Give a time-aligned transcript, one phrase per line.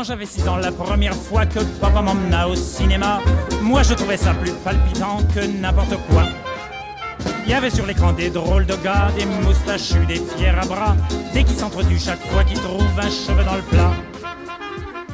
[0.00, 3.20] Quand j'avais 6 ans, la première fois que papa m'emmena au cinéma,
[3.60, 6.22] moi je trouvais ça plus palpitant que n'importe quoi.
[7.44, 10.96] Il y avait sur l'écran des drôles de gars, des moustachus, des fiers à bras,
[11.34, 13.92] des qui s'entretuent chaque fois qu'ils trouvent un cheveu dans le plat.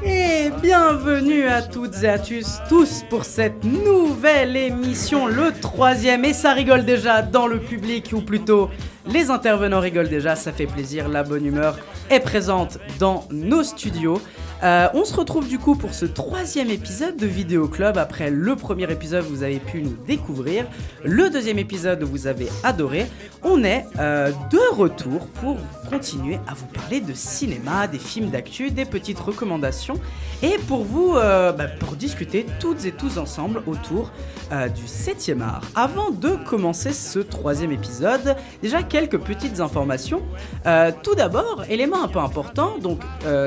[0.04, 6.32] Et bienvenue à toutes et à tous, tous pour cette nouvelle émission, le troisième, et
[6.32, 8.71] ça rigole déjà dans le public, ou plutôt
[9.09, 11.76] les intervenants rigolent déjà, ça fait plaisir, la bonne humeur
[12.09, 14.21] est présente dans nos studios.
[14.63, 17.99] Euh, on se retrouve du coup pour ce troisième épisode de Vidéo Club.
[17.99, 20.67] Après le premier épisode, vous avez pu nous découvrir.
[21.05, 23.07] Le deuxième épisode, vous avez adoré.
[23.43, 25.59] On est euh, de retour pour
[25.91, 29.95] continuer à vous parler de cinéma, des films d'actu, des petites recommandations
[30.43, 34.11] et pour vous, euh, bah, pour discuter toutes et tous ensemble autour
[34.77, 35.62] du 7e art.
[35.75, 40.23] Avant de commencer ce troisième épisode, déjà quelques petites informations.
[41.03, 43.01] tout d'abord, élément un peu important, donc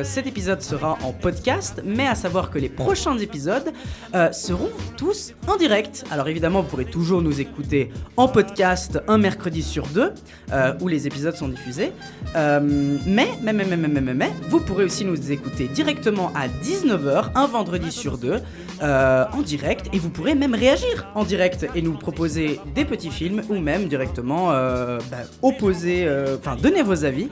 [0.03, 3.71] cet épisode sera en podcast, mais à savoir que les prochains épisodes
[4.15, 6.03] euh, seront tous en direct.
[6.11, 10.11] Alors évidemment, vous pourrez toujours nous écouter en podcast un mercredi sur deux,
[10.51, 11.91] euh, où les épisodes sont diffusés.
[12.35, 12.59] Euh,
[13.05, 17.47] mais, mais, mais, mais, mais, mais, vous pourrez aussi nous écouter directement à 19h, un
[17.47, 18.39] vendredi sur deux,
[18.81, 23.41] en direct, et vous pourrez même réagir en direct et nous proposer des petits films,
[23.49, 27.27] ou même directement bah, opposer, enfin donner vos avis.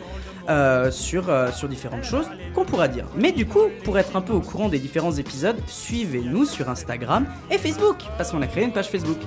[0.50, 3.03] Euh, sur, euh, sur différentes choses qu'on pourra dire.
[3.17, 7.26] Mais du coup, pour être un peu au courant des différents épisodes, suivez-nous sur Instagram
[7.52, 9.18] et Facebook, parce qu'on a créé une page Facebook.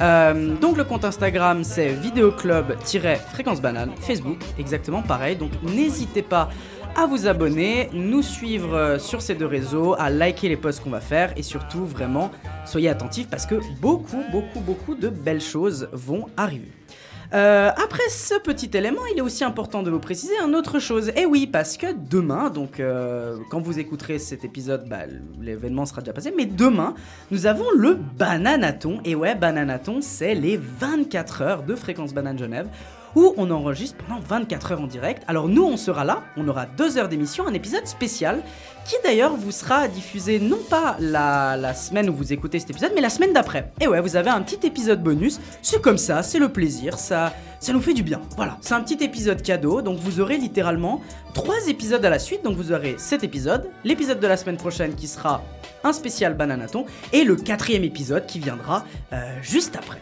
[0.00, 6.48] Euh, donc le compte Instagram c'est vidéoclub-fréquence banane, Facebook exactement pareil, donc n'hésitez pas
[6.94, 11.00] à vous abonner, nous suivre sur ces deux réseaux, à liker les posts qu'on va
[11.00, 12.30] faire et surtout vraiment
[12.64, 16.77] soyez attentifs parce que beaucoup beaucoup beaucoup de belles choses vont arriver.
[17.34, 21.12] Euh, après ce petit élément, il est aussi important de vous préciser une autre chose.
[21.14, 25.00] Et oui, parce que demain, donc euh, quand vous écouterez cet épisode, bah,
[25.40, 26.94] l'événement sera déjà passé, mais demain,
[27.30, 29.00] nous avons le Bananaton.
[29.04, 32.68] Et ouais, Bananaton, c'est les 24 heures de Fréquence Banane Genève
[33.18, 35.24] où on enregistre pendant 24 heures en direct.
[35.26, 38.44] Alors nous, on sera là, on aura deux heures d'émission, un épisode spécial
[38.84, 43.00] qui d'ailleurs vous sera diffusé non pas la, semaine où vous écoutez cet épisode, mais
[43.00, 43.72] la semaine d'après.
[43.80, 47.34] Et ouais, vous avez un petit épisode bonus, c'est comme ça, c'est le plaisir, ça,
[47.58, 48.20] ça nous fait du bien.
[48.36, 51.02] Voilà, c'est un petit épisode cadeau, donc vous aurez littéralement
[51.34, 54.94] trois épisodes à la suite, donc vous aurez cet épisode, l'épisode de la semaine prochaine
[54.94, 55.42] qui sera
[55.82, 59.98] un spécial Bananaton, et le quatrième épisode qui viendra euh, juste après.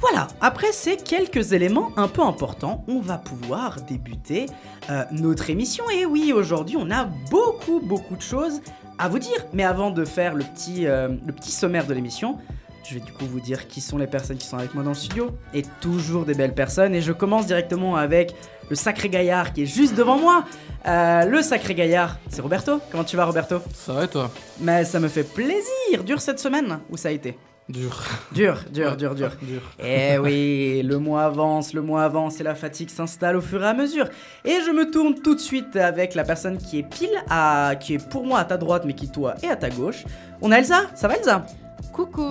[0.00, 4.46] Voilà, après ces quelques éléments un peu importants, on va pouvoir débuter
[4.88, 5.84] euh, notre émission.
[5.90, 8.62] Et oui, aujourd'hui, on a beaucoup, beaucoup de choses
[8.98, 9.44] à vous dire.
[9.52, 12.38] Mais avant de faire le petit, euh, le petit sommaire de l'émission,
[12.82, 14.90] je vais du coup vous dire qui sont les personnes qui sont avec moi dans
[14.90, 15.32] le studio.
[15.52, 16.94] Et toujours des belles personnes.
[16.94, 18.34] Et je commence directement avec
[18.70, 20.46] le sacré gaillard qui est juste devant moi.
[20.86, 22.80] Euh, le sacré gaillard, c'est Roberto.
[22.90, 23.56] Comment tu vas, Roberto?
[23.74, 24.30] Ça va et toi?
[24.60, 26.04] Mais ça me fait plaisir.
[26.06, 26.80] Dure cette semaine?
[26.88, 27.36] Où ça a été?
[27.70, 28.02] Dur.
[28.32, 29.30] Dur, dur, dur, dur.
[29.42, 29.60] dur.
[29.78, 33.66] Eh oui, le mois avance, le mois avance et la fatigue s'installe au fur et
[33.66, 34.08] à mesure.
[34.44, 37.74] Et je me tourne tout de suite avec la personne qui est pile à.
[37.78, 40.04] qui est pour moi à ta droite, mais qui toi est à ta gauche.
[40.42, 40.82] On a Elsa?
[40.94, 41.46] Ça va Elsa?
[41.92, 42.22] Coucou,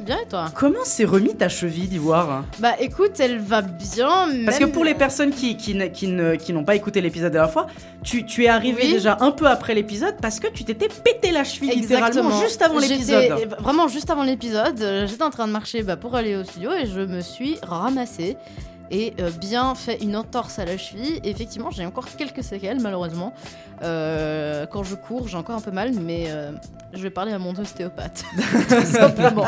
[0.00, 2.44] bien et toi Comment s'est remis ta cheville d'ivoire?
[2.58, 4.28] Bah écoute, elle va bien.
[4.44, 7.66] Parce que pour les personnes qui, qui, qui, n'ont pas écouté l'épisode de la fois,
[8.02, 11.44] tu, tu es arrivé déjà un peu après l'épisode parce que tu t'étais pété la
[11.44, 13.48] cheville littéralement juste avant l'épisode.
[13.60, 16.72] Vraiment juste avant l'épisode, euh, j'étais en train de marcher bah, pour aller au studio
[16.72, 18.36] et je me suis ramassée
[18.90, 21.20] et euh, bien fait une entorse à la cheville.
[21.24, 23.32] effectivement, j'ai encore quelques séquelles, malheureusement.
[23.82, 26.52] Euh, quand je cours, j'ai encore un peu mal, mais euh,
[26.92, 28.24] je vais parler à mon ostéopathe,
[28.68, 29.46] tout simplement.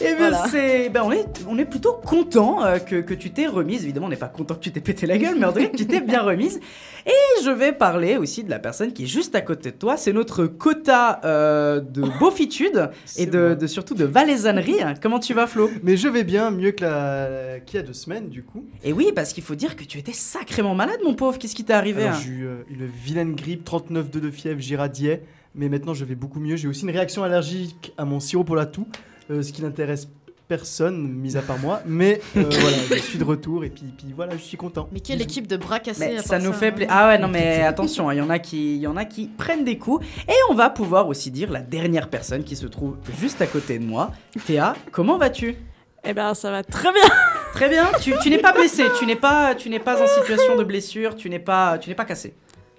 [0.00, 3.46] et eh bien, c'est, ben, on, est, on est plutôt content que, que, tu t'es
[3.46, 3.84] remise.
[3.84, 5.68] Évidemment, on n'est pas content que tu t'es pété la gueule, mais en tout cas,
[5.76, 6.60] tu t'es bien remise.
[7.06, 9.96] Et je vais parler aussi de la personne qui est juste à côté de toi.
[9.96, 14.78] C'est notre quota de beaufitude et de, de, surtout de valaisannerie.
[15.02, 15.70] Comment tu vas, Flo?
[15.82, 17.60] Mais je vais bien, mieux que la...
[17.60, 18.64] qu'il y a deux semaines du coup.
[18.84, 21.38] Et oui, parce qu'il faut dire que tu étais sacrément malade, mon pauvre.
[21.38, 22.18] Qu'est-ce qui t'est arrivé hein?
[22.22, 22.86] J'ai eu euh, une
[23.16, 25.22] vilaine grippe, 39,2 de fièvre, j'irradiais.
[25.54, 26.56] Mais maintenant, je vais beaucoup mieux.
[26.56, 28.86] J'ai aussi une réaction allergique à mon sirop pour la toux,
[29.30, 30.08] euh, ce qui n'intéresse
[30.48, 31.80] personne, mis à part moi.
[31.86, 34.86] Mais euh, voilà, je suis de retour et puis, puis voilà, je suis content.
[34.92, 36.92] Mais quelle équipe de bras cassés Ça nous fait plaisir.
[36.94, 39.28] Ah ouais, non mais attention, il y en a qui, il y en a qui
[39.28, 40.04] prennent des coups.
[40.28, 43.78] Et on va pouvoir aussi dire la dernière personne qui se trouve juste à côté
[43.78, 44.12] de moi.
[44.46, 45.56] Théa, comment vas-tu?
[46.04, 47.08] Eh ben, ça va très bien.
[47.54, 47.86] Très bien.
[48.02, 48.84] Tu, tu n'es pas blessé.
[48.98, 51.16] Tu n'es pas, tu n'es pas en situation de blessure.
[51.16, 52.34] Tu n'es pas, tu n'es pas cassé.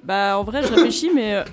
[0.07, 1.35] Bah, en vrai, je réfléchis, mais.
[1.35, 1.43] Euh,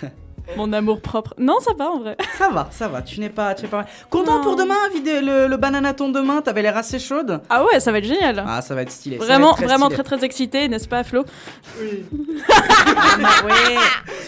[0.56, 1.34] mon amour propre.
[1.38, 2.16] Non, ça va en vrai.
[2.38, 3.02] Ça va, ça va.
[3.02, 3.84] Tu n'es pas, tu n'es pas.
[4.10, 6.40] Content pour demain, vider le, le bananaton demain.
[6.40, 7.40] T'avais l'air assez chaude.
[7.50, 8.44] Ah ouais, ça va être génial.
[8.46, 9.16] Ah, ça va être stylé.
[9.16, 11.24] Vraiment, très vraiment très très excité, n'est-ce pas, Flo?
[11.80, 12.04] Oui.
[13.44, 13.76] oui.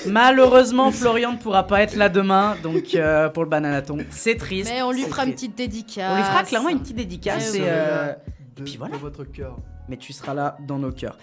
[0.06, 4.70] Malheureusement, Florian ne pourra pas être là demain, donc euh, pour le bananaton, c'est triste.
[4.74, 5.52] Mais on lui c'est fera une triste.
[5.52, 6.12] petite dédicace.
[6.12, 7.52] On lui fera clairement une petite dédicace.
[7.54, 7.66] Eh et, oui.
[7.70, 8.12] euh,
[8.56, 8.94] de, puis voilà.
[8.96, 9.56] de votre cœur.
[9.88, 11.16] mais tu seras là dans nos cœurs.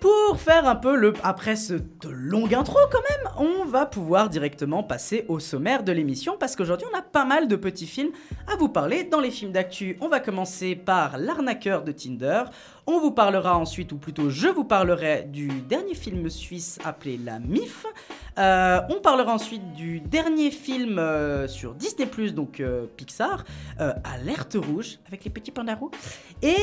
[0.00, 4.82] Pour faire un peu le après cette longue intro quand même, on va pouvoir directement
[4.82, 8.10] passer au sommaire de l'émission parce qu'aujourd'hui on a pas mal de petits films
[8.52, 9.04] à vous parler.
[9.04, 12.44] Dans les films d'actu, on va commencer par L'arnaqueur de Tinder.
[12.86, 17.38] On vous parlera ensuite, ou plutôt je vous parlerai du dernier film suisse appelé La
[17.38, 17.86] MIF.
[18.38, 23.44] Euh, on parlera ensuite du dernier film euh, sur Disney+, donc euh, Pixar,
[23.78, 25.90] Alerte Rouge, avec les petits pandas roux.
[26.42, 26.56] Et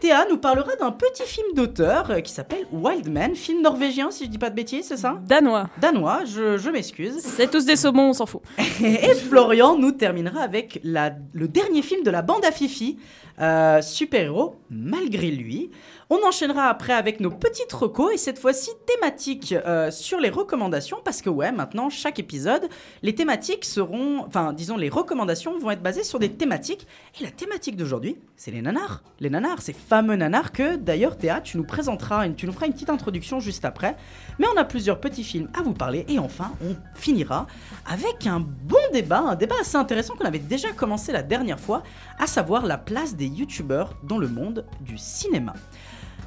[0.00, 2.39] Théa nous parlera d'un petit film d'auteur qui s'appelle
[2.72, 5.20] Wild Man, film norvégien si je dis pas de bêtises, c'est ça?
[5.26, 5.68] Danois.
[5.80, 7.18] Danois, je, je m'excuse.
[7.20, 8.42] C'est tous des saumons, on s'en fout.
[8.84, 12.98] Et Florian nous terminera avec la- le dernier film de la bande à Fifi,
[13.40, 15.70] euh, super-héros malgré lui.
[16.12, 20.98] On enchaînera après avec nos petites recos et cette fois-ci thématiques euh, sur les recommandations
[21.04, 22.68] parce que ouais, maintenant chaque épisode,
[23.02, 26.88] les thématiques seront, enfin disons les recommandations vont être basées sur des thématiques
[27.20, 29.04] et la thématique d'aujourd'hui, c'est les nanars.
[29.20, 32.72] Les nanars, ces fameux nanars que d'ailleurs Théa, tu nous présenteras, tu nous feras une
[32.72, 33.94] petite introduction juste après.
[34.40, 37.46] Mais on a plusieurs petits films à vous parler et enfin on finira
[37.86, 41.84] avec un bon débat, un débat assez intéressant qu'on avait déjà commencé la dernière fois,
[42.18, 45.54] à savoir la place des youtubeurs dans le monde du cinéma.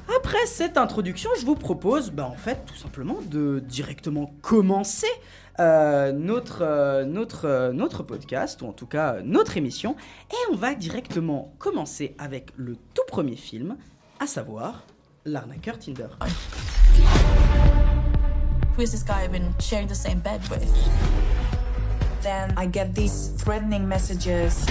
[0.08, 5.06] Après cette introduction, je vous propose, bah, en fait, tout simplement de directement commencer
[5.60, 9.96] euh, notre, euh, notre, euh, notre podcast, ou en tout cas notre émission,
[10.30, 13.76] et on va directement commencer avec le tout premier film,
[14.20, 14.82] à savoir
[15.24, 16.08] L'arnaqueur Tinder.
[18.76, 20.68] Who is this guy I've been sharing the same bed with?
[22.22, 24.66] Then I get these threatening messages.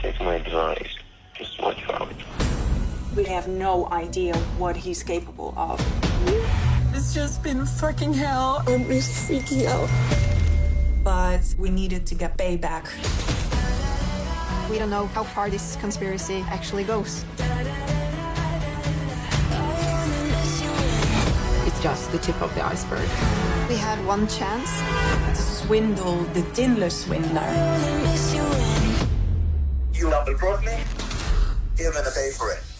[0.00, 0.96] Take my advice.
[1.36, 2.45] Just watch out.
[3.16, 5.80] We have no idea what he's capable of.
[6.94, 8.62] It's just been fucking hell.
[8.66, 9.88] I'm really freaking out.
[11.02, 12.84] But we needed to get payback.
[14.68, 17.24] We don't know how far this conspiracy actually goes.
[21.66, 23.08] It's just the tip of the iceberg.
[23.70, 24.70] We had one chance.
[25.38, 27.48] To swindle the Tinder swindler.
[29.94, 30.76] You double cross me,
[31.78, 32.75] you're gonna pay for it.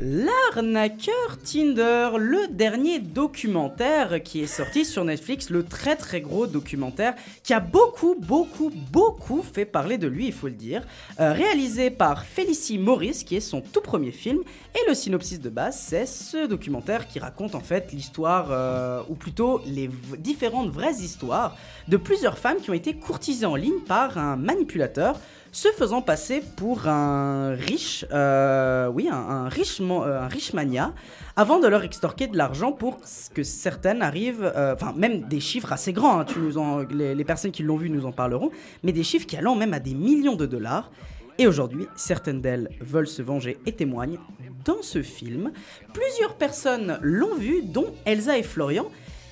[0.00, 7.14] L'arnaqueur Tinder, le dernier documentaire qui est sorti sur Netflix, le très très gros documentaire
[7.42, 10.86] qui a beaucoup beaucoup beaucoup fait parler de lui, il faut le dire,
[11.18, 14.38] Euh, réalisé par Félicie Maurice qui est son tout premier film.
[14.76, 19.16] Et le synopsis de base c'est ce documentaire qui raconte en fait l'histoire euh, ou
[19.16, 21.56] plutôt les différentes vraies histoires
[21.88, 25.18] de plusieurs femmes qui ont été courtisées en ligne par un manipulateur
[25.58, 30.94] se faisant passer pour un riche, euh, oui, un, euh, mania,
[31.34, 33.00] avant de leur extorquer de l'argent pour
[33.34, 37.64] que certaines arrivent, euh, enfin même des chiffres assez grands, hein, les, les personnes qui
[37.64, 38.52] l'ont vu nous en parleront,
[38.84, 40.92] mais des chiffres qui allant même à des millions de dollars.
[41.38, 44.18] Et aujourd'hui, certaines d'elles veulent se venger et témoignent
[44.64, 45.50] dans ce film.
[45.92, 48.86] Plusieurs personnes l'ont vu, dont Elsa et Florian.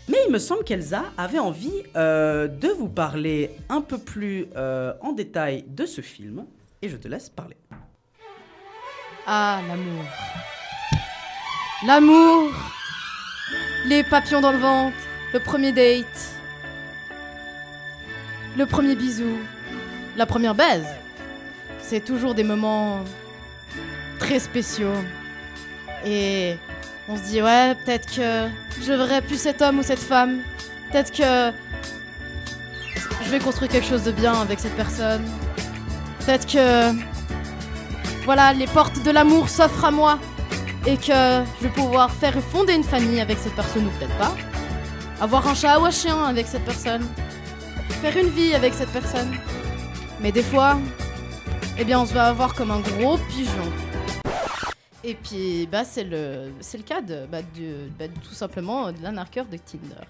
[0.09, 4.93] Mais il me semble qu'Elsa avait envie euh, de vous parler un peu plus euh,
[5.01, 6.45] en détail de ce film.
[6.81, 7.57] Et je te laisse parler.
[9.27, 10.05] Ah, l'amour.
[11.85, 12.51] L'amour.
[13.87, 14.97] Les papillons dans le ventre.
[15.33, 16.31] Le premier date.
[18.57, 19.39] Le premier bisou.
[20.17, 20.87] La première baise.
[21.81, 23.01] C'est toujours des moments
[24.21, 24.95] très spéciaux.
[26.05, 26.57] Et
[27.09, 28.49] on se dit, ouais, peut-être que
[28.83, 30.41] je verrai plus cet homme ou cette femme.
[30.91, 31.53] Peut-être que
[33.25, 35.25] je vais construire quelque chose de bien avec cette personne.
[36.21, 36.93] Peut-être que
[38.25, 40.19] voilà, les portes de l'amour s'offrent à moi
[40.85, 44.35] et que je vais pouvoir faire fonder une famille avec cette personne ou peut-être pas.
[45.21, 47.07] Avoir un chat ou un chien avec cette personne.
[48.03, 49.33] Faire une vie avec cette personne.
[50.21, 50.79] Mais des fois,
[51.79, 53.73] eh bien, on se va avoir comme un gros pigeon.
[55.07, 59.01] Et puis, bah, c'est le, c'est le cas de, bah, de- bah, tout simplement de
[59.03, 60.05] l'arnaqueur de Tinder.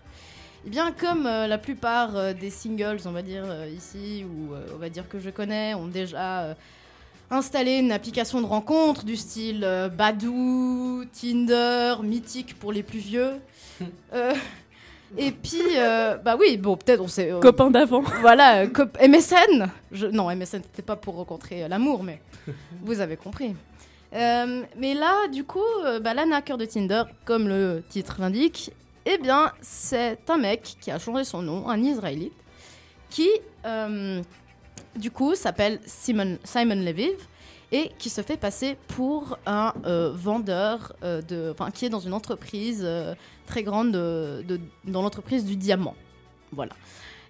[0.66, 4.54] Eh bien, comme euh, la plupart euh, des singles, on va dire euh, ici, ou
[4.54, 6.54] euh, on va dire que je connais, ont déjà euh,
[7.30, 13.32] installé une application de rencontre du style euh, Badoo, Tinder, Mythique pour les plus vieux.
[14.14, 14.32] Euh,
[15.18, 17.30] et puis, euh, bah oui, bon, peut-être on sait.
[17.30, 18.00] euh, Copain d'avant.
[18.22, 19.68] voilà, euh, cop- MSN.
[19.92, 22.20] Je, non, MSN, c'était pas pour rencontrer euh, l'amour, mais
[22.82, 23.54] vous avez compris.
[24.16, 26.14] Euh, mais là, du coup, euh, bah,
[26.56, 28.72] de Tinder, comme le titre l'indique,
[29.04, 32.32] eh bien, c'est un mec qui a changé son nom, un Israélite,
[33.10, 33.28] qui,
[33.66, 34.22] euh,
[34.96, 37.16] du coup, s'appelle Simon, Simon Leviv.
[37.72, 39.72] et qui se fait passer pour un
[40.14, 42.86] vendeur de, enfin, qui est dans une entreprise
[43.44, 45.96] très grande de- de- dans l'entreprise du diamant.
[46.52, 46.72] Voilà.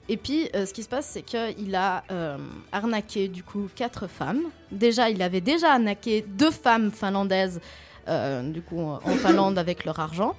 [0.08, 2.38] Et puis, euh, ce qui se passe, c'est qu'il a euh,
[2.70, 4.42] arnaqué du coup quatre femmes.
[4.70, 7.60] Déjà, il avait déjà arnaqué deux femmes finlandaises,
[8.08, 10.36] euh, du coup, en Finlande avec leur argent.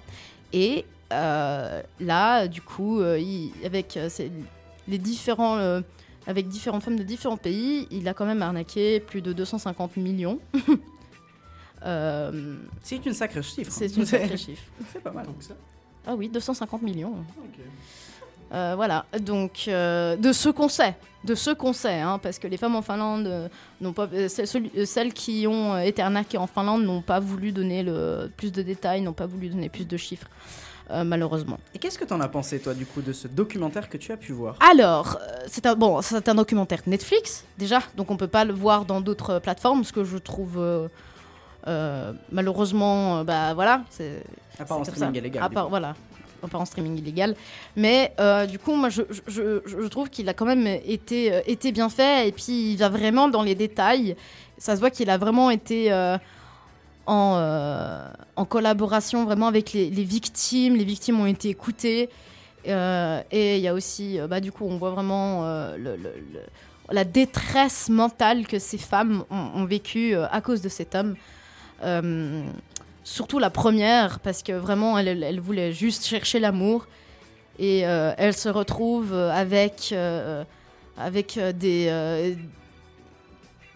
[0.53, 3.99] Et là, du coup, il- avec
[4.87, 5.81] les différents,
[6.25, 10.39] avec différentes femmes de différents pays, il a quand même arnaqué plus de 250 millions.
[12.83, 13.71] C'est une sacrée chiffre.
[13.71, 14.63] c'est une sacrée chiffre.
[14.93, 15.25] C'est pas mal.
[15.25, 15.53] Donc ça.
[16.05, 17.13] Ah oui, 250 millions.
[17.37, 17.59] Ok.
[18.53, 22.47] Euh, voilà, donc euh, de ce qu'on sait, de ce qu'on sait, hein, parce que
[22.47, 23.49] les femmes en Finlande euh,
[23.81, 28.51] n'ont pas, celles, qui ont été arnaquées en Finlande n'ont pas voulu donner le plus
[28.53, 30.27] de détails, n'ont pas voulu donner plus de chiffres,
[30.89, 31.59] malheureusement.
[31.75, 34.17] Et qu'est-ce que t'en as pensé, toi, du coup, de ce documentaire que tu as
[34.17, 34.55] pu voir?
[34.71, 38.85] Alors, c'est un bon, c'est un documentaire Netflix déjà, donc on peut pas le voir
[38.85, 40.89] dans d'autres plateformes, ce que je trouve
[42.31, 44.23] malheureusement, bah voilà, c'est
[44.57, 45.43] À part en c'est comme streaming illégal.
[45.43, 45.95] À part, voilà,
[46.47, 47.35] part en streaming illégal.
[47.75, 51.89] Mais euh, du coup, moi, je, trouve qu'il a quand même été, euh, été bien
[51.89, 52.27] fait.
[52.27, 54.15] Et puis, il va vraiment dans les détails.
[54.57, 56.17] Ça se voit qu'il a vraiment été euh,
[57.07, 60.75] en, collaboration vraiment avec les, victimes.
[60.75, 62.09] Les victimes ont été écoutées.
[62.65, 65.43] Et il y a aussi, bah, du coup, on voit vraiment
[66.89, 71.15] la détresse mentale que ces femmes ont, ont vécue à cause de cet homme.
[73.09, 76.87] Surtout la première, parce que vraiment, elle, voulait juste chercher l'amour.
[77.57, 80.43] Et euh, elle se retrouve euh, avec, euh,
[81.53, 82.35] des,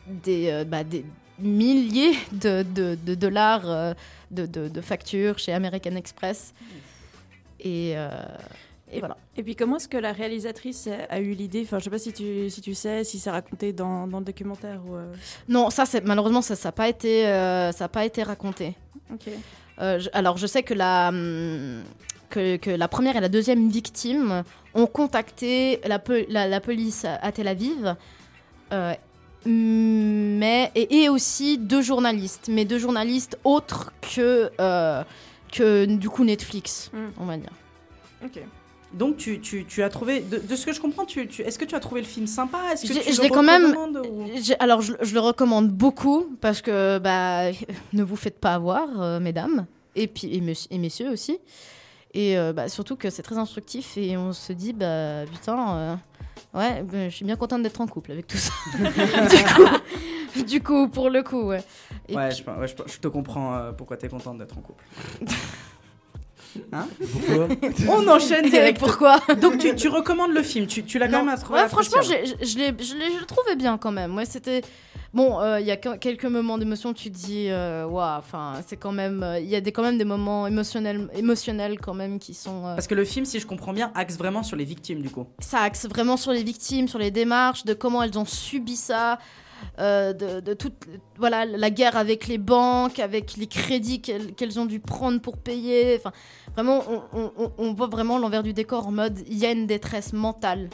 [0.05, 1.05] des, bah, des
[1.39, 2.61] milliers de,
[3.15, 3.95] dollars
[4.31, 6.53] de, de- de factures chez American Express.
[7.61, 7.95] Et,
[8.91, 9.17] et voilà.
[9.37, 11.61] Et puis comment est-ce que la réalisatrice a, eu l'idée?
[11.63, 14.25] Enfin, je sais pas si tu, si tu sais, si c'est raconté dans, dans le
[14.25, 14.95] documentaire ou.
[14.95, 15.13] euh,
[15.49, 18.75] Non, ça, c'est malheureusement, ça n'a pas, été, euh, ça a pas été raconté.
[19.13, 19.29] Ok.
[19.79, 21.83] Euh, je- alors, je sais que la, hum,
[22.29, 24.43] que, que la première et la deuxième victime
[24.73, 27.95] ont contacté la, la, la police à Tel Aviv,
[29.45, 34.51] mais, et, et aussi deux journalistes, mais deux journalistes autres que,
[35.51, 36.97] que du coup Netflix, Mm.
[37.19, 37.51] on va dire.
[38.23, 38.39] Ok.
[38.93, 40.19] Donc, tu, tu, tu as trouvé.
[40.19, 42.27] De, de ce que je comprends, tu, tu- est-ce que tu as trouvé le film
[42.27, 42.57] sympa?
[42.73, 43.73] Est-ce que tu je le l'ai quand même-
[44.11, 44.25] ou-
[44.59, 47.51] Alors, je, je le recommande beaucoup parce que bah,
[47.93, 51.39] ne vous faites pas avoir, euh, mesdames, et, puis, et, mess- et messieurs aussi.
[52.13, 55.95] Et euh, bah, surtout que c'est très instructif et on se dit, bah putain, euh,
[56.53, 58.51] ouais, bah, je suis bien contente d'être en couple avec tout ça.
[59.29, 59.43] du,
[60.41, 61.63] coup, du coup, pour le coup, ouais.
[62.09, 64.57] Et Ouais, puis- je, ouais, je- je te comprends euh, pourquoi tu es contente d'être
[64.57, 64.83] en couple.
[66.73, 67.47] Hein Pourquoi
[67.89, 68.79] On enchaîne direct.
[68.79, 72.01] Pourquoi Donc, tu, tu recommandes le film Tu, tu l'as quand même trouvé Ouais, franchement,
[72.01, 74.15] je, je l'ai- je je le trouvais bien quand même.
[74.15, 74.61] Ouais, c'était
[75.13, 75.39] bon.
[75.39, 76.93] euh, Il y a que- quelques moments d'émotion.
[76.93, 78.17] Tu te dis, euh, waouh.
[78.19, 79.23] Enfin, c'est quand même.
[79.23, 82.65] euh, Il y a des, quand même des moments émotionnels, émotionnels quand même qui sont.
[82.65, 85.09] euh, Parce que le film, si je comprends bien, axe vraiment sur les victimes, du
[85.09, 85.25] coup.
[85.39, 89.19] ça axe vraiment sur les victimes, sur les démarches, de comment elles ont subi ça,
[89.79, 90.73] euh, de, toute
[91.17, 95.97] voilà la guerre avec les banques, avec les crédits qu'elles ont dû prendre pour payer.
[95.97, 96.11] Enfin,
[96.53, 96.83] vraiment,
[97.57, 100.69] on, voit vraiment l'envers du décor en mode il y a une détresse mentale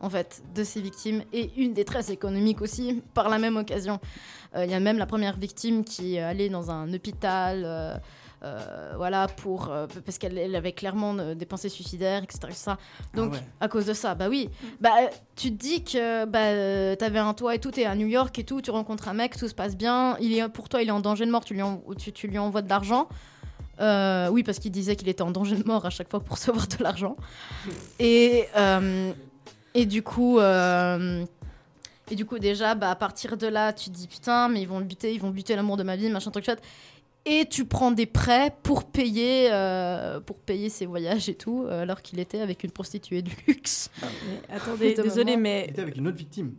[0.00, 3.98] en fait de ces victimes et une détresse économique aussi par la même occasion.
[4.54, 8.00] Euh, Il y a même la première victime qui est allée dans un hôpital.
[8.42, 12.70] Euh, voilà pour euh, parce qu'elle elle avait clairement euh, des pensées suicidaires etc, etc.
[13.14, 13.42] donc Ah ouais.
[13.60, 14.50] à cause de ça bah oui
[14.80, 18.06] bah euh, tu te dis que bah t'avais un toit et tout t'es à New
[18.06, 20.82] York et tout tu rencontres un mec tout se passe bien il est pour toi
[20.82, 23.08] il est en danger de mort tu lui, en- tu, tu lui envoies de l'argent
[23.80, 26.36] Euh, oui parce qu'il disait qu'il était en danger de mort à chaque fois pour
[26.36, 27.16] recevoir de l'argent
[27.98, 29.12] et euh,
[29.74, 31.24] et du coup euh,
[32.08, 34.68] et du coup, déjà, bah, à partir de là, tu te dis putain, mais ils
[34.68, 36.62] vont le buter, ils vont buter l'amour de ma vie, machin truc chouette.
[37.28, 41.82] Et tu prends des prêts pour payer, euh, pour payer ses voyages et tout, euh,
[41.82, 43.90] alors qu'il était avec une prostituée de luxe.
[44.00, 44.08] Mais
[44.54, 46.54] attendez, désolé, mais Il était avec une autre victime.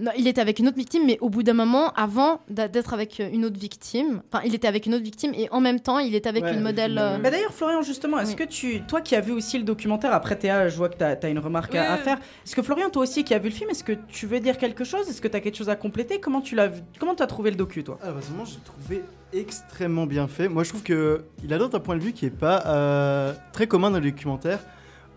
[0.00, 3.20] Non, il était avec une autre victime, mais au bout d'un moment, avant d'être avec
[3.20, 5.98] euh, une autre victime, enfin, il était avec une autre victime et en même temps,
[5.98, 6.98] il était avec Ouais, une avec modèle.
[6.98, 8.36] euh, Bah d'ailleurs, Florian, justement, est-ce Oui.
[8.36, 11.04] que tu, toi qui as vu aussi le documentaire, après Théa, je vois que tu
[11.04, 12.18] as, une remarque à, faire.
[12.46, 14.56] Est-ce que Florian, toi aussi qui as vu le film, est-ce que tu veux dire
[14.58, 15.08] quelque chose?
[15.08, 16.18] Est-ce que tu as quelque chose à compléter?
[16.18, 17.98] Comment tu l'as vu Comment tu as trouvé le docu, toi?
[18.02, 19.02] Ah, personnellement, j'ai trouvé
[19.32, 20.48] extrêmement bien fait.
[20.48, 23.66] Moi, je trouve que il adopte un point de vue qui est pas euh, très
[23.66, 24.60] commun dans les documentaires.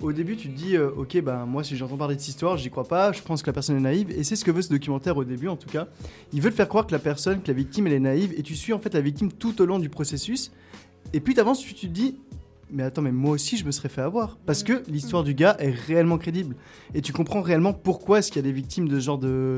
[0.03, 2.57] Au début, tu te dis, euh, ok, ben moi, si j'entends parler de cette histoire,
[2.57, 3.13] j'y crois pas.
[3.13, 5.23] Je pense que la personne est naïve, et c'est ce que veut ce documentaire au
[5.23, 5.87] début, en tout cas.
[6.33, 8.43] Il veut te faire croire que la personne, que la victime, elle est naïve, et
[8.43, 10.51] tu suis en fait la victime tout au long du processus.
[11.13, 12.17] Et puis t'avances, tu te dis,
[12.69, 15.55] mais attends, mais moi aussi, je me serais fait avoir, parce que l'histoire du gars
[15.59, 16.57] est réellement crédible,
[16.93, 19.55] et tu comprends réellement pourquoi est-ce qu'il y a des victimes de ce genre de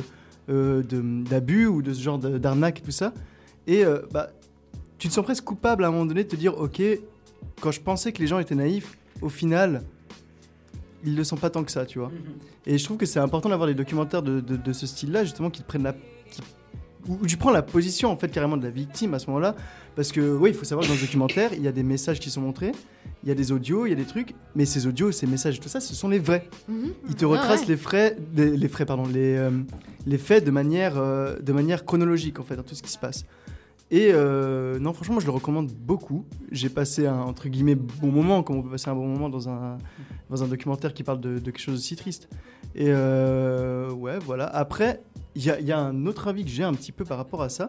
[0.50, 0.84] euh,
[1.28, 3.16] d'abus ou de ce genre d'arnaque et tout ça.
[3.66, 4.30] Et euh, bah,
[5.00, 6.84] tu te sens presque coupable à un moment donné de te dire, ok,
[7.62, 9.82] quand je pensais que les gens étaient naïfs, au final,
[11.06, 12.12] ils le sont pas tant que ça, tu vois.
[12.66, 15.50] Et je trouve que c'est important d'avoir des documentaires de, de- de ce style-là, justement,
[15.50, 15.94] qui prennent la.
[15.94, 16.42] qui-
[17.08, 19.56] où tu prends la position, en fait, carrément de la victime à ce moment-là.
[19.96, 22.20] Parce que, oui, il faut savoir que dans ce documentaire, il y a des messages
[22.20, 22.72] qui sont montrés,
[23.24, 25.60] il y a des audios, il y a des trucs, mais ces audios, ces messages,
[25.60, 26.50] tout ça, ce sont les vrais.
[26.68, 26.94] Mhm.
[27.08, 27.68] Ils te retracent ouais.
[27.68, 29.52] les frais, les frais, pardon, les, euh,
[30.08, 32.98] les faits de manière, euh, de manière chronologique, en fait, dans tout ce qui se
[32.98, 33.24] passe.
[33.92, 36.26] Et euh, non, franchement, je le recommande beaucoup.
[36.52, 39.48] J'ai passé un, entre guillemets, bon moment, comme on peut passer un bon moment dans
[39.48, 39.78] un,
[40.30, 42.28] dans un documentaire qui parle de, quelque chose de si triste.
[42.74, 44.48] Et euh, ouais, voilà.
[44.48, 45.04] Après,
[45.36, 47.68] il y a, un autre avis que j'ai un petit peu par rapport à ça,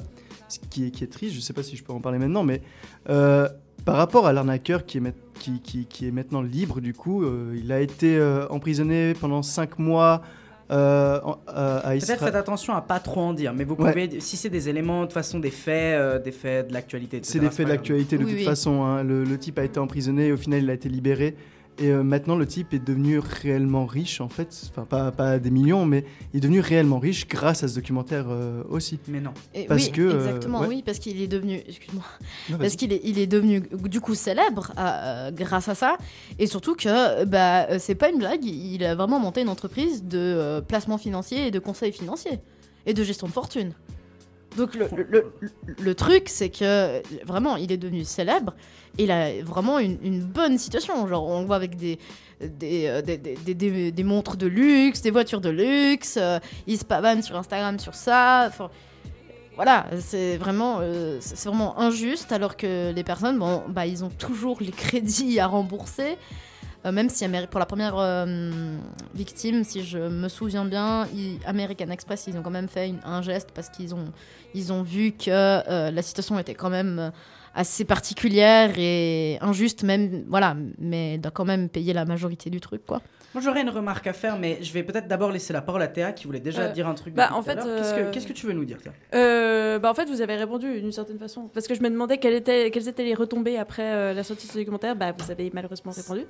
[0.71, 2.63] qui est, triste, je sais pas si je peux en parler maintenant, mais
[3.11, 3.49] euh,
[3.85, 5.01] par rapport à l'arnaqueur qui
[5.39, 8.19] qui, qui- est maintenant libre, du coup, il a été
[8.49, 10.23] emprisonné pendant 5 mois
[10.71, 12.19] euh, euh, à Peut-être Israël.
[12.21, 13.93] faites attention à pas trop en dire, mais vous Ouais.
[13.93, 17.21] pouvez, si c'est des éléments, de toute façon, des faits, euh, des faits de l'actualité.
[17.23, 17.77] C'est des faits pas grave.
[17.77, 18.45] d'actualité de Oui, toute oui.
[18.45, 18.83] façon.
[18.85, 19.03] hein.
[19.03, 21.37] Le, le type a été emprisonné et au final il a été libéré.
[21.79, 24.49] Et euh, maintenant le type est devenu réellement riche en fait.
[24.71, 28.27] Enfin pas, pas des millions mais il est devenu réellement riche grâce à ce documentaire
[28.29, 28.99] euh, aussi.
[29.09, 29.33] Mais non.
[29.55, 30.69] Et Parce oui, que, euh, exactement, ouais.
[30.69, 32.05] oui, parce qu'il est devenu, excuse-moi,
[32.51, 35.99] Non, parce qu'il est, il est devenu du coup célèbre euh, grâce à ça,
[36.39, 40.19] et surtout que bah c'est pas une blague, il a vraiment monté une entreprise de
[40.19, 42.39] euh, placement financier et de conseil financier
[42.87, 43.73] et de gestion de fortune.
[44.57, 45.33] Donc le, le-
[45.79, 48.55] le- truc c'est que vraiment il est devenu célèbre,
[48.99, 51.97] et il a vraiment une, bonne situation, genre on le voit avec euh,
[52.41, 56.85] des, des- des- des- des montres de luxe, des voitures de luxe, euh, il se
[56.85, 58.51] pavane sur Instagram sur ça,
[59.57, 64.59] voilà, c'est vraiment, euh, vraiment injuste alors que les personnes, bon, bah, ils ont toujours
[64.61, 66.17] les crédits à rembourser.
[66.87, 68.79] Euh, même si pour la première euh,
[69.15, 71.09] victime, si je me souviens bien,
[71.45, 75.91] American Express, ils ont quand même fait un geste parce qu'ils ont, vu que euh,
[75.91, 77.11] la situation était quand même
[77.55, 82.85] assez particulière et injuste, même, voilà, mais doit quand même payer la majorité du truc,
[82.87, 83.01] quoi.
[83.37, 85.89] Moi j'aurais une remarque à faire, mais je vais peut-être d'abord laisser la parole à
[85.89, 87.13] Théa qui voulait déjà Euh, dire un truc.
[87.13, 87.67] bah, en fait, l'heure.
[87.77, 88.93] Qu'est-ce que- euh, qu'est-ce que tu veux nous dire Théa?
[89.15, 91.51] Euh, bah en fait, vous avez répondu d'une certaine façon.
[91.53, 94.53] Parce que je me demandais quelles étaient, quelles étaient les retombées après la sortie de
[94.53, 94.97] ce documentaire.
[94.97, 96.23] Bah, vous avez malheureusement répondu.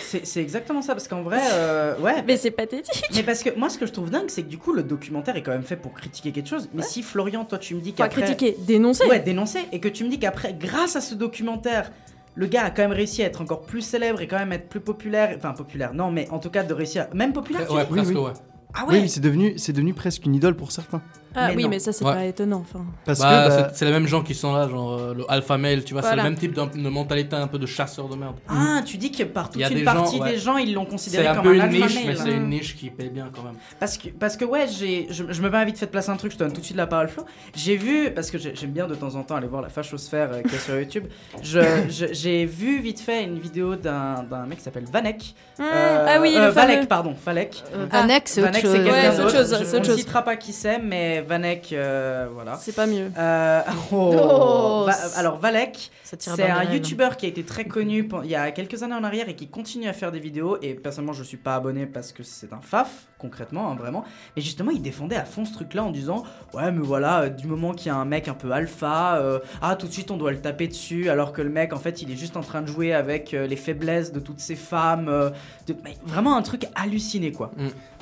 [0.00, 2.24] C'est exactement ça, parce qu'en vrai, euh, ouais.
[2.26, 3.04] Mais c'est pathétique.
[3.14, 5.36] Mais parce que moi, ce que je trouve dingue, c'est que du coup, le documentaire
[5.36, 6.68] est quand même fait pour critiquer quelque chose.
[6.74, 8.22] Mais si Florian, toi, tu me dis qu'après.
[8.22, 9.04] critiquer, dénoncer.
[9.06, 9.60] Ouais, dénoncer.
[9.70, 11.92] Et que tu me dis qu'après, grâce à ce documentaire,
[12.34, 14.68] le gars a quand même réussi à être encore plus célèbre et quand même être
[14.68, 15.34] plus populaire.
[15.36, 17.06] Enfin, populaire, non, mais en tout cas, de réussir.
[17.14, 18.20] Même populaire, tu Ouais, dis Oui, presque, oui.
[18.20, 18.32] ouais.
[18.74, 21.00] Ah Oui, ouais mais c'est devenu, c'est devenu presque une idole pour certains.
[21.36, 21.68] Ah Mais oui, non.
[21.70, 22.12] mais ça, c'est Ouais.
[22.12, 22.62] pas étonnant.
[22.68, 22.84] Enfin.
[23.04, 25.24] Parce Bah, que bah, c'est- c'est les mêmes gens qui sont là, genre euh, le
[25.30, 28.16] alpha male, tu vois, c'est le même type de mentalité un peu de chasseur de
[28.16, 28.36] merde.
[28.48, 30.30] Ah, tu dis que par toute y une des partie gens, ouais.
[30.32, 32.04] des gens, ils l'ont C'est considéré un comme peu un une alpha niche, male.
[32.06, 32.42] mais c'est Mm.
[32.42, 33.54] une niche qui paye bien quand même.
[33.80, 36.16] Parce que, parce que ouais, j'ai, je, je me permets vite fait de placer un
[36.16, 37.24] truc, je te donne tout de suite la parole, Flo.
[37.54, 40.30] J'ai vu, parce que j'ai- j'aime bien de temps en temps aller voir la fachosphère
[40.32, 41.04] euh, qui est sur YouTube,
[41.42, 45.34] je, je- j'ai vu vite fait une vidéo d'un, d'un mec qui s'appelle Vanek.
[45.58, 46.50] Mmh, Euh, ah oui, euh.
[46.50, 47.62] Vanek, pardon, Valek.
[47.74, 48.72] Euh, Ah, Vanek, c'est autre chose.
[48.72, 52.56] c'est c'est autre chose, c'est on ne citera pas qui c'est, mais Vanek, euh, voilà.
[52.56, 53.10] C'est pas mieux.
[53.18, 53.60] Euh,
[53.92, 55.90] oh, Oh, Va- alors Valek,
[56.36, 56.74] c'est un rêves.
[56.74, 59.48] youtubeur qui a été très connu il y a quelques années en arrière et qui
[59.48, 60.58] continue à faire des vidéos.
[60.62, 64.04] Et personnellement, je suis pas abonné parce que c'est un faf, concrètement, hein, vraiment.
[64.36, 67.46] Mais justement, il défendait à fond ce truc-là en disant Ouais, mais voilà, euh, du
[67.46, 70.16] moment qu'il y a un mec un peu alpha, euh, ah, tout de suite on
[70.16, 71.08] doit le taper dessus.
[71.10, 73.46] Alors que le mec, en fait, il est juste en train de jouer avec euh,
[73.46, 75.08] les faiblesses de toutes ces femmes.
[75.08, 75.30] euh,
[75.66, 77.50] de- mais vraiment un truc halluciné, quoi.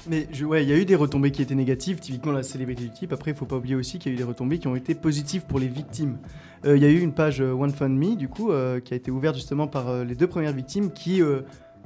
[0.09, 2.83] Mais je- ouais, il y a eu des retombées qui étaient négatives, typiquement la célébrité
[2.83, 3.13] du type.
[3.13, 4.95] Après, il faut pas oublier aussi qu'il y a eu des retombées qui ont été
[4.95, 6.19] positives pour les victimes.
[6.65, 9.11] Euh, Il y a eu une page euh, OneFundMe, du coup, euh, qui a été
[9.11, 11.21] ouverte justement par euh, les deux premières victimes qui,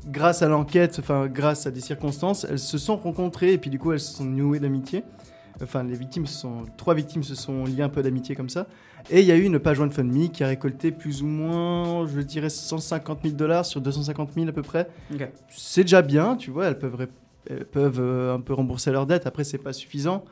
[0.09, 3.79] grâce à l'enquête, enfin, grâce à des circonstances, elles se sont rencontrées et puis du
[3.79, 5.03] coup, elles se sont nouées d'amitié.
[5.63, 8.67] Enfin, les victimes se sont, trois victimes se sont liées un peu d'amitié comme ça.
[9.11, 12.21] Et il y a eu une page OneFundMe qui a récolté plus ou moins, je
[12.21, 14.89] dirais, 150 000 dollars sur 250 000 à peu près.
[15.49, 17.07] C'est déjà bien, tu vois, elles peuvent,
[17.73, 19.27] peuvent euh, un peu rembourser leurs dettes.
[19.27, 20.25] Après, c'est pas suffisant.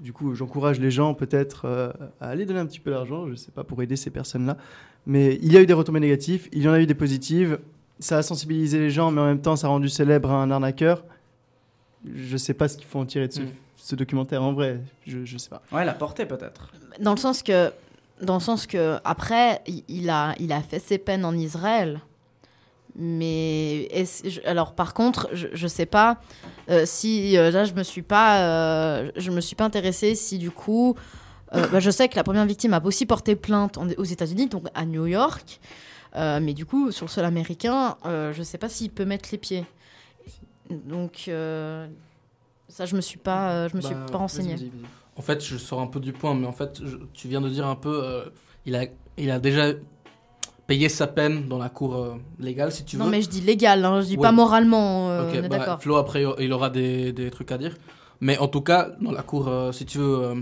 [0.00, 3.34] Du coup, j'encourage les gens peut-être euh, à aller donner un petit peu d'argent, je
[3.36, 4.56] sais pas, pour aider ces personnes-là.
[5.06, 7.58] Mais il y a eu des retombées négatives, il y en a eu des positives.
[8.00, 11.04] Ça a sensibilisé les gens, mais en même temps, ça a rendu célèbre un arnaqueur.
[12.14, 13.48] Je sais pas ce qu'il faut en tirer de ce, Mm.
[13.76, 15.62] ce documentaire en vrai, je, je sais pas.
[15.72, 16.72] Ouais, la portée peut-être.
[17.00, 17.72] Dans le sens que,
[18.22, 22.00] dans le sens que après, il- il a, il a fait ses peines en Israël.
[22.96, 23.88] Mais
[24.44, 26.18] alors par contre, je, je sais pas
[26.70, 30.38] euh, si euh, là je me suis pas, euh, je me suis pas intéressée si
[30.38, 30.94] du coup,
[31.52, 34.66] bah, je sais que la première victime a aussi porté plainte en- aux États-Unis, donc
[34.74, 35.60] à New York.
[36.16, 39.64] Mais du coup, sur le sol américain, je sais pas s'il peut mettre les pieds.
[40.70, 41.30] Donc,
[42.68, 44.56] Ça, je me suis pas, je me suis Bah, pas renseignée.
[45.16, 47.48] En fait, je sors un peu du point, mais en fait, je- tu viens de
[47.48, 48.32] dire un peu.
[48.66, 49.72] il, a, il a déjà
[50.66, 53.02] payé sa peine dans la cour euh, légale, si tu veux.
[53.04, 54.22] Non, mais je dis légal, hein, je dis Ouais.
[54.22, 55.10] pas moralement.
[55.10, 55.82] euh, Ok, on est bah, d'accord.
[55.82, 57.74] Flo, après, il aura des, des trucs à dire.
[58.20, 60.34] Mais en tout cas, dans la cour, euh, si tu veux,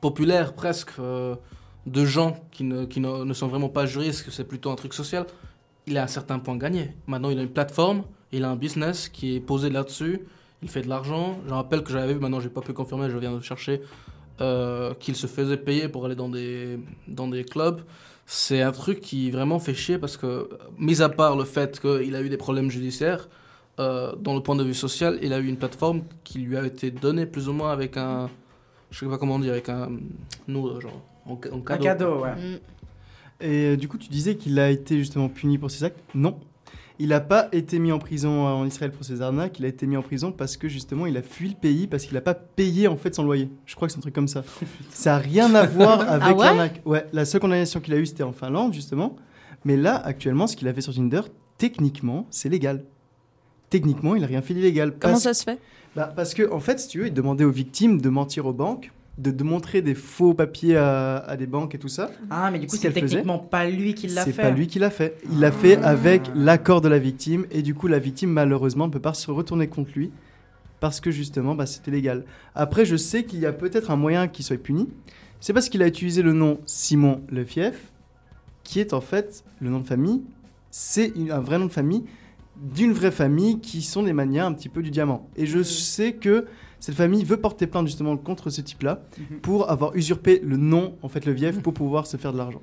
[0.00, 4.70] populaire presque, de gens qui, ne, qui ne, ne sont vraiment pas juristes, c'est plutôt
[4.70, 5.26] un truc social,
[5.86, 6.94] il a un certain point gagné.
[7.06, 10.20] Maintenant, il a une plateforme, il a un business qui est posé là-dessus,
[10.62, 11.38] il fait de l'argent.
[11.48, 13.80] Je rappelle que j'avais vu, maintenant, j'ai pas pu confirmer, je viens de chercher,
[15.00, 17.82] qu'il se faisait payer pour aller dans des, dans des clubs.
[18.26, 22.14] C'est un truc qui vraiment fait chier parce que, mis à part le fait qu'il
[22.14, 23.28] a eu des problèmes judiciaires,
[23.80, 26.64] euh, dans le point de vue social, il a eu une plateforme qui lui a
[26.64, 28.30] été donnée plus ou moins avec un.
[28.90, 29.90] Je sais pas comment dire, avec un.
[30.48, 31.00] Nous, genre.
[31.26, 31.82] En, ca- en Un cadeau.
[31.84, 32.34] cadeau, ouais.
[32.34, 32.58] Mm.
[33.40, 35.98] Et euh, du coup, tu disais qu'il a été justement puni pour ses actes.
[36.14, 36.38] Non.
[36.98, 39.58] Il n'a pas été mis en prison en Israël pour ses arnaques.
[39.58, 42.04] Il a été mis en prison parce que justement, il a fui le pays parce
[42.04, 43.50] qu'il n'a pas payé en fait son loyer.
[43.66, 44.44] Je crois que c'est un truc comme ça.
[44.90, 46.82] ça n'a rien à voir avec Ah ouais l'arnaque.
[46.84, 49.16] Ouais, la seule condamnation qu'il a eue, c'était en Finlande justement.
[49.64, 51.22] Mais là, actuellement, ce qu'il a fait sur Tinder,
[51.58, 52.84] techniquement, c'est légal.
[53.70, 54.92] Techniquement, il n'a rien fait d'illégal.
[54.98, 55.58] Comment Parce- ça se fait?
[55.96, 58.52] Bah, Parce que, en fait, si tu veux, il demandait aux victimes de mentir aux
[58.52, 62.10] banques, de, de montrer des faux papiers à, à des banques et tout ça.
[62.30, 64.42] Ah, mais du coup, Ce c'est faisait, techniquement pas lui qui l'a C'est fait.
[64.42, 65.16] pas lui qui l'a fait.
[65.30, 68.92] Il l'a fait avec l'accord de la victime et du coup la victime malheureusement ne
[68.92, 70.10] peut pas se retourner contre lui
[70.80, 72.24] parce que justement bah, c'était légal.
[72.54, 74.88] Après je sais qu'il y a peut-être un moyen qu'il soit puni.
[75.40, 77.92] C'est parce qu'il a utilisé le nom Simon Lefief
[78.64, 80.22] qui est en fait le nom de famille.
[80.70, 82.04] C'est un vrai nom de famille
[82.56, 85.28] d'une vraie famille qui sont des manières un petit peu du diamant.
[85.36, 86.46] Et je sais que
[86.82, 89.38] cette famille veut porter plainte justement contre ce type-là Mhm.
[89.40, 92.60] pour avoir usurpé le nom, en fait, le Vief, pour pouvoir se faire de l'argent.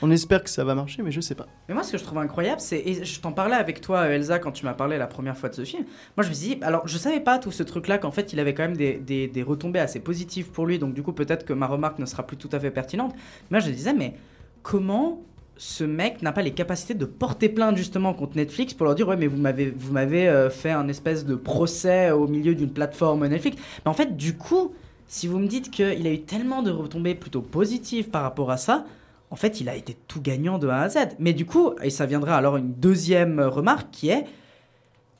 [0.00, 1.46] On espère que ça va marcher, mais je sais pas.
[1.68, 2.78] Mais moi, ce que je trouve incroyable, c'est.
[2.80, 5.48] Et je t'en parlais avec toi, euh, Elsa, quand tu m'as parlé la première fois
[5.48, 5.84] de ce film.
[6.16, 6.58] Moi, je me suis dit.
[6.62, 9.28] Alors, je savais pas tout ce truc-là, qu'en fait, il avait quand même des, des,
[9.28, 10.78] des retombées assez positives pour lui.
[10.78, 13.12] Donc, du coup, peut-être que ma remarque ne sera plus tout à fait pertinente.
[13.50, 14.14] Mais moi, je disais, mais
[14.62, 15.22] comment
[15.64, 19.06] ce mec n'a pas les capacités de porter plainte justement contre Netflix pour leur dire
[19.06, 22.72] ouais mais vous m'avez vous m'avez euh, fait un espèce de procès au milieu d'une
[22.72, 24.74] plateforme Netflix mais en fait du coup
[25.06, 28.56] si vous me dites qu'il a eu tellement de retombées plutôt positives par rapport à
[28.56, 28.84] ça
[29.30, 30.98] en fait, il a été tout gagnant de A à Z.
[31.18, 34.26] Mais du coup, et ça viendra alors une deuxième remarque qui est,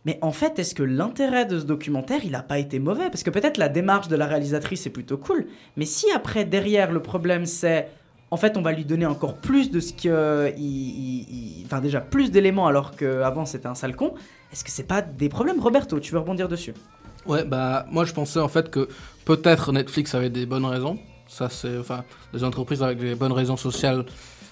[0.04, 3.08] mais en fait, est-ce que l'intérêt de ce documentaire, il n'a pas été mauvais?
[3.08, 5.46] Parce que peut-être la démarche de la réalisatrice est plutôt cool,
[5.78, 7.88] mais si après, derrière, le problème c'est,
[8.32, 10.52] en fait, on va lui donner encore plus de ce que...
[11.66, 14.14] Enfin, déjà, plus d'éléments alors qu'avant, c'était un sale con,
[14.52, 16.72] est-ce que c'est pas des problèmes Roberto, tu veux rebondir dessus?
[17.26, 18.88] Ouais, bah, moi je pensais en fait que
[19.26, 20.98] peut-être Netflix avait des bonnes raisons.
[21.28, 21.78] Ça, c'est.
[21.78, 24.04] Enfin, des entreprises avec des bonnes raisons sociales,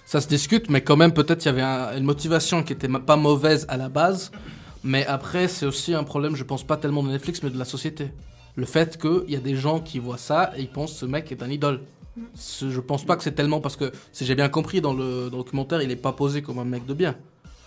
[0.07, 2.89] ça se discute, mais quand même, peut-être il y avait un- une motivation qui était
[2.89, 4.31] pas mauvaise à la base.
[4.85, 7.65] Mais après, c'est aussi un problème, je pense pas tellement de Netflix, mais de la
[7.65, 8.13] société.
[8.57, 11.33] Le fait qu'il y a des gens qui voient ça et ils pensent ce mec
[11.33, 11.81] est un idole.
[12.61, 15.81] Je pense pas que c'est tellement parce que, si j'ai bien compris dans le documentaire,
[15.83, 17.17] il est pas posé comme un mec de bien.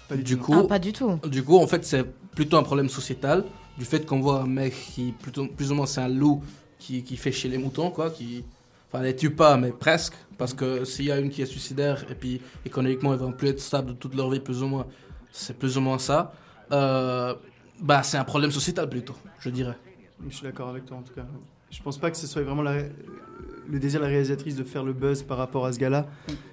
[0.09, 1.17] Pas du coup, Ah, pas du tout.
[1.27, 2.03] du coup, en fait, c'est
[2.35, 3.45] plutôt un problème sociétal
[3.77, 6.43] du fait qu'on voit un mec qui, plutôt, plus ou moins, c'est un loup
[6.77, 8.43] qui, qui fait chier les moutons, quoi, qui,
[8.91, 12.05] enfin, les tue pas, mais presque, parce que s'il y a une qui est suicidaire
[12.11, 14.85] et puis économiquement, ils vont plus être stables toute leur vie, plus ou moins,
[15.31, 16.33] c'est plus ou moins ça.
[16.71, 17.33] Euh,
[17.81, 19.77] bah, c'est un problème sociétal plutôt, je dirais.
[20.29, 21.25] Je suis d'accord avec toi en tout cas.
[21.71, 22.83] Je pense pas que ce soit vraiment la-
[23.71, 26.07] le désir de la réalisatrice de faire le buzz par rapport à ce gars-là.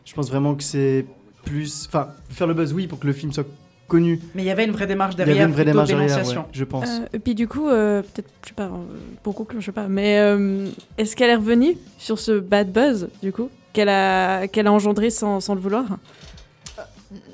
[0.04, 1.06] Je pense vraiment que c'est
[1.44, 1.86] plus.
[1.88, 3.46] Enfin, faire le buzz, oui, pour que le film soit
[3.88, 4.20] connu.
[4.34, 6.26] Mais il y avait une vraie démarche Il y derrière, avait une vraie démarche derrière,
[6.26, 6.88] ouais, je pense.
[6.88, 8.84] Euh, et puis du coup, euh, peut-être, je sais pas, euh,
[9.22, 13.08] pour conclure, je sais pas, mais euh, est-ce qu'elle est revenue sur ce bad buzz,
[13.22, 15.84] du coup, qu'elle a, qu'elle a engendré sans, sans le vouloir?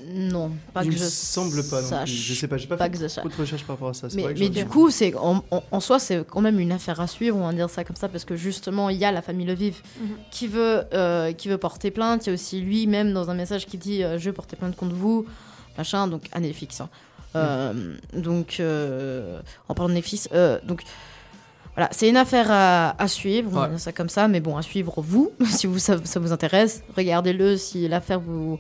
[0.09, 1.89] Non, pas Il que me je semble pas non plus.
[1.89, 2.11] sache.
[2.11, 3.25] Je sais pas, j'ai pas, Pas fait que je sache.
[3.25, 4.09] trop de recherches par rapport à ça.
[4.09, 6.41] c'est Mais, vrai que mais j'aurais du coup, c'est en, en- en soi, c'est quand
[6.41, 8.99] même une affaire à suivre, on va dire ça comme ça, parce que justement, il
[8.99, 10.09] y a la famille Levive Mhm.
[10.31, 12.27] qui, veut, euh, qui veut porter plainte.
[12.27, 14.77] Il y a aussi lui-même dans un message qui dit euh, Je veux porter plainte
[14.77, 15.27] contre vous,
[15.79, 16.81] machin, donc à Netflix.
[16.81, 16.89] hein.
[17.35, 17.73] Euh,
[18.15, 20.83] Donc, euh, en parlant de Netflix, euh, donc.
[21.75, 23.69] Voilà, c'est une affaire à, à suivre, on va Ouais.
[23.69, 26.83] dire ça comme ça, mais bon, à suivre vous, si vous, ça, ça vous intéresse.
[26.97, 28.59] Regardez-le si l'affaire vous,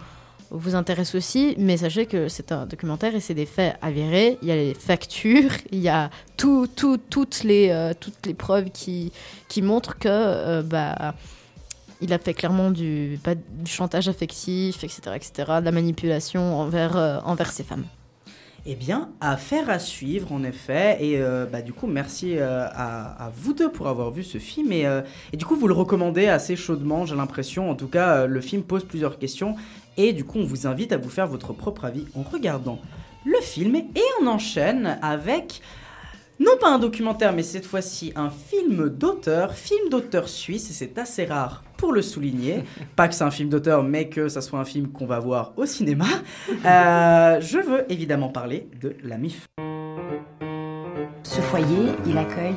[0.51, 4.39] vous intéresse aussi, mais sachez que c'est un documentaire et c'est des faits avérés.
[4.43, 8.35] Il y a les factures, il y a tout, tout, toutes, les, euh, toutes les
[8.35, 9.13] preuves qui,
[9.49, 11.15] qui montrent que euh, bah,
[12.01, 16.97] il a fait clairement du, pas, du chantage affectif, etc., etc., de la manipulation envers,
[16.97, 17.85] euh, envers ces femmes.
[18.69, 20.99] Eh bien, affaire à suivre en effet.
[21.01, 24.73] Et euh, bah, du coup, merci euh, à, vous deux pour avoir vu ce film.
[24.73, 25.03] Et, euh,
[25.33, 27.71] et du coup, vous le recommandez assez chaudement, j'ai l'impression.
[27.71, 29.55] En tout cas, le film pose plusieurs questions.
[29.97, 32.81] Et du coup, on vous invite à vous faire votre propre avis en regardant
[33.25, 33.77] le film.
[33.77, 35.63] Et on enchaîne avec
[36.39, 40.99] non pas un documentaire, mais cette fois-ci un film d'auteur, film d'auteur suisse, et c'est
[40.99, 42.65] assez rare pour le souligner.
[42.97, 45.53] pas que c'est un film d'auteur, mais que ça soit un film qu'on va voir
[45.57, 46.07] au cinéma.
[46.65, 49.47] Euh, je veux évidemment parler de La MIF.
[51.23, 52.55] Ce foyer, il accueille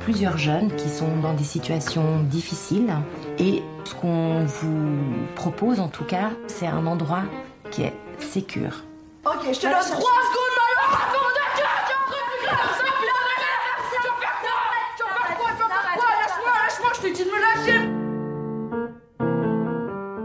[0.00, 2.92] plusieurs jeunes qui sont dans des situations difficiles
[3.38, 4.98] et ce qu'on vous
[5.34, 7.22] propose en tout cas, c'est un endroit
[7.70, 8.84] qui est sécure.
[9.24, 10.54] Ok, je te donne 3 secondes,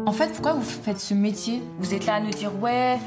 [0.05, 1.61] En fait, pourquoi vous faites ce métier?
[1.77, 2.97] Vous êtes là à nous dire ouais,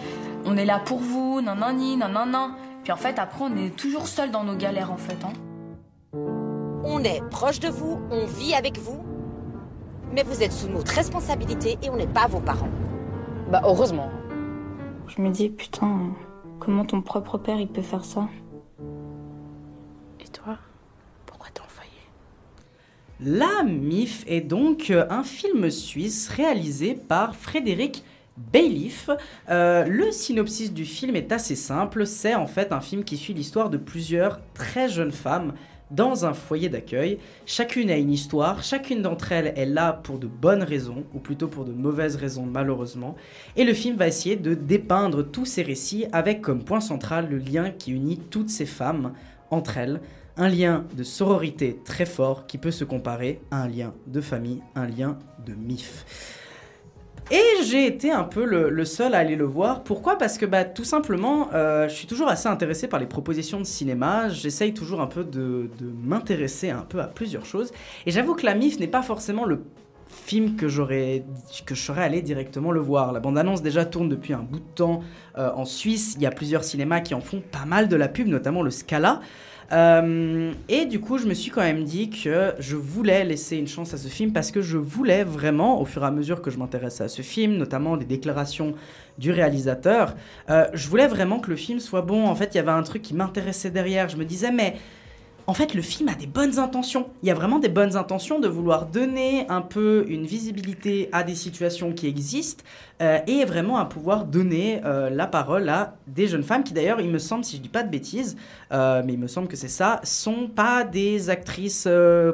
[0.44, 2.52] on est là pour vous, non non ni, non non non.
[2.84, 5.18] Puis en fait, après, on est toujours seul dans nos galères en fait.
[5.24, 5.32] Hein.
[6.84, 9.04] On est proche de vous, on vit avec vous,
[10.12, 12.70] mais vous êtes sous notre responsabilité et on n'est pas vos parents.
[13.50, 14.10] Bah heureusement.
[15.08, 16.14] Je me dis putain,
[16.58, 18.28] comment ton propre père il peut faire ça?
[20.20, 20.56] Et toi
[21.26, 21.90] Pourquoi t'es en foyer
[23.24, 28.02] La MIF est donc euh, un film suisse réalisé par Frédéric
[28.36, 29.10] Bailiff.
[29.48, 32.04] Euh, le synopsis du film est assez simple.
[32.04, 35.52] C'est en fait un film qui suit l'histoire de plusieurs très jeunes femmes
[35.92, 37.18] dans un foyer d'accueil.
[37.46, 41.46] Chacune a une histoire, chacune d'entre elles est là pour de bonnes raisons, ou plutôt
[41.46, 43.14] pour de mauvaises raisons malheureusement.
[43.54, 47.38] Et le film va essayer de dépeindre tous ces récits avec comme point central le
[47.38, 49.12] lien qui unit toutes ces femmes
[49.50, 50.00] entre elles.
[50.36, 54.62] Un lien de sororité très fort qui peut se comparer à un lien de famille,
[54.74, 56.06] un lien de MIF.
[57.30, 59.84] Et j'ai été un peu le, seul à aller le voir.
[59.84, 60.16] Pourquoi?
[60.16, 63.64] Parce que bah, tout simplement, euh, je suis toujours assez intéressé par les propositions de
[63.64, 64.28] cinéma.
[64.28, 65.70] J'essaye toujours un peu de,
[66.02, 67.72] m'intéresser un peu à plusieurs choses.
[68.06, 69.62] Et j'avoue que La MIF n'est pas forcément le
[70.08, 71.24] film que j'aurais
[71.66, 73.12] je serais allé directement le voir.
[73.12, 75.00] La bande-annonce déjà tourne depuis un bout de temps
[75.38, 76.14] euh, en Suisse.
[76.16, 78.70] Il y a plusieurs cinémas qui en font pas mal de la pub, notamment le
[78.70, 79.20] Scala.
[79.70, 83.68] Euh, et du coup, je me suis quand même dit que je voulais laisser une
[83.68, 86.50] chance à ce film parce que je voulais vraiment, au fur et à mesure que
[86.50, 88.74] je m'intéressais à ce film, notamment des déclarations
[89.18, 90.14] du réalisateur,
[90.50, 92.26] euh, je voulais vraiment que le film soit bon.
[92.26, 94.08] En fait, il y avait un truc qui m'intéressait derrière.
[94.08, 94.76] Je me disais, mais
[95.52, 97.10] en fait, le film a des bonnes intentions.
[97.22, 101.24] Il y a vraiment des bonnes intentions de vouloir donner un peu une visibilité à
[101.24, 102.64] des situations qui existent
[103.02, 107.02] euh, et vraiment à pouvoir donner euh, la parole à des jeunes femmes qui, d'ailleurs,
[107.02, 108.38] il me semble, si je dis pas de bêtises,
[108.72, 111.86] euh, mais il me semble que c'est ça, sont pas des actrices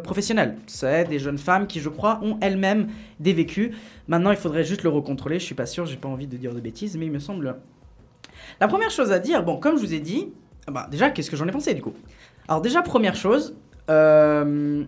[0.04, 0.56] professionnelles.
[0.68, 2.86] C'est des jeunes femmes qui, je crois, ont elles-mêmes
[3.18, 3.74] des vécus.
[4.06, 5.40] Maintenant, il faudrait juste le recontrôler.
[5.40, 7.56] Je suis pas sûr, j'ai pas envie de dire de bêtises, mais il me semble.
[8.60, 10.28] La première chose à dire, bon, comme je vous ai dit,
[10.70, 11.94] bah, déjà, qu'est-ce que j'en ai pensé du coup?
[12.48, 13.56] Alors déjà, première chose,
[13.90, 14.84] euh,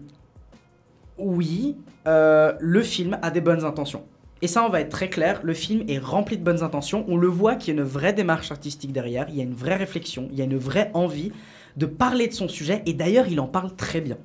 [1.19, 4.05] oui, euh, le film a des bonnes intentions.
[4.43, 7.05] Et ça, on va être très clair, le film est rempli de bonnes intentions.
[7.09, 9.53] On le voit qu'il y a une vraie démarche artistique derrière, il y a une
[9.55, 11.31] vraie réflexion, il y a une vraie envie
[11.77, 14.17] de parler de son sujet, et d'ailleurs, il en parle très bien.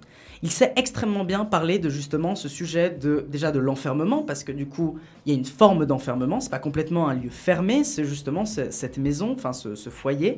[0.42, 4.52] Il sait extrêmement bien parler de justement ce sujet de déjà de l'enfermement parce que
[4.52, 8.04] du coup il y a une forme d'enfermement, c'est pas complètement un lieu fermé, c'est
[8.04, 10.38] justement ce- cette maison, enfin ce foyer.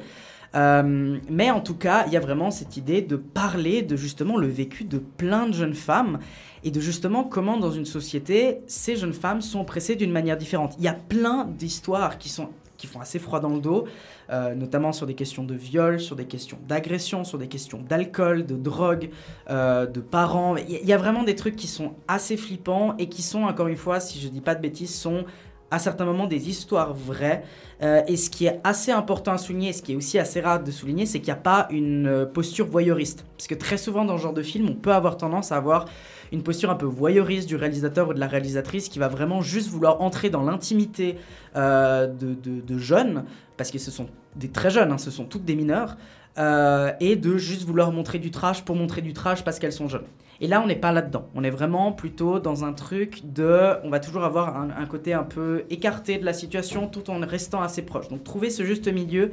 [0.58, 4.38] Euh, mais en tout cas, il y a vraiment cette idée de parler de justement
[4.38, 6.20] le vécu de plein de jeunes femmes
[6.64, 10.74] et de justement comment dans une société, ces jeunes femmes sont oppressées d'une manière différente.
[10.80, 13.86] Il y a plein d'histoires qui sont qui font assez froid dans le dos,
[14.30, 18.46] euh, notamment sur des questions de viol, sur des questions d'agression, sur des questions d'alcool,
[18.46, 19.10] de drogue,
[19.50, 20.56] euh, de parents.
[20.58, 23.24] Il y, a- il y a vraiment des trucs qui sont assez flippants et qui
[23.24, 25.26] sont, encore une fois, si je dis pas de bêtises, sont
[25.72, 27.44] à certains moments des histoires vraies.
[27.82, 30.64] Euh, et ce qui est assez important à souligner, ce qui est aussi assez rare
[30.64, 33.26] de souligner, c'est qu'il n'y a pas une euh, posture voyeuriste.
[33.38, 35.86] Parce que très souvent dans ce genre de film, on peut avoir tendance à avoir
[36.32, 39.70] une posture un peu voyeuriste du réalisateur ou de la réalisatrice qui va vraiment juste
[39.70, 41.18] vouloir entrer dans l'intimité
[41.56, 43.24] euh, de jeunes,
[43.56, 45.98] parce que ce sont des très jeunes, hein, ce sont toutes des mineurs,
[46.38, 49.88] euh, et de juste vouloir montrer du trash pour montrer du trash parce qu'elles sont
[49.88, 50.06] jeunes.
[50.40, 51.28] Et là, on n'est pas là-dedans.
[51.34, 53.74] On est vraiment plutôt dans un truc de.
[53.84, 57.20] On va toujours avoir un, un côté un peu écarté de la situation tout en
[57.22, 58.08] restant assez proche.
[58.10, 59.32] Donc, trouver ce juste milieu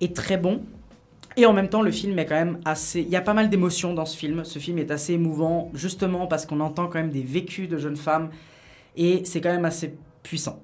[0.00, 0.62] est très bon.
[1.36, 3.00] Et en même temps, le film est quand même assez.
[3.00, 4.44] Il y a pas mal d'émotions dans ce film.
[4.44, 7.96] Ce film est assez émouvant, justement parce qu'on entend quand même des vécus de jeunes
[7.96, 8.30] femmes.
[8.96, 10.60] Et c'est quand même assez puissant.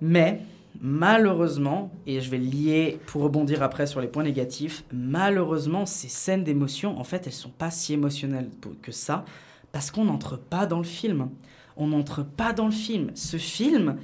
[0.00, 0.40] Mais,
[0.80, 6.44] malheureusement, et je vais lier pour rebondir après sur les points négatifs, malheureusement, ces scènes
[6.44, 8.50] d'émotion, en fait, elles sont pas si émotionnelles
[8.82, 9.24] que ça,
[9.72, 11.30] parce qu'on n'entre pas dans le film.
[11.76, 13.10] On n'entre pas dans le film.
[13.14, 13.96] Ce film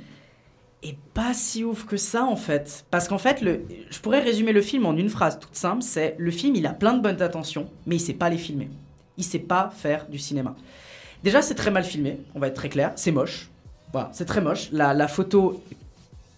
[0.82, 2.84] est pas si ouf que ça, en fait.
[2.90, 6.30] Parce qu'en fait, je pourrais résumer le film en une phrase toute simple, c'est le
[6.30, 8.70] film, il a plein de bonnes intentions, mais il sait pas les filmer.
[9.16, 10.56] Il sait pas faire du cinéma.
[11.22, 13.50] Déjà, c'est très mal filmé, on va être très clair, c'est moche.
[13.92, 14.70] Voilà, c'est très moche.
[14.72, 15.62] La, photo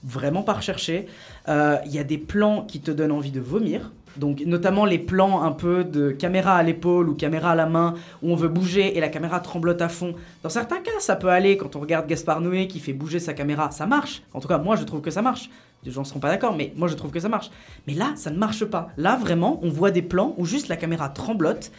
[0.04, 1.06] vraiment pas recherchée.
[1.48, 3.90] Euh, Il y a des plans qui te donnent envie de vomir.
[4.16, 7.94] Donc notamment les plans un peu de caméra à l'épaule ou caméra à la main
[8.22, 10.14] où on veut bouger et la caméra tremblote à fond.
[10.42, 13.32] Dans certains cas, ça peut aller quand on regarde Gaspard Noé qui fait bouger sa
[13.32, 14.22] caméra, ça marche.
[14.34, 15.48] En tout cas, moi je trouve que ça marche.
[15.84, 17.50] Les gens ne seront pas d'accord, mais moi je trouve que ça marche.
[17.86, 18.90] Mais là, ça ne marche pas.
[18.96, 21.72] Là, vraiment, on voit des plans où juste la caméra tremblote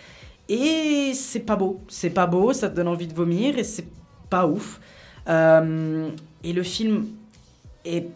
[0.49, 1.81] et c'est pas beau.
[1.88, 3.88] C'est pas beau, ça te donne envie de vomir et c'est
[4.29, 4.81] pas ouf.
[5.29, 6.09] Euh,
[6.43, 7.05] et le film
[7.85, 8.09] est,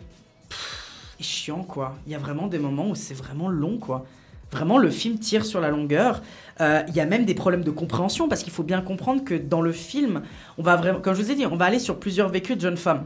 [0.49, 1.95] pff, chiant, quoi.
[2.05, 4.05] Il y a vraiment des moments où c'est vraiment long, quoi.
[4.51, 6.21] Vraiment, le film tire sur la longueur.
[6.61, 9.35] Euh, Il y a même des problèmes de compréhension parce qu'il faut bien comprendre que
[9.35, 10.21] dans le film,
[10.57, 12.61] on va vraiment, comme je vous ai dit, on va aller sur plusieurs vécus de
[12.61, 13.05] jeunes femmes.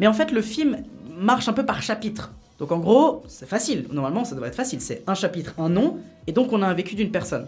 [0.00, 0.78] Mais en fait, le film
[1.16, 2.32] marche un peu par chapitre.
[2.58, 3.86] Donc en gros, c'est facile.
[3.92, 4.80] Normalement, ça devrait être facile.
[4.80, 7.46] C'est un chapitre, un nom, et donc on a un vécu d'une personne.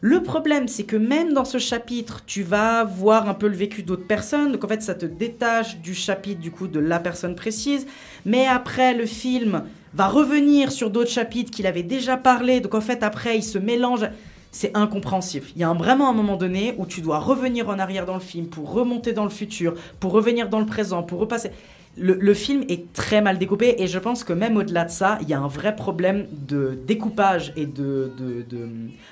[0.00, 3.82] Le problème, c'est que même dans ce chapitre, tu vas voir un peu le vécu
[3.82, 4.52] d'autres personnes.
[4.52, 7.86] Donc en fait, ça te détache du chapitre du coup de la personne précise.
[8.24, 12.60] Mais après, le film va revenir sur d'autres chapitres qu'il avait déjà parlé.
[12.60, 14.06] Donc en fait, après, il se mélange.
[14.52, 15.52] C'est incompréhensif.
[15.54, 18.14] Il y a un- vraiment un moment donné où tu dois revenir en arrière dans
[18.14, 21.50] le film pour remonter dans le futur, pour revenir dans le présent, pour repasser.
[21.98, 25.28] Le, film est très mal découpé et je pense que même au-delà de ça, il
[25.30, 28.68] y a un vrai problème de découpage et de, de,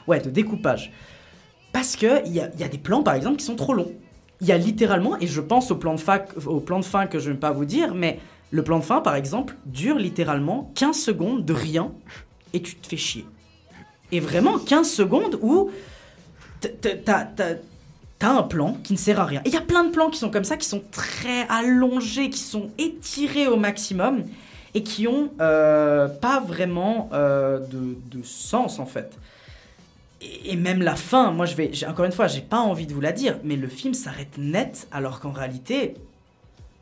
[0.06, 0.92] ouais, de découpage.
[1.72, 3.92] Parce y a, il y a des plans, par exemple, qui sont trop longs.
[4.40, 7.40] Il y a littéralement, et je pense au plan de, fin que je ne vais
[7.40, 8.18] pas vous dire, mais
[8.50, 11.92] le plan de fin, par exemple, dure littéralement 15 secondes de rien
[12.52, 13.24] et tu te fais chier.
[14.12, 15.70] Et vraiment 15 secondes où
[16.60, 17.24] t'as
[18.18, 19.40] t'as- un plan qui ne sert à rien.
[19.44, 22.30] Et il y a plein de plans qui sont comme ça, qui sont très allongés,
[22.30, 24.24] qui sont étirés au maximum
[24.74, 29.16] et qui ont euh, pas vraiment euh, de, sens en fait.
[30.46, 33.00] Et, même la fin, moi je vais, encore une fois, j'ai pas envie de vous
[33.00, 35.94] la dire, mais le film s'arrête net alors qu'en réalité,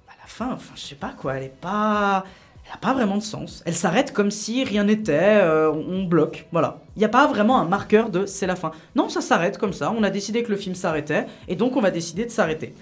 [0.07, 2.25] la fin, enfin je sais pas quoi, elle est pas,
[2.73, 3.63] elle a pas vraiment de sens.
[3.67, 6.81] Elle s'arrête comme si rien n'était, euh, on, bloque, voilà.
[6.97, 8.71] Il n'y a pas vraiment un marqueur de c'est la fin.
[8.97, 9.93] Non, ça s'arrête comme ça.
[9.97, 12.75] On a décidé que le film s'arrêtait et donc on va décider de s'arrêter.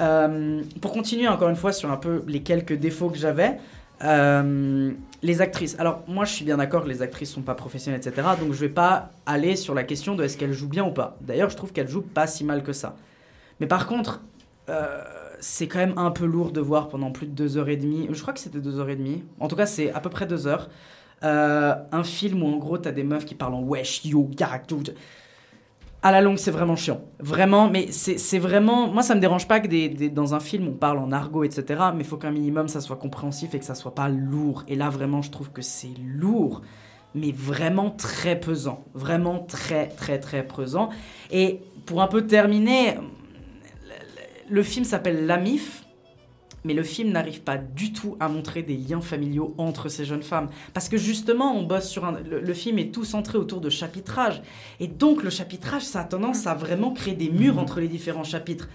[0.00, 3.58] Euh, pour continuer encore une fois sur un peu les quelques défauts que j'avais,
[4.04, 5.76] euh, les actrices.
[5.78, 8.28] Alors moi je suis bien d'accord, les actrices sont pas professionnelles, etc.
[8.40, 11.18] Donc je vais pas aller sur la question de est-ce qu'elles jouent bien ou pas.
[11.20, 12.96] D'ailleurs je trouve qu'elles jouent pas si mal que ça.
[13.60, 14.22] Mais par contre,
[15.40, 18.08] c'est quand même un peu lourd de voir pendant plus de deux heures et demie.
[18.10, 19.22] Je crois que c'était deux heures et demie.
[19.40, 20.68] En tout cas c'est à peu près deux heures.
[21.24, 24.28] Euh, un film où en gros t'as des meufs qui parlent en wesh, yo,
[24.68, 24.94] dude.
[26.02, 27.00] À la longue, c'est vraiment chiant.
[27.18, 28.86] Vraiment, mais c'est vraiment.
[28.86, 31.64] Moi, ça me dérange pas que des- dans un film on parle en argot, etc.
[31.94, 34.62] Mais il faut qu'un minimum ça soit compréhensif et que ça soit pas lourd.
[34.68, 36.62] Et là, vraiment, je trouve que c'est lourd,
[37.14, 38.84] mais vraiment très pesant.
[38.94, 40.90] Vraiment très, très, très pesant.
[41.32, 42.98] Et pour un peu terminer,
[44.48, 45.82] le- film s'appelle La MIF.
[46.64, 50.24] Mais le film n'arrive pas du tout à montrer des liens familiaux entre ces jeunes
[50.24, 50.48] femmes.
[50.74, 52.18] Parce que justement, on bosse sur un.
[52.28, 54.42] Le, le film est tout centré autour de chapitrage.
[54.80, 58.24] Et donc, le chapitrage, ça a tendance à vraiment créer des murs entre les différents
[58.24, 58.68] chapitres.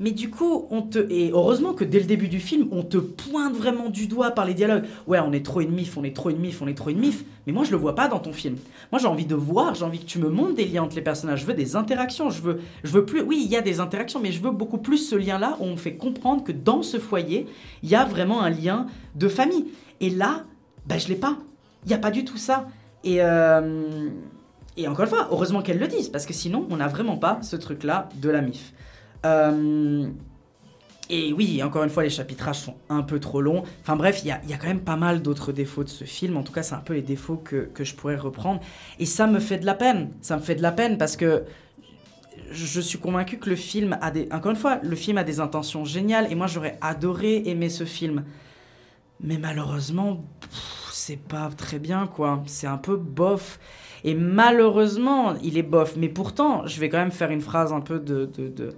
[0.00, 0.98] Mais du coup, on te.
[1.10, 4.44] Et heureusement que dès le début du film, on te pointe vraiment du doigt par
[4.44, 4.84] les dialogues.
[5.06, 6.98] Ouais, on est trop une mif, on est trop une mif, on est trop une
[6.98, 7.24] mif.
[7.46, 8.56] Mais moi, je le vois pas dans ton film.
[8.90, 11.02] Moi, j'ai envie de voir, j'ai envie que tu me montres des liens entre les
[11.02, 11.40] personnages.
[11.42, 12.30] Je veux des interactions.
[12.30, 13.22] Je veux, je veux plus.
[13.22, 15.72] Oui, il y a des interactions, mais je veux beaucoup plus ce lien-là où on
[15.72, 17.46] me fait comprendre que dans ce foyer,
[17.82, 19.66] il y a vraiment un lien de famille.
[20.00, 20.44] Et là,
[20.86, 21.36] bah, je l'ai pas.
[21.84, 22.66] Il n'y a pas du tout ça.
[23.04, 23.16] Et.
[23.20, 24.08] euh,
[24.76, 27.38] Et encore une fois, heureusement qu'elles le disent, parce que sinon, on n'a vraiment pas
[27.42, 28.72] ce truc-là de la MIF.
[29.24, 30.08] Euh,
[31.10, 33.64] Et oui, encore une fois, les chapitrages sont un peu trop longs.
[33.82, 36.36] Enfin bref, il y a, quand même pas mal d'autres défauts de ce film.
[36.36, 38.60] En tout cas, c'est un peu les défauts que, je pourrais reprendre.
[38.98, 40.10] Et ça me fait de la peine.
[40.22, 41.44] Ça me fait de la peine parce que
[42.50, 44.26] je suis convaincu que le film a des...
[44.32, 46.30] Encore une fois, le film a des intentions géniales.
[46.30, 48.24] Et moi, j'aurais adoré aimer ce film.
[49.20, 50.24] Mais malheureusement,
[50.92, 52.42] c'est pas très bien, quoi.
[52.46, 53.58] C'est un peu bof.
[54.04, 55.94] Et malheureusement, il est bof.
[55.96, 58.74] Mais pourtant, je vais quand même faire une phrase un peu de, de,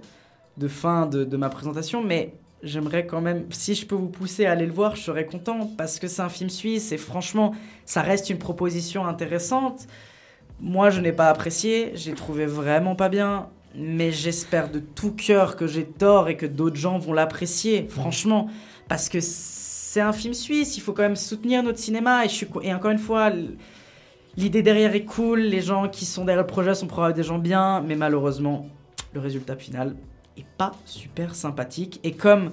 [0.57, 2.03] de fin de, ma présentation.
[2.03, 5.25] Mais j'aimerais quand même, si je peux vous pousser à aller le voir, je serais
[5.25, 5.69] content.
[5.77, 6.91] Parce que c'est un film suisse.
[6.91, 7.53] Et franchement,
[7.85, 9.87] ça reste une proposition intéressante.
[10.59, 11.91] Moi, je n'ai pas apprécié.
[11.95, 13.49] J'ai trouvé vraiment pas bien.
[13.77, 17.87] Mais j'espère de tout cœur que j'ai tort et que d'autres gens vont l'apprécier.
[17.89, 18.49] Franchement.
[18.87, 20.77] Parce que c'est un film suisse.
[20.77, 22.25] Il faut quand même soutenir notre cinéma.
[22.25, 23.31] Et, je suis, et encore une fois.
[24.37, 27.39] L'idée derrière est cool, les gens qui sont derrière le projet sont probablement des gens
[27.39, 28.67] bien, mais malheureusement,
[29.13, 29.95] le résultat final
[30.37, 31.99] est pas super sympathique.
[32.03, 32.51] Et comme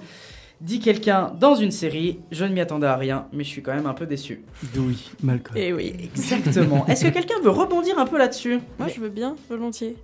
[0.61, 3.73] dit quelqu'un dans une série, je ne m'y attendais à rien, mais je suis quand
[3.73, 4.41] même un peu déçu.
[4.77, 5.57] Oui, Malcolm.
[5.57, 5.93] Et oui.
[6.01, 6.85] Exactement.
[6.87, 8.59] Est-ce que quelqu'un veut rebondir un peu là-dessus?
[8.79, 9.95] Moi, je veux bien, volontiers.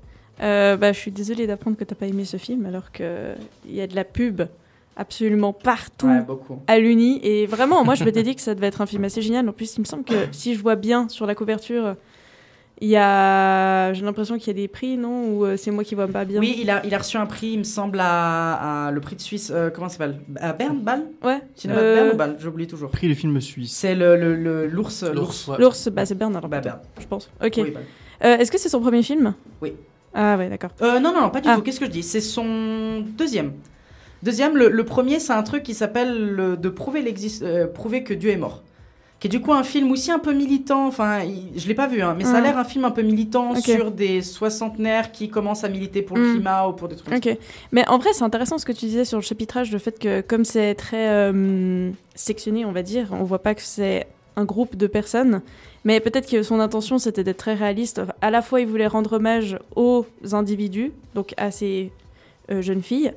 [0.41, 3.33] Euh, bah, je suis désolée d'apprendre que t'as pas aimé ce film, alors que
[3.65, 4.41] il y a de la pub
[4.95, 6.59] absolument partout Ouais, beaucoup.
[6.67, 7.19] à l'uni.
[7.23, 9.47] Et vraiment, moi, je m'étais dit que ça devait être un film assez génial.
[9.47, 11.95] En plus, il me semble que si je vois bien sur la couverture,
[12.81, 13.91] Il y a.
[13.93, 15.33] J'ai l'impression qu'il y a des prix, non?
[15.33, 16.39] Ou euh, c'est moi qui vois pas bien?
[16.39, 19.15] Oui, il a, il a reçu un prix, il me semble, à, à le prix
[19.17, 19.51] de Suisse.
[19.53, 20.19] euh, comment ça s'appelle?
[20.37, 21.03] À Berne, Bâle?
[21.23, 21.39] Ouais.
[21.55, 22.35] Cinéma de Euh, Berne ou Bâle?
[22.39, 22.89] J'oublie toujours.
[22.91, 23.73] Prix du film suisse.
[23.73, 25.03] C'est le le- le- l'ours.
[25.03, 25.57] L'ours, ouais.
[25.59, 26.49] L'ours, bah c'est Berne alors.
[26.49, 26.79] Bah, Berne.
[26.99, 27.29] Je pense.
[27.43, 27.53] Ok.
[27.57, 27.73] Oui.
[28.23, 29.33] Euh, Est-ce que c'est son premier film?
[29.61, 29.73] Oui.
[30.13, 30.71] Ah ouais, d'accord.
[30.81, 31.55] Euh, non, non, pas du Ah.
[31.55, 31.61] tout.
[31.61, 32.03] Qu'est-ce que je dis?
[32.03, 33.51] C'est son deuxième.
[34.23, 38.03] Deuxième, le, le premier, c'est un truc qui s'appelle le- de prouver, l'exist- euh, prouver
[38.03, 38.63] que Dieu est mort.
[39.19, 40.87] Qui est du coup un film aussi un peu militant.
[40.87, 41.19] Enfin,
[41.55, 42.43] je l'ai pas vu, hein, mais ça a Mhm.
[42.43, 46.23] l'air un film un peu militant sur des soixantenaires qui commencent à militer pour le
[46.25, 46.33] Mhm.
[46.35, 47.13] climat ou pour des trucs.
[47.13, 47.37] Ok.
[47.73, 50.21] Mais en vrai, c'est intéressant ce que tu disais sur le chapitrage, le fait que
[50.21, 54.07] comme c'est très euh, sectionné, on va dire, on voit pas que c'est
[54.37, 55.41] un groupe de personnes.
[55.83, 58.01] Mais peut-être que son intention, c'était d'être très réaliste.
[58.21, 61.91] À la fois, il voulait rendre hommage aux individus, donc à ces
[62.51, 63.11] euh, jeunes filles.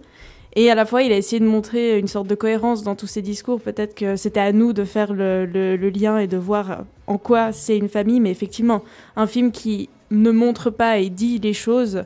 [0.55, 3.07] Et à la fois, il a essayé de montrer une sorte de cohérence dans tous
[3.07, 3.61] ses discours.
[3.61, 7.17] Peut-être que c'était à nous de faire le, le- le lien et de voir en
[7.17, 8.21] quoi c'est une famille.
[8.21, 8.83] Mais effectivement,
[9.17, 12.05] un film qui ne montre pas et dit les choses,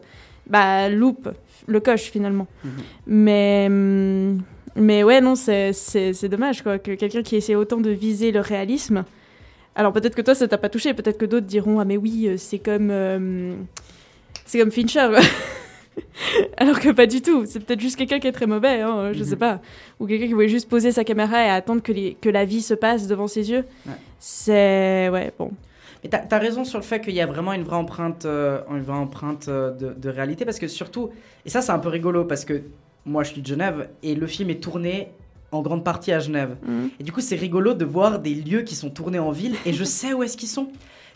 [0.48, 1.28] bah, loupe
[1.66, 2.46] le coche finalement.
[3.08, 4.40] Mais, hum,
[4.76, 5.72] mais ouais, non, c'est-
[6.28, 9.04] dommage quoi, que quelqu'un qui essaie autant de viser le réalisme.
[9.74, 10.94] Alors peut-être que toi, ça t'a pas touché.
[10.94, 12.90] Peut-être que d'autres diront Ah, mais oui, euh, c'est comme.
[12.92, 13.54] euh,
[14.44, 15.08] c'est comme Fincher.
[16.56, 17.44] Alors que pas du tout.
[17.46, 19.60] C'est peut-être juste quelqu'un qui est très mauvais, hein, je sais pas.
[20.00, 22.62] Ou quelqu'un qui voulait juste poser sa caméra et attendre que, les- que la vie
[22.62, 23.64] se passe devant ses yeux.
[23.86, 23.92] Ouais.
[24.18, 25.08] C'est.
[25.10, 25.50] Ouais, bon.
[26.04, 28.60] Mais t'as as raison sur le fait qu'il y a vraiment une vraie empreinte, euh,
[28.70, 31.10] une vraie empreinte euh, de, de réalité parce que surtout,
[31.44, 32.62] et ça c'est un peu rigolo parce que
[33.06, 35.08] moi je suis de Genève et le film est tourné
[35.52, 36.56] en grande partie à Genève.
[36.66, 36.90] Mhm.
[37.00, 39.72] Et du coup c'est rigolo de voir des lieux qui sont tournés en ville et
[39.72, 40.68] je sais où est-ce qu'ils sont.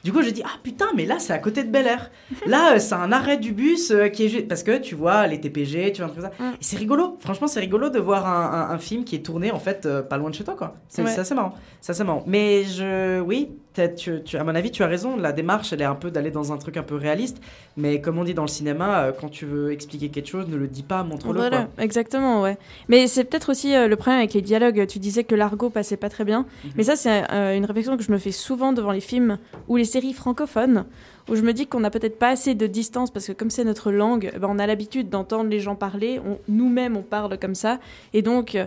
[0.04, 2.10] Du coup je dis ah putain mais là c'est à côté de Bel Air.
[2.46, 5.26] Là euh, c'est un arrêt du bus euh, qui est juste parce que tu vois
[5.26, 6.46] les TPG, tu vois un truc comme ça.
[6.54, 7.16] Et c'est rigolo.
[7.20, 10.02] Franchement c'est rigolo de voir un, un- un film qui est tourné en fait euh,
[10.02, 10.74] pas loin de chez toi quoi.
[10.88, 11.10] C'est Ouais.
[11.10, 11.54] c'est assez marrant.
[11.80, 12.24] C'est marrant.
[12.26, 13.50] Mais je oui
[13.96, 15.16] tu, tu- à mon avis, tu as raison.
[15.16, 17.40] La démarche, elle est un peu d'aller dans un truc un peu réaliste.
[17.76, 20.56] Mais comme on dit dans le cinéma, euh, quand tu veux expliquer quelque chose, ne
[20.56, 21.34] le dis pas, montre-le.
[21.38, 21.84] Voilà, quoi.
[21.84, 22.58] exactement, ouais.
[22.88, 24.86] Mais c'est peut-être aussi euh, le problème avec les dialogues.
[24.86, 26.46] Tu disais que l'argot passait pas très bien.
[26.64, 26.70] Mhm.
[26.76, 29.76] Mais ça, c'est euh, une réflexion que je me fais souvent devant les films ou
[29.76, 30.84] les séries francophones,
[31.28, 33.64] où je me dis qu'on n'a peut-être pas assez de distance, parce que comme c'est
[33.64, 36.20] notre langue, ben, on a l'habitude d'entendre les gens parler.
[36.48, 37.78] Nous-mêmes, on parle comme ça.
[38.14, 38.58] Et donc,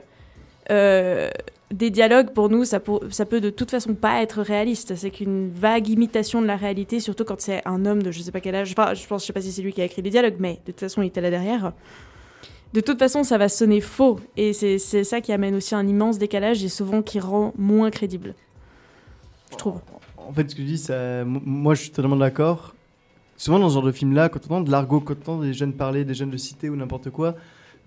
[0.71, 1.29] euh,
[1.71, 4.95] des dialogues, pour nous, ça, pour- ça peut de toute façon pas être réaliste.
[4.95, 8.31] C'est qu'une vague imitation de la réalité, surtout quand c'est un homme de je sais
[8.31, 8.73] pas quel âge.
[8.77, 10.59] Enfin, je pense, je sais pas si c'est lui qui a écrit les dialogues, mais
[10.65, 11.73] de toute façon, il était là derrière.
[12.73, 14.19] De toute façon, ça va sonner faux.
[14.37, 18.33] Et c'est ça qui amène aussi un immense décalage et souvent qui rend moins crédible.
[19.51, 19.79] Je trouve.
[20.17, 22.73] En fait, ce que je dis, ça, moi, je suis totalement d'accord.
[23.37, 25.53] Souvent, dans ce genre de film-là, quand on entend de l'argot, quand on entend des
[25.53, 27.35] jeunes parler, des jeunes de cité ou n'importe quoi,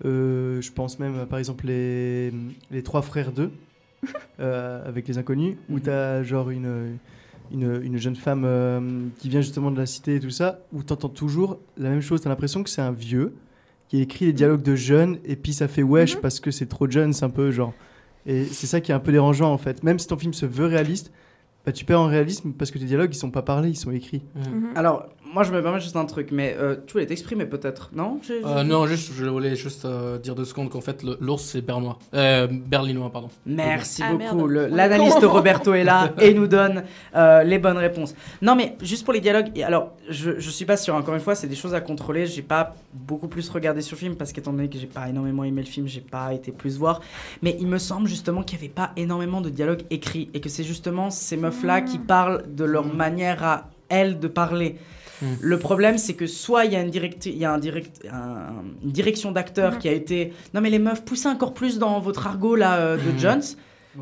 [0.05, 2.31] euh, je pense même, par exemple, les,
[2.71, 3.51] les trois frères d'eux,
[4.39, 6.97] euh, avec les inconnus, où tu as genre une,
[7.51, 10.83] une, une jeune femme euh, qui vient justement de la cité et tout ça, où
[10.83, 12.21] tu entends toujours la même chose.
[12.21, 13.33] Tu as l'impression que c'est un vieux
[13.87, 16.89] qui écrit les dialogues de jeunes, et puis ça fait wesh parce que c'est trop
[16.89, 17.73] jeune, c'est un peu genre.
[18.25, 19.83] Et c'est ça qui est un peu dérangeant en fait.
[19.83, 21.11] Même si ton film se veut réaliste,
[21.65, 23.91] bah, tu perds en réalisme parce que tes dialogues ils sont pas parlés, ils sont
[23.91, 24.21] écrits.
[24.75, 28.19] Alors, moi, je me permets juste un truc, mais euh, tu voulais t'exprimer peut-être, non?
[28.25, 31.61] J'ai- Euh, non, juste, je voulais juste euh, dire deux secondes qu'en fait, l'ours, c'est
[31.61, 31.97] bernois.
[32.13, 33.29] Euh, berlinois, pardon.
[33.45, 34.47] Merci Ah, beaucoup.
[34.47, 36.83] L'analyste Roberto est là et nous donne
[37.15, 38.15] euh, les bonnes réponses.
[38.41, 39.51] Non, mais juste pour les dialogues.
[39.55, 40.95] et alors, je, je suis pas sûr.
[40.95, 42.25] Encore une fois, c'est des choses à contrôler.
[42.25, 45.43] J'ai pas beaucoup plus regardé sur le film parce qu'étant donné que j'ai pas énormément
[45.43, 47.01] aimé le film, j'ai pas été plus voir.
[47.41, 50.49] Mais il me semble justement qu'il y avait pas énormément de dialogues écrits et que
[50.49, 54.77] c'est justement ces meufs-là qui parlent de leur manière à elles de parler.
[55.41, 58.01] Le problème, c'est que soit il y a une, direct, il y a un direct,
[58.11, 60.33] un- une direction d'acteur qui a été.
[60.53, 63.19] Non, mais les meufs, poussez encore plus dans votre argot là euh, de Mhm.
[63.19, 63.41] Jones.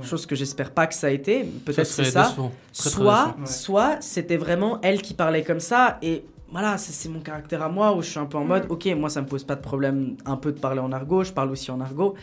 [0.01, 1.45] Chose que j'espère pas que ça a été.
[1.63, 2.23] Peut-être Ça c'est ça.
[2.23, 2.51] décevant.
[2.73, 6.23] Très, très Soit, soit c'était vraiment elle qui parlait comme ça et.
[6.51, 8.85] Voilà, c'est c'est mon caractère à moi où je suis un peu en mode, ok,
[8.95, 11.49] moi ça me pose pas de problème un peu de parler en argot, je parle
[11.51, 12.13] aussi en argot.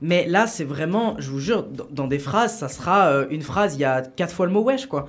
[0.00, 3.42] Mais là, c'est vraiment, je vous jure, dans, dans des phrases, ça sera euh, une
[3.42, 5.08] phrase, il y a quatre fois le mot wesh, quoi.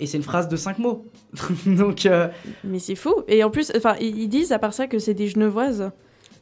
[0.00, 1.04] Et c'est une phrase de cinq mots.
[1.66, 2.28] Donc, euh,
[2.64, 3.14] Mais c'est fou.
[3.28, 5.90] Et en plus, enfin, ils disent à part ça que c'est des Genevoises.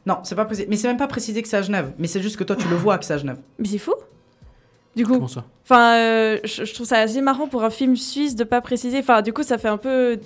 [0.05, 0.67] non, c'est pas précisé.
[0.69, 1.91] Mais c'est même pas précisé que c'est à Genève.
[1.99, 3.37] Mais c'est juste que toi, tu le vois que c'est à Genève.
[3.59, 3.93] Mais c'est fou.
[4.95, 5.13] Du coup.
[5.13, 8.43] Comment ça Enfin, euh, je, je trouve ça assez marrant pour un film suisse de
[8.43, 8.99] pas préciser.
[8.99, 10.17] Enfin, du coup, ça fait un peu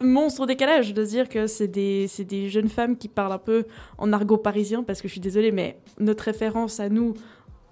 [0.00, 3.38] monstre décalage de se dire que c'est des, c'est des jeunes femmes qui parlent un
[3.38, 3.64] peu
[3.98, 7.14] en argot parisien, parce que je suis désolée, mais notre référence à nous,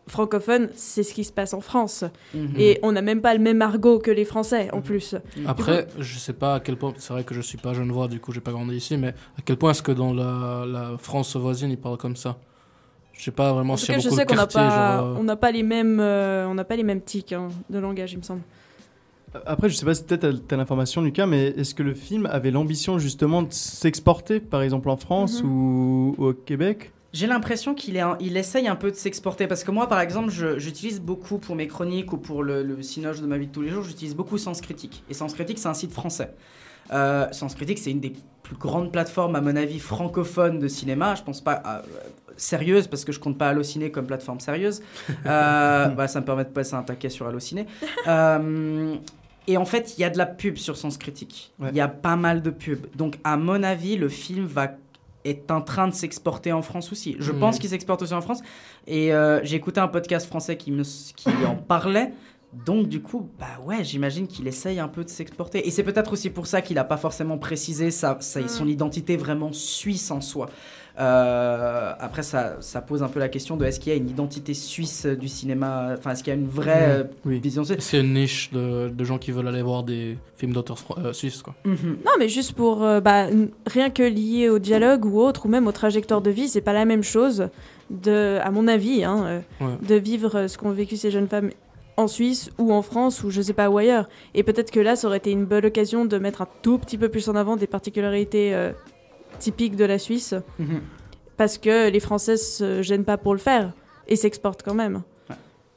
[0.09, 2.05] francophones, c'est ce qui se passe en France.
[2.35, 2.55] Mhm.
[2.59, 5.15] Et on n'a même pas le même argot que les Français, en plus.
[5.47, 8.21] Après, je sais pas à quel point, c'est vrai que je suis pas genevois, du
[8.21, 11.37] coup j'ai pas grandi ici, mais à quel point est-ce que dans la, la France
[11.37, 12.37] voisine ils parlent comme ça?
[13.13, 14.69] Je sais pas vraiment En tout s'il y cas, a je sais qu'on n'a pas,
[14.99, 17.79] genre, euh, on pas les mêmes, euh, on n'a pas les mêmes tics hein, de
[17.79, 18.43] langage, il me semble.
[19.45, 22.27] Après, je sais pas si peut-être t'as- t'as l'information, Lucas, mais est-ce que le film
[22.27, 25.51] avait l'ambition justement de s'exporter, par exemple en France Mhm.
[25.51, 26.93] ou, ou au Québec?
[27.17, 30.01] J'ai l'impression qu'il est un- il essaye un peu de s'exporter parce que moi, par
[30.01, 33.53] exemple, j'utilise beaucoup pour mes chroniques ou pour le, le cinoche de ma vie de
[33.53, 35.03] tous les jours, j'utilise beaucoup Sens Critique.
[35.09, 36.35] Et Sens Critique, c'est un site français.
[36.93, 38.13] Euh, Sens Critique, c'est une des
[38.43, 41.15] plus grandes plateformes, à mon avis, francophones de cinéma.
[41.15, 41.83] Je pense pas à- euh,
[42.37, 44.83] sérieuse parce que je compte pas Allociné comme plateforme sérieuse.
[45.25, 47.65] Euh, bah, ça me permet de passer un taquet sur Allociné.
[48.07, 48.95] Euh,
[49.49, 51.53] et en fait, il y a de la pub sur Sens Critique.
[51.61, 52.87] Il y a pas mal de pubs.
[52.97, 54.69] Donc, à mon avis, le film va
[55.29, 57.17] est en train de s'exporter en France aussi.
[57.19, 57.39] Je Mhm.
[57.41, 58.41] pense qu'il s'exporte aussi en France.
[58.87, 60.83] Et euh, j'ai écouté un podcast français qui, me,
[61.15, 62.13] qui en parlait.
[62.65, 65.67] Donc du coup, bah ouais, j'imagine qu'il essaye un peu de s'exporter.
[65.67, 69.17] Et c'est peut-être aussi pour ça qu'il n'a pas forcément précisé sa, sa- son identité
[69.17, 70.49] vraiment suisse en soi.
[70.99, 74.09] Euh, après, ça, ça pose un peu la question de est-ce qu'il y a une
[74.09, 77.79] identité suisse du cinéma Enfin, est-ce qu'il y a une vraie euh, vision suisse?
[77.81, 81.43] C'est une niche de, de gens qui veulent aller voir des films d'auteurs euh, suisses,
[81.43, 81.55] quoi.
[81.65, 83.27] Non, mais juste pour euh, bah,
[83.67, 86.73] rien que lié au dialogue ou autre, ou même aux trajectoires de vie, c'est pas
[86.73, 87.49] la même chose,
[87.91, 89.75] de, à mon avis, hein, euh, Ouais.
[89.87, 91.51] de vivre ce qu'ont vécu ces jeunes femmes
[91.99, 94.09] en Suisse ou en France ou je sais pas où ailleurs.
[94.35, 96.99] Et peut-être que là, ça aurait été une bonne occasion de mettre un tout petit
[96.99, 98.73] peu plus en avant des particularités euh,
[99.39, 100.81] typiques de la Suisse, Mhm.
[101.37, 103.73] parce que les Français se gênent pas pour le faire
[104.09, 105.03] et s'exportent quand même.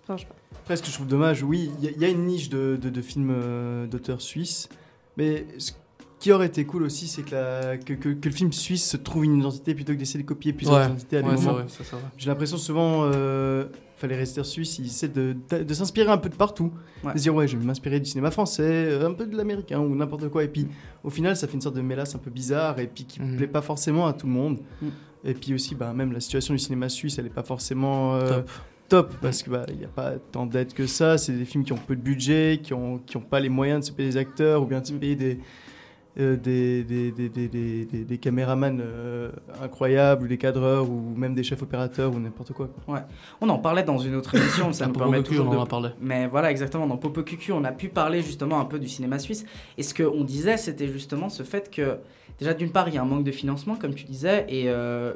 [0.03, 0.36] Enfin, je sais pas.
[0.64, 2.49] Après, ce que je trouve dommage, oui, il y, a- il y a une niche
[2.49, 4.70] de, de- de films euh, d'auteurs suisses,
[5.18, 5.72] mais ce
[6.20, 8.97] qui aurait été cool aussi, c'est que, la- que, que- que le film suisse se
[8.97, 11.53] trouve une identité plutôt que d'essayer de copier plusieurs Ouais, identités à des ouais, moments.
[11.53, 11.97] vrai, ça.
[12.17, 13.65] J'ai l'impression souvent, euh,
[14.03, 16.72] les réalisateurs suisses, ils essaient de, de- de s'inspirer un peu de partout.
[17.03, 17.13] Ouais.
[17.13, 19.80] De se dire, ouais, je vais m'inspirer du cinéma français, euh, un peu de l'américain
[19.80, 20.43] ou n'importe quoi.
[20.43, 20.67] Et puis,
[21.03, 23.38] au final, ça fait une sorte de mélasse un peu bizarre et puis qui Mhm.
[23.38, 24.59] plaît pas forcément à tout le monde.
[24.82, 24.88] Mm.
[25.26, 28.28] Et puis aussi, bah, même la situation du cinéma suisse, elle est pas forcément euh,
[28.39, 28.49] Top.
[28.88, 31.17] top, parce que bah, n'y a pas tant d'aides que ça.
[31.17, 33.82] C'est des films qui ont peu de budget, qui ont, qui ont pas les moyens
[33.82, 35.39] de se payer des acteurs ou bien de se payer des,
[36.18, 39.30] euh, des, des, des, des, caméramans euh,
[39.62, 42.68] incroyables ou des cadreurs ou même des chefs opérateurs ou n'importe quoi.
[42.88, 43.01] Ouais.
[43.41, 45.57] On en parlait dans une autre émission, ça nous permet toujours on de...
[45.57, 45.89] en a parlé.
[46.01, 49.20] Mais voilà, exactement, dans Popo Cucu, on a pu parler justement un peu du cinéma
[49.20, 49.45] suisse.
[49.78, 51.97] Et ce qu'on disait, c'était justement ce fait que,
[52.40, 55.14] déjà d'une part, il y a un manque de financement, comme tu disais, et euh,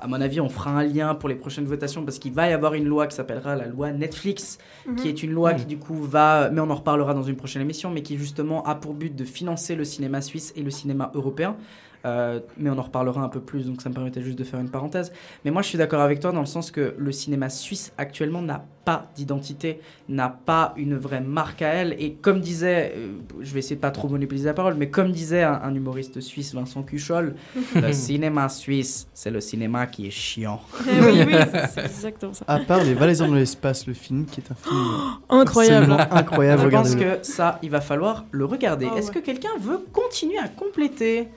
[0.00, 2.52] à mon avis, on fera un lien pour les prochaines votations, parce qu'il va y
[2.52, 4.96] avoir une loi qui s'appellera la loi Netflix, Mhm.
[4.96, 5.58] qui est une loi Mhm.
[5.60, 8.64] qui du coup va, mais on en reparlera dans une prochaine émission, mais qui justement
[8.64, 11.56] a pour but de financer le cinéma suisse et le cinéma européen.
[12.04, 14.58] Euh, mais on en reparlera un peu plus, donc ça me permettait juste de faire
[14.60, 15.12] une parenthèse.
[15.44, 18.42] Mais moi, je suis d'accord avec toi dans le sens que le cinéma suisse actuellement
[18.42, 21.94] n'a pas d'identité, n'a pas une vraie marque à elle.
[22.00, 25.12] Et comme disait, euh, je vais essayer de pas trop monopoliser la parole, mais comme
[25.12, 27.36] disait un, un humoriste suisse, Vincent Cuchol,
[27.76, 30.60] le cinéma suisse, c'est le cinéma qui est chiant.
[30.88, 31.34] Eh oui, oui,
[31.72, 32.44] c'est- exactement ça.
[32.48, 34.74] À part Les Valaisans de l'espace, le film, qui est un film
[35.28, 35.92] Incroyable.
[36.10, 36.62] incroyable.
[36.64, 38.88] Je pense que ça, il va falloir le regarder.
[38.92, 41.28] Ah Est-ce que quelqu'un veut continuer à compléter?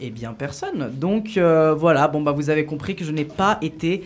[0.00, 0.90] Eh bien, personne.
[0.92, 4.04] Donc euh, voilà, bon bah vous avez compris que je n'ai pas été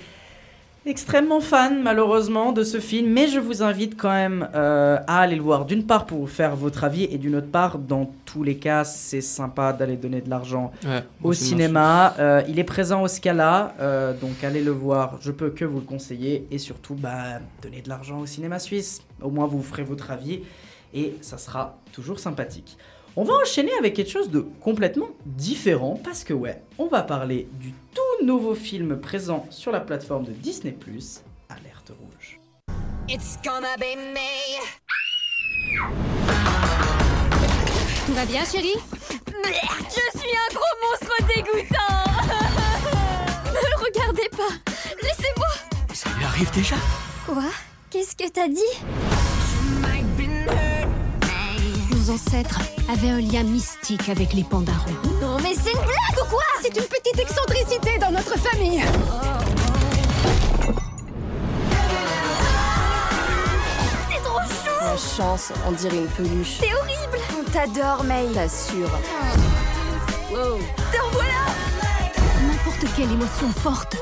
[0.87, 5.35] extrêmement fan malheureusement de ce film, mais je vous invite quand même euh, à aller
[5.35, 5.65] le voir.
[5.65, 8.85] D'une part pour vous faire votre avis et d'une autre part, dans tous les cas,
[8.85, 12.15] c'est sympa d'aller donner de l'argent Ouais, au cinéma.
[12.19, 13.75] Euh, il est présent au Scala,
[14.21, 15.19] donc allez le voir.
[15.21, 19.03] Je peux que vous le conseiller et surtout, bah, donnez de l'argent au cinéma suisse.
[19.21, 20.41] Au moins, vous ferez votre avis
[20.95, 22.77] et ça sera toujours sympathique.
[23.21, 27.51] On va enchaîner avec quelque chose de complètement différent parce que ouais, on va parler
[27.61, 30.75] du tout nouveau film présent sur la plateforme de Disney+,
[31.51, 32.41] Alerte Rouge.
[33.11, 34.63] It's gonna be me.
[38.07, 38.79] Tout va bien, chérie?
[38.97, 42.05] Je suis un gros monstre dégoûtant.
[43.45, 44.73] Ne le regardez pas.
[45.03, 45.49] Laissez-moi.
[45.93, 46.77] Ça lui arrive déjà?
[47.27, 47.51] Quoi?
[47.91, 48.81] Qu'est-ce que t'as dit?
[52.01, 54.91] Nos ancêtres avaient un lien mystique avec les pandarons.
[55.21, 56.43] Non mais c'est une blague ou quoi?
[56.63, 58.83] C'est une petite excentricité dans notre famille
[64.09, 66.57] C'est trop chou La chance, on dirait une peluche.
[66.61, 68.91] C'est horrible On t'adore, May T'assure.
[70.31, 70.59] Wow
[70.93, 71.45] T'en voilà
[72.47, 73.97] N'importe quelle émotion forte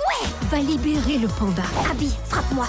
[0.51, 1.63] va libérer le panda.
[1.91, 2.67] Abby, frappe-moi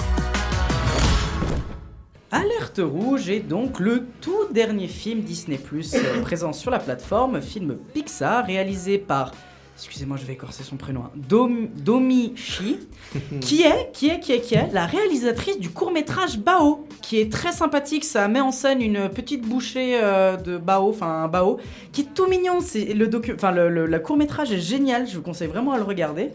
[2.31, 7.41] Alerte Rouge est donc le tout dernier film Disney Plus euh, présent sur la plateforme,
[7.41, 9.31] film Pixar réalisé par,
[9.75, 12.77] excusez-moi je vais écorcer son prénom, hein, Dom- Domi Shi,
[13.41, 17.19] qui est, qui est, qui est, qui est la réalisatrice du court métrage Bao, qui
[17.19, 21.27] est très sympathique, ça met en scène une petite bouchée euh, de Bao, enfin un
[21.27, 21.57] Bao,
[21.91, 25.07] qui est tout mignon, c'est le docu, enfin le, le- le court métrage est génial,
[25.07, 26.29] je vous conseille vraiment à le regarder.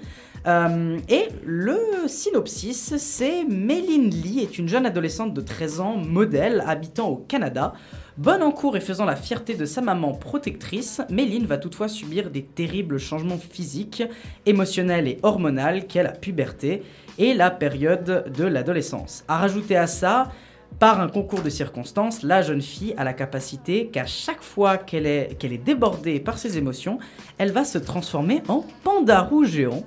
[0.47, 6.63] Euh, et le synopsis, c'est Méline Lee est une jeune adolescente de 13 ans, modèle,
[6.67, 7.73] habitant au Canada.
[8.19, 12.31] Bonne en cours et faisant la fierté de sa maman protectrice, Méline va toutefois subir
[12.31, 14.05] des terribles changements physiques,
[14.47, 16.83] émotionnels et hormonaux qu'est la puberté
[17.19, 19.25] et la période de l'adolescence.
[19.27, 20.31] À rajouter à ça,
[20.79, 25.07] par un concours de circonstances, la jeune fille a la capacité qu'à chaque fois qu'elle
[25.07, 26.99] est, est débordée par ses émotions,
[27.39, 29.85] elle va se transformer en pandarou géant.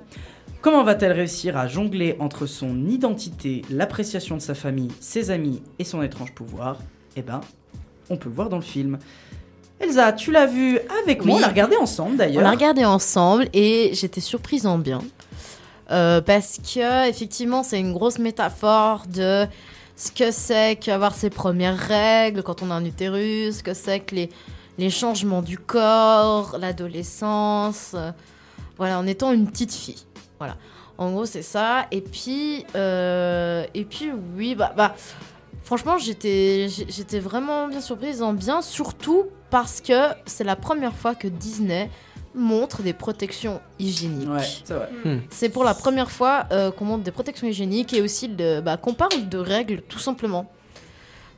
[0.68, 5.86] Comment va-t-elle réussir à jongler entre son identité, l'appréciation de sa famille, ses amis et
[5.86, 6.80] son étrange pouvoir?
[7.15, 7.39] Eh ben,
[8.09, 8.99] on peut le voir dans le film.
[9.80, 12.43] Elsa, tu l'as vu avec moi, on l'a regardé ensemble On d'ailleurs.
[12.43, 14.99] l'a regardé ensemble et j'étais surprise en bien.
[15.89, 19.45] Euh, parce que, effectivement, c'est une grosse métaphore de
[19.95, 24.01] ce que c'est qu'avoir ses premières règles quand on a un utérus, ce que c'est
[24.01, 24.30] que les,
[24.78, 27.95] les changements du corps, l'adolescence.
[28.78, 30.03] voilà, en étant une petite fille.
[30.39, 30.57] Voilà.
[30.97, 31.88] En gros, c'est ça.
[31.91, 34.95] Et puis, euh, et puis oui, bah, bah
[35.63, 41.15] franchement, j'étais, j'étais vraiment bien surprise en bien, surtout parce que c'est la première fois
[41.15, 41.89] que Disney
[42.33, 44.29] montre des protections hygiéniques.
[44.29, 44.89] Ouais, c'est vrai.
[45.03, 45.19] Hmm.
[45.29, 48.77] C'est pour la première fois euh, qu'on montre des protections hygiéniques et aussi de, bah,
[48.77, 50.49] qu'on parle de règles, tout simplement.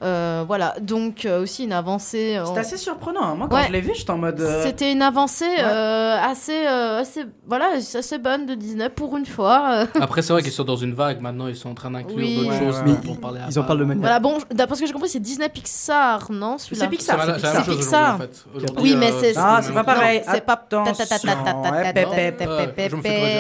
[0.02, 2.40] Euh, voilà, donc euh, aussi une avancée.
[2.46, 3.22] C'était assez surprenant.
[3.24, 3.36] hein.
[3.36, 3.66] Moi, quand Ouais.
[3.68, 4.40] je l'ai vu, j'étais en mode.
[4.40, 9.26] euh, C'était une avancée euh, assez, euh, assez, voilà, assez bonne de Disney pour une
[9.26, 9.70] fois.
[9.74, 9.86] euh.
[10.00, 12.38] Après, c'est vrai qu'ils sont dans une vague maintenant, ils sont en train d'inclure Oui.
[12.38, 12.76] d'autres Ouais, choses.
[12.78, 12.98] ouais, mais ouais.
[13.04, 14.02] pour parler à Ils en parlent de manière.
[14.02, 17.48] Voilà, bon, d'après ce que j'ai compris, c'est Disney Pixar, non C'est Pixar, C'est c'est
[17.66, 18.16] c'est Pixar.
[18.16, 18.46] en fait.
[18.80, 20.22] Oui, mais euh, c'est- Ah, c'est pas pareil.
[20.32, 20.66] C'est pas-.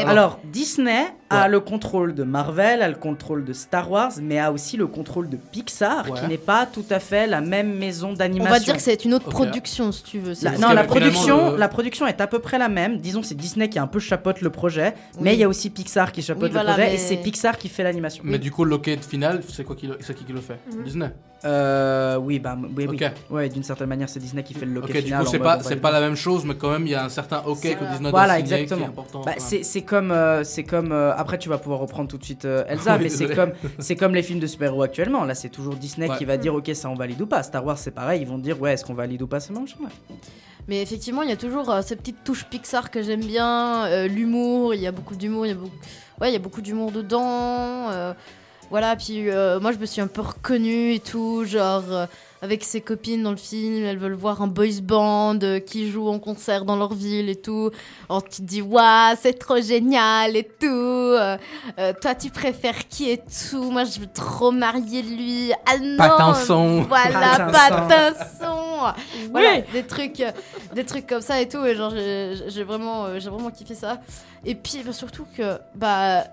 [0.08, 4.52] Alors, Disney a le contrôle de Marvel, a le contrôle de Star Wars, mais a
[4.52, 6.20] aussi le contrôle de Pixar, Ouais.
[6.20, 8.52] qui n'est pas tout à fait la même maison On d'animation.
[8.54, 10.34] va dire que c'est une autre production, si tu veux.
[10.42, 12.98] La- non, que la production, le- la production est à peu près la même.
[13.00, 15.22] Disons, c'est Disney qui un peu chapeaute le projet, Oui.
[15.22, 17.18] mais il y a aussi Pixar qui chapeaute Oui, voilà, le projet, mais- et c'est
[17.18, 18.24] Pixar qui fait l'animation.
[18.26, 20.58] Mais du coup, le locket final, c'est quoi qui le, c'est qui qui le fait?
[20.84, 21.12] Disney.
[21.46, 23.00] Euh, oui, bah, oui, oui.
[23.02, 23.12] Ok.
[23.30, 25.22] Ouais, d'une certaine manière, c'est Disney qui fait le loquet Ok, du final.
[25.22, 26.96] coup, en c'est pas, on c'est pas la même chose, mais quand même, il y
[26.96, 28.88] a un certain ok que Disney Voilà, exactement.
[28.88, 29.22] important.
[29.26, 30.92] Bah, c'est c'est comme, euh, c'est comme.
[30.92, 33.52] euh, après, tu vas pouvoir reprendre tout de suite euh, Elsa, Oui, mais c'est comme,
[33.80, 35.24] c'est comme les films de super-héros actuellement.
[35.26, 36.18] Là, c'est toujours Disney Ouais.
[36.18, 37.44] qui va dire, ok, ça on valide ou pas.
[37.44, 39.76] Star Wars, c'est pareil, ils vont dire, ouais, est-ce qu'on valide ou pas ce machin
[39.82, 40.16] ouais.
[40.68, 44.08] Mais effectivement, il y a toujours euh, ces petites touches Pixar que j'aime bien, euh,
[44.08, 45.76] l'humour, il y a beaucoup d'humour, il y a beaucoup,
[46.22, 47.90] ouais, il y a beaucoup d'humour dedans.
[47.92, 48.14] euh,
[48.70, 52.06] voilà, puis euh, moi je me suis un peu reconnue et tout, genre euh,
[52.42, 56.08] avec ses copines dans le film, elles veulent voir un boys band euh, qui joue
[56.08, 57.70] en concert dans leur ville et tout.
[58.10, 60.66] Alors tu te dis, waouh, c'est trop génial et tout.
[60.68, 61.38] euh,
[61.80, 63.70] euh, toi tu préfères qui et tout?
[63.72, 65.52] Moi je veux trop marier lui.
[65.66, 66.82] Ah non, Patinson.
[66.88, 67.88] Voilà, Patinson.
[67.88, 68.94] patinson.
[69.32, 70.24] Voilà, des trucs,
[70.74, 71.66] des trucs comme ça et tout.
[71.66, 74.00] Et genre, j'ai vraiment, j'ai vraiment kiffé ça.
[74.46, 76.24] Et puis bah, surtout que, bah,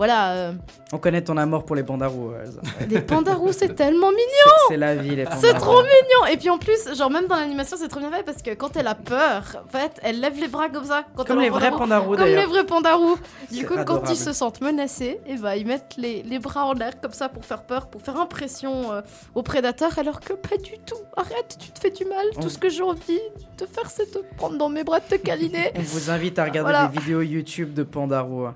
[0.00, 0.52] voilà, euh,
[0.94, 2.46] On connaît ton amour pour les pandarous, euh,
[2.88, 4.54] les pandarous, c'est tellement mignon.
[4.68, 5.42] C'est la vie, les pandarous.
[5.42, 6.26] C'est trop mignon.
[6.32, 8.74] Et puis en plus, genre même dans l'animation, c'est trop bien fait parce que quand
[8.78, 11.04] elle a peur, en fait, elle lève les bras comme ça.
[11.14, 11.78] Quand Comme les vrais pandarou.
[11.80, 12.48] pandarous, Comme les d'ailleurs.
[12.48, 13.18] vrais pandarous.
[13.52, 16.72] Du coup, quand ils se sentent menacés, et bah, ils mettent les, les bras en
[16.72, 19.02] l'air comme ça pour faire peur, pour faire impression euh,
[19.34, 20.96] aux prédateurs, alors que pas du tout.
[21.14, 22.24] Arrête, tu te fais du mal.
[22.36, 23.20] On- Tout ce que j'ai envie
[23.58, 25.72] de faire, c'est te prendre dans mes bras, de te câliner.
[25.76, 26.86] On vous invite à regarder Voilà.
[26.88, 28.48] des vidéos YouTube de pandarous.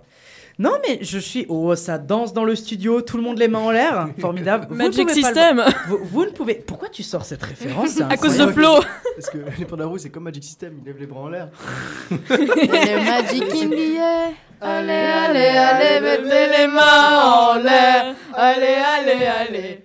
[0.58, 1.46] Non, mais je suis.
[1.48, 4.08] Oh, ça danse dans le studio, tout le monde les mains en l'air.
[4.20, 4.66] Formidable.
[4.68, 5.64] Vous ne Magic pouvez pas le- System.
[5.88, 6.54] Vous, vous ne pouvez.
[6.54, 8.46] Pourquoi tu sors cette référence C'est À cause de.
[8.52, 8.68] Flo.
[9.16, 11.48] Parce que les pandarous, c'est comme Magic System, ils lèvent les bras en l'air.
[12.10, 14.32] Le Magic in the air.
[14.60, 18.14] Allez, allez, allez, mettez les mains en l'air.
[18.32, 19.80] Allez, allez, allez.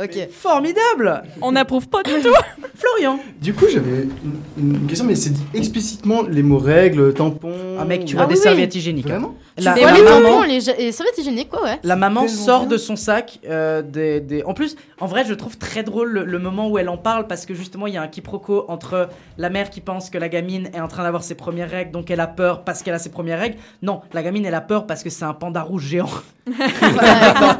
[0.00, 0.28] Ok.
[0.30, 2.28] Formidable On n'approuve pas du tout.
[2.76, 4.38] Florian Du coup, j'avais une,
[4.72, 7.76] une question, mais c'est dit explicitement les mots règles, tampons.
[7.80, 8.42] Ah, mec, tu Ah as des oui, oui.
[8.42, 9.06] serviettes hygiéniques.
[9.06, 9.14] hein.
[9.18, 9.34] Vraiment?
[9.60, 11.78] La, Ouais, la les maman, les serviettes hygiéniques, quoi, ouais.
[11.82, 12.68] la maman sort bien.
[12.70, 16.24] de son sac euh, des, des- En plus, en vrai, je trouve très drôle le,
[16.24, 19.08] le moment où elle en parle parce que justement, il y a un quiproquo entre
[19.38, 22.10] la mère qui pense que la gamine est en train d'avoir ses premières règles, donc
[22.10, 23.56] elle a peur parce qu'elle a ses premières règles.
[23.82, 26.08] Non, la gamine, elle a peur parce que c'est un panda rouge géant.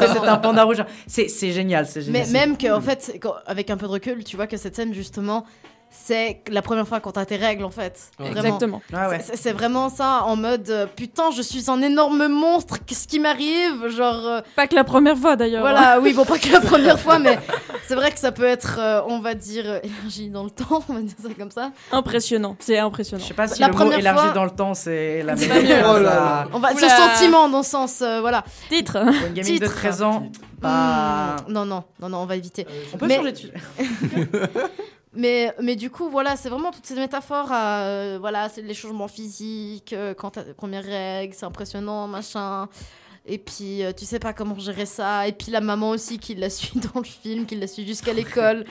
[0.01, 0.83] C'est un panda rouge.
[1.07, 2.27] C'est c'est génial, c'est génial.
[2.27, 2.69] Mais même cool.
[2.69, 5.45] que, en fait, quand- avec un peu de recul, tu vois que cette scène, justement,
[5.91, 8.11] c'est la première fois quand t'as tes règles, en fait.
[8.19, 8.31] Ouais.
[8.31, 8.41] Vraiment.
[8.47, 8.83] Exactement.
[8.93, 9.21] Ah ouais.
[9.23, 13.19] C'est- C'est vraiment ça, en mode euh, putain, je suis un énorme monstre, qu'est-ce qui
[13.19, 15.63] m'arrive Genre, euh, Pas que la première fois d'ailleurs.
[15.63, 17.39] voilà, oui, bon, pas que la première fois, mais
[17.89, 20.83] c'est vrai que ça peut être, euh, on va dire, euh, énergie dans le temps,
[20.89, 21.73] on va dire ça comme ça.
[21.93, 22.57] Impressionnant.
[22.61, 23.23] C'est impressionnant.
[23.23, 25.37] Je sais pas si La le mot première élargi fois- dans le temps, c'est la
[25.37, 25.91] C'est meilleure.
[25.95, 26.49] Oh là là.
[26.53, 28.45] On va, ce sentiment dans le sens, euh, voilà.
[28.69, 28.93] Titre.
[29.03, 29.75] Pour une gamine de Titre.
[29.75, 30.29] 13 ans,
[30.61, 31.37] bah...
[31.49, 32.67] Hmm, non, non, non, non, on va éviter.
[32.95, 33.55] On peut Mais- changer de sujet.
[35.13, 38.75] Mais, mais du coup, voilà, c'est vraiment toutes ces métaphores à, euh, voilà, c'est les
[38.75, 42.69] changements physiques, euh, quand t'as tes premières règles, c'est impressionnant, machin.
[43.27, 45.27] Et puis, euh, tu sais pas comment gérer ça.
[45.27, 48.13] Et puis, la maman aussi qui la suit dans le film, qui la suit jusqu'à
[48.13, 48.65] l'école.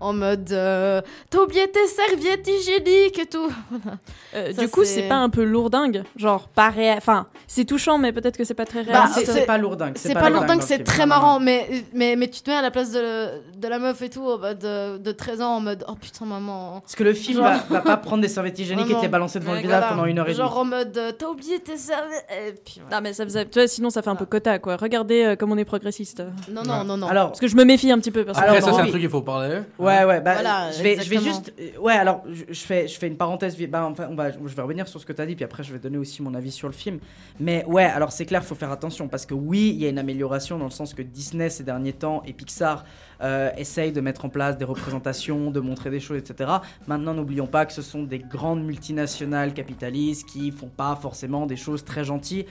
[0.00, 3.50] En mode euh, T'as oublié tes serviettes hygiéniques et tout.
[3.70, 3.98] Voilà.
[4.34, 6.96] Euh, Ça, du coup, c'est pas un peu lourdingue Genre, pas réel.
[6.98, 9.30] Enfin, c'est touchant, mais peut-être que c'est pas très Bah, réaliste.
[9.32, 9.94] c'est pas lourdingue.
[9.96, 12.90] C'est pas lourdingue, c'est très marrant, mais, mais, mais tu te mets à la place
[12.92, 15.94] de, de la meuf et tout, en mode de, de 13 ans, en mode Oh
[15.94, 16.80] putain, maman.
[16.80, 19.00] Parce que le film Genre- va, va pas prendre des serviettes hygiéniques et Vraiment.
[19.00, 19.88] te les balancer devant le visage voilà.
[19.88, 20.38] pendant une heure et demie.
[20.38, 22.26] Genre en mode euh, T'as oublié tes serviettes.
[22.30, 22.96] Et puis, voilà.
[22.96, 23.44] Non, mais ça faisait.
[23.46, 24.76] Tu vois, sinon, ça fait un peu quota, quoi.
[24.76, 26.22] Regardez euh, comme on est progressiste.
[26.50, 27.06] Non, non, non, non.
[27.08, 28.24] Alors, Parce que je me méfie un petit peu.
[28.24, 29.60] Parce Après, Alors, ça, c'est un truc qu'il faut parler.
[29.84, 31.52] Ouais, ouais, bah, Voilà, je, vais, je vais juste.
[31.60, 33.56] euh, Ouais, alors, je, je fais, je fais une parenthèse.
[33.68, 35.62] Bah, enfin, on va, je vais revenir sur ce que tu as dit, puis après,
[35.62, 36.98] je vais donner aussi mon avis sur le film.
[37.40, 39.98] Mais ouais, alors, c'est clair, faut faire attention, parce que oui, il y a une
[39.98, 42.84] amélioration dans le sens que Disney, ces derniers temps, et Pixar
[43.22, 46.50] euh, essayent de mettre en place des représentations, de montrer des choses, etc.
[46.86, 51.56] Maintenant, n'oublions pas que ce sont des grandes multinationales capitalistes qui font pas forcément des
[51.56, 52.46] choses très gentilles.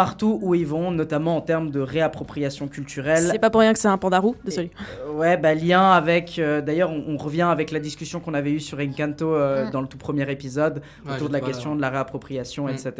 [0.00, 3.28] Partout où ils vont, notamment en termes de réappropriation culturelle.
[3.30, 4.70] C'est pas pour rien que c'est un panda roux, désolé.
[5.06, 6.38] Euh, Ouais, bah lien avec.
[6.38, 9.70] euh, D'ailleurs, on, on revient avec la discussion qu'on avait eue sur Encanto euh, Mm.
[9.70, 11.76] dans le tout premier épisode Ouais, autour de la question là.
[11.76, 12.70] de la réappropriation, Mm.
[12.70, 12.92] etc.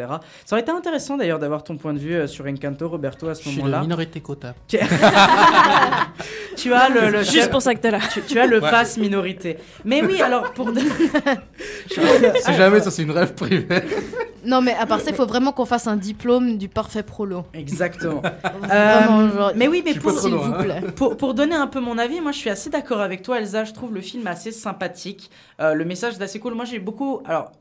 [0.45, 3.35] Ça aurait été intéressant d'ailleurs d'avoir ton point de vue euh, sur Encanto, Roberto, à
[3.35, 3.81] ce Je suis moment-là.
[3.81, 4.55] minorité quota.
[6.57, 7.99] tu as le, le- Juste pour ça que t'es là.
[8.13, 8.71] Tu, tu as le Ouais.
[8.71, 9.57] pass minorité.
[9.85, 10.71] Mais oui, alors pour.
[11.89, 12.01] Si
[12.57, 13.83] jamais ça c'est une rêve privée.
[14.45, 17.45] Non, mais à part ça, il faut vraiment qu'on fasse un diplôme du parfait prolo.
[17.53, 18.23] Exactement.
[18.63, 20.63] Vraiment, Euh, genre, mais oui, mais pour, s'il vous hein.
[20.63, 20.81] plaît.
[20.97, 23.65] Pour, pour donner un peu mon avis, moi je suis assez d'accord avec toi, Elsa.
[23.65, 25.31] Je trouve le film assez sympathique.
[25.61, 26.55] Euh, le message est assez cool.
[26.55, 27.21] Moi j'ai beaucoup.
[27.27, 27.53] Alors,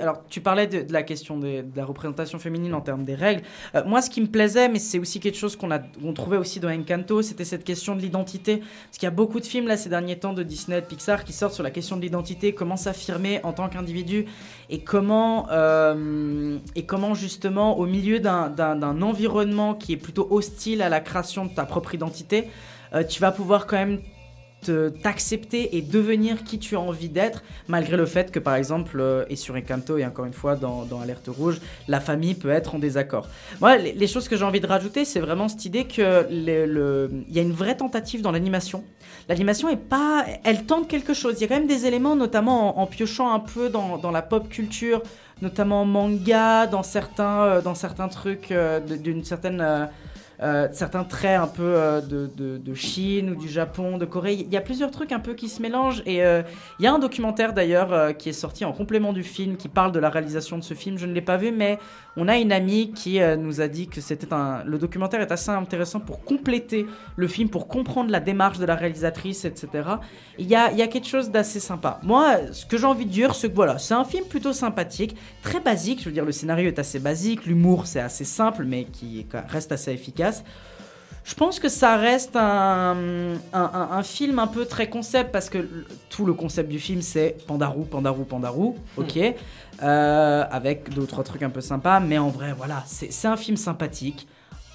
[0.00, 3.42] alors tu parlais de, la question de la représentation féminine en termes des règles.
[3.74, 6.70] Euh, moi, ce qui me plaisait, mais c'est aussi quelque chose qu'on trouvait aussi dans
[6.70, 8.58] Encanto, c'était cette question de l'identité.
[8.58, 11.24] Parce qu'il y a beaucoup de films là ces derniers temps de Disney, de Pixar
[11.24, 14.26] qui sortent sur la question de l'identité, comment s'affirmer en tant qu'individu
[14.70, 20.88] et comment euh, et comment justement au milieu d'un- environnement qui est plutôt hostile à
[20.88, 22.48] la création de ta propre identité,
[22.94, 24.00] euh, tu vas pouvoir quand même
[25.02, 29.24] t'accepter et devenir qui tu as envie d'être, malgré le fait que par exemple, euh,
[29.30, 32.74] et sur Encanto et encore une fois dans, dans Alerte Rouge, la famille peut être
[32.74, 33.28] en désaccord.
[33.60, 37.38] Moi, les, choses que j'ai envie de rajouter, c'est vraiment cette idée que il y
[37.38, 38.84] a une vraie tentative dans l'animation.
[39.28, 41.34] L'animation est pas, elle tente quelque chose.
[41.38, 44.10] Il y a quand même des éléments, notamment en, en piochant un peu dans, dans
[44.10, 45.02] la pop culture,
[45.42, 49.88] notamment manga, dans certains, euh, dans certains trucs euh, d'une certaine
[50.40, 54.34] euh, certains traits un peu euh, de, de- de Chine ou du Japon, de Corée.
[54.34, 56.02] Il y a plusieurs trucs un peu qui se mélangent.
[56.06, 56.42] Et euh,
[56.78, 59.92] il y a un documentaire d'ailleurs qui est sorti en complément du film qui parle
[59.92, 60.96] de la réalisation de ce film.
[60.98, 61.78] Je ne l'ai pas vu, mais
[62.16, 64.62] on a une amie qui nous a dit que c'était un.
[64.64, 66.86] Le documentaire est assez intéressant pour compléter
[67.16, 69.68] le film, pour comprendre la démarche de la réalisatrice, etc.
[70.38, 71.98] Il y a, il y a quelque chose d'assez sympa.
[72.02, 75.16] Moi, ce que j'ai envie de dire, c'est que voilà, c'est un film plutôt sympathique,
[75.42, 76.00] très basique.
[76.00, 79.72] Je veux dire, le scénario est assez basique, l'humour c'est assez simple, mais qui reste
[79.72, 80.27] assez efficace.
[81.24, 82.96] Je pense que ça reste un,
[83.52, 85.58] un, un- un film un peu très concept parce que
[86.08, 89.18] tout le concept du film c'est Pandarou, Pandarou, Pandarou, ok,
[89.80, 93.36] Euh, avec deux ou trois trucs un peu sympas, mais en vrai voilà, c'est un
[93.36, 94.26] film sympathique,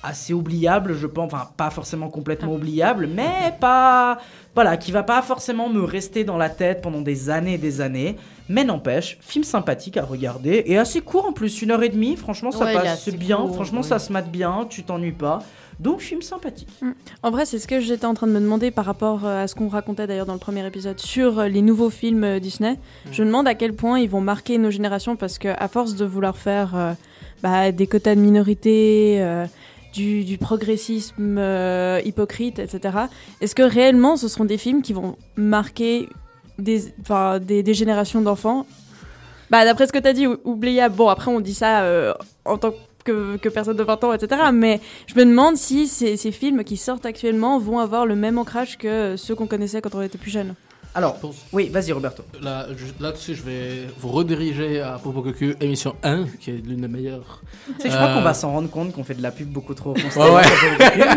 [0.04, 4.20] assez oubliable, je pense, enfin pas forcément complètement oubliable, mais pas,
[4.54, 7.82] voilà, qui va pas forcément me rester dans la tête pendant des années et des
[7.82, 8.18] années,
[8.49, 12.16] mais n'empêche, film sympathique à regarder et assez court en plus, une heure et demie,
[12.18, 15.39] franchement ça Ouais, passe bien, court, franchement ça se mate bien, tu t'ennuies pas,
[15.80, 16.70] donc film sympathique.
[17.24, 19.47] En vrai, c'est ce que j'étais en train de me demander par rapport euh, à
[19.47, 22.78] ce qu'on racontait d'ailleurs dans le premier épisode sur euh, les nouveaux films euh, Disney.
[23.12, 25.95] Je me demande à quel point ils vont marquer nos générations parce que à force
[25.95, 26.93] de vouloir faire euh,
[27.41, 29.45] bah, des quotas de minorité, euh,
[29.94, 32.98] du, progressisme euh, hypocrite, etc.
[33.41, 36.10] Est-ce que réellement ce seront des films qui vont marquer
[36.58, 36.94] des,
[37.41, 38.66] des, des générations d'enfants?
[39.50, 40.96] Bah, D'après ce que tu as dit, ou- oubliable.
[40.96, 42.14] Bon, après, on dit ça euh,
[42.46, 42.74] en tant
[43.06, 44.41] que, personne de 20 ans, etc.
[44.54, 48.78] Mais je me demande si ces films qui sortent actuellement vont avoir le même ancrage
[48.78, 50.56] que ceux qu'on connaissait quand on était plus jeune.
[50.96, 51.18] Alors,
[51.52, 52.24] oui, vas-y Roberto.
[52.41, 56.82] Là, je- Là-dessus, je vais vous rediriger à Popo Cocu, émission 1, qui est l'une
[56.82, 57.41] des meilleures.
[57.66, 59.50] Tu sais, je crois Euh, qu'on va s'en rendre compte qu'on fait de la pub
[59.50, 60.36] beaucoup trop Ouais, constamment.
[60.36, 60.44] ouais.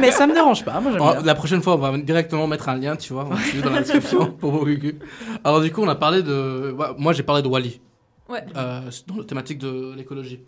[0.00, 1.22] mais ça me dérange pas, moi j'aime Oh, bien.
[1.22, 3.28] La prochaine fois, on va directement mettre un lien, tu vois,
[3.62, 4.98] dans la description, Popo Cocu.
[5.44, 6.74] Alors, du coup, on a parlé de.
[6.96, 7.78] Moi, j'ai parlé de Wally.
[8.30, 8.44] Ouais.
[8.56, 10.40] euh, dans la thématique de l'écologie.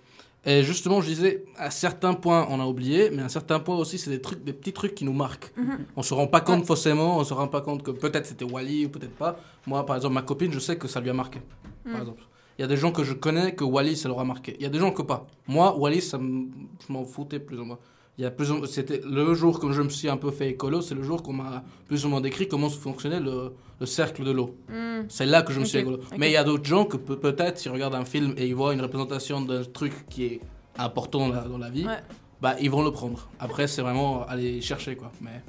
[0.48, 3.98] Et justement, je disais, à certains points, on a oublié, mais à certains points aussi,
[3.98, 5.52] c'est des trucs, des petits trucs qui nous marquent.
[5.58, 5.84] Mhm.
[5.94, 8.86] On se rend pas compte forcément, on se rend pas compte que peut-être c'était Wally
[8.86, 9.38] ou peut-être pas.
[9.66, 11.40] Moi, par exemple, ma copine, je sais que ça lui a marqué.
[11.84, 11.92] Mhm.
[11.92, 12.22] Par exemple.
[12.58, 14.56] Il y a des gens que je connais que Wally, ça leur a marqué.
[14.58, 15.26] Il y a des gens que pas.
[15.48, 17.78] Moi, Wally, ça je m'en foutais plus ou moins.
[18.16, 20.80] Il y a plus c'était le jour que je me suis un peu fait écolo,
[20.80, 24.30] c'est le jour qu'on m'a plus ou moins décrit comment fonctionnait le, le cercle de
[24.32, 24.56] l'eau.
[24.68, 25.06] Mm.
[25.08, 26.00] C'est là que je me suis écolo.
[26.16, 28.54] Mais il y a d'autres gens que peut- peut-être, s'ils regardent un film et ils
[28.54, 30.40] voient une représentation d'un truc qui est
[30.78, 31.98] important dans la, dans la vie, Ouais.
[32.40, 33.28] bah ils vont le prendre.
[33.40, 35.10] Après, c'est vraiment aller chercher quoi.
[35.20, 35.42] Mais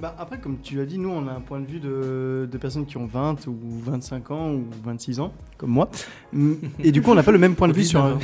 [0.00, 2.58] Bah, après, comme tu as dit, nous, on a un point de vue de, de
[2.58, 5.88] personnes qui ont 20 ou 25 ans ou 26 ans, comme moi.
[6.34, 6.52] Mm,
[6.84, 8.18] Et du coup, on n'a pas le même point de vue sur un...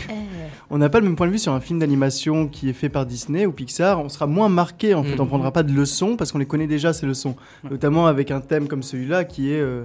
[0.71, 2.89] On n'a pas le même point de vue sur un film d'animation qui est fait
[2.91, 4.01] par Disney ou Pixar.
[4.01, 5.19] On sera moins marqué, en fait.
[5.19, 5.29] On Mhm.
[5.29, 7.37] prendra pas de leçons parce qu'on les connaît déjà, ces leçons.
[7.71, 9.85] Notamment avec un thème comme celui-là qui est, euh,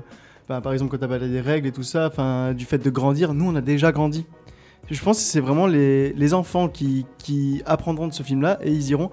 [0.49, 2.77] bah, par exemple, quand tu as parlé des règles et tout ça, enfin, du fait
[2.79, 3.33] de grandir.
[3.33, 4.25] Nous, on a déjà grandi.
[4.91, 8.71] Je pense que c'est vraiment les, les enfants qui, qui apprendront de ce film-là et
[8.71, 9.09] ils iront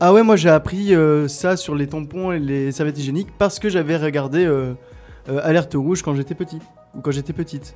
[0.00, 3.58] Ah ouais, moi j'ai appris euh, ça sur les tampons et les serviettes hygiéniques parce
[3.58, 4.74] que j'avais regardé euh,
[5.28, 6.60] euh, Alerte rouge quand j'étais petit
[6.94, 7.74] ou quand j'étais petite.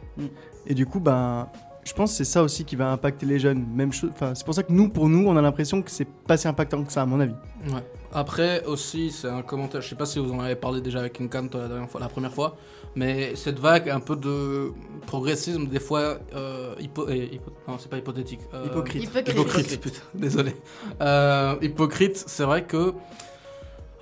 [0.66, 1.48] Et du coup, ben,
[1.82, 3.66] je pense que c'est ça aussi qui va impacter les jeunes.
[3.74, 4.10] Même chose.
[4.12, 6.46] Enfin, c'est pour ça que nous, pour nous, on a l'impression que c'est pas si
[6.46, 7.34] impactant que ça, à mon avis.
[7.66, 7.84] Ouais.
[8.12, 11.20] Après aussi, c'est un commentaire, je sais pas si vous en avez parlé déjà avec
[11.20, 12.56] Inkant la, dernière fois, la première fois,
[12.94, 14.72] mais cette vague un peu de
[15.06, 18.40] progressisme, des fois, euh, hypo, eh, hypo- non, c'est pas hypothétique.
[18.54, 19.02] euh, Hypocrite.
[19.04, 19.28] Hypocrite.
[19.28, 20.54] Hypocrite, putain, désolé.
[21.00, 22.92] Euh, hypocrite, c'est vrai que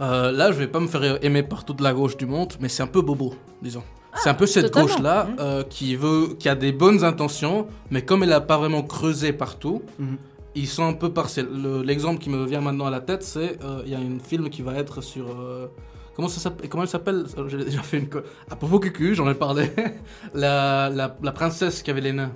[0.01, 2.69] euh, là, je vais pas me faire aimer par toute la gauche du monde, mais
[2.69, 3.83] c'est un peu bobo, disons.
[4.17, 4.89] C'est un peu cette totalement.
[4.89, 8.83] gauche-là euh, qui veut, qui a des bonnes intentions, mais comme elle a pas vraiment
[8.83, 10.17] creusé partout, Mhm.
[10.57, 11.47] ils sont un peu partiels.
[11.51, 14.19] Le- L'exemple qui me vient maintenant à la tête, c'est euh, il y a un
[14.19, 15.69] film qui va être sur euh,
[16.15, 17.25] comment ça Comment elle s'appelle?
[17.39, 18.09] Euh, J'ai déjà fait une
[18.51, 19.71] à propos cucu, j'en ai parlé.
[20.35, 22.31] la, la, la princesse qui avait les nains.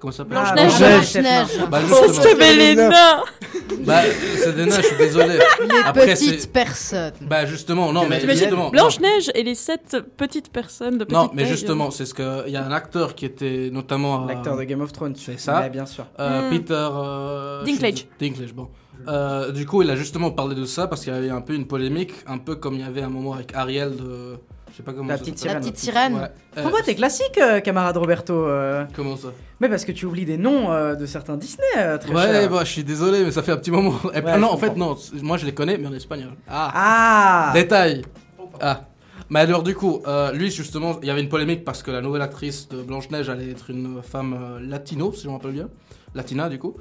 [0.00, 0.38] Comment ça s'appelle?
[0.38, 0.78] Ah, Blanche-Neige.
[1.12, 1.56] Blanche-Neige.
[1.56, 1.68] Blanche-Neige.
[1.70, 2.56] Bah, justement.
[2.58, 2.90] les nains
[3.86, 4.02] Bah,
[4.36, 5.38] c'est des nains, je suis désolé.
[5.62, 7.12] Les Après, petites personnes.
[7.22, 8.68] Bah justement, non, mais justement.
[8.68, 12.52] Blanche-Neige et les sept petites personnes de petite Non, mais justement, c'est ce que il
[12.52, 15.16] y a un acteur qui était notamment euh, L'acteur de Game of Thrones.
[15.16, 15.60] C'est ça.
[15.62, 16.04] Ouais, bien sûr.
[16.20, 16.50] euh, Hmm.
[16.50, 18.06] Peter euh, Dinklage.
[18.20, 18.68] Dinklage, bon.
[19.08, 21.54] Euh, du coup, il a justement parlé de ça parce qu'il y avait un peu
[21.54, 24.36] une polémique, un peu comme il y avait un moment avec Ariel de
[24.70, 25.54] je sais pas comment La petite s'appelle.
[25.56, 25.72] La sirène.
[25.72, 26.14] petite sirène.
[26.14, 26.30] Ouais.
[26.58, 28.46] Euh, Pourquoi t'es classique, euh, camarade Roberto
[28.94, 29.28] Comment ça?
[29.60, 31.64] Mais parce que tu oublies des noms de certains Disney,
[32.00, 33.94] très Ouais, bah, je suis désolé, mais ça fait un petit moment.
[34.14, 36.30] Et- Ouais, ah non, en fait, non, moi je les connais, mais en espagnol.
[36.48, 38.02] Ah, Ah Détail.
[38.60, 38.82] Ah.
[39.30, 42.00] Mais alors du coup, euh, lui justement, il y avait une polémique parce que la
[42.02, 45.68] nouvelle actrice de Blanche-Neige allait être une femme euh, latino, si je me rappelle bien.
[46.14, 46.74] Latina du coup.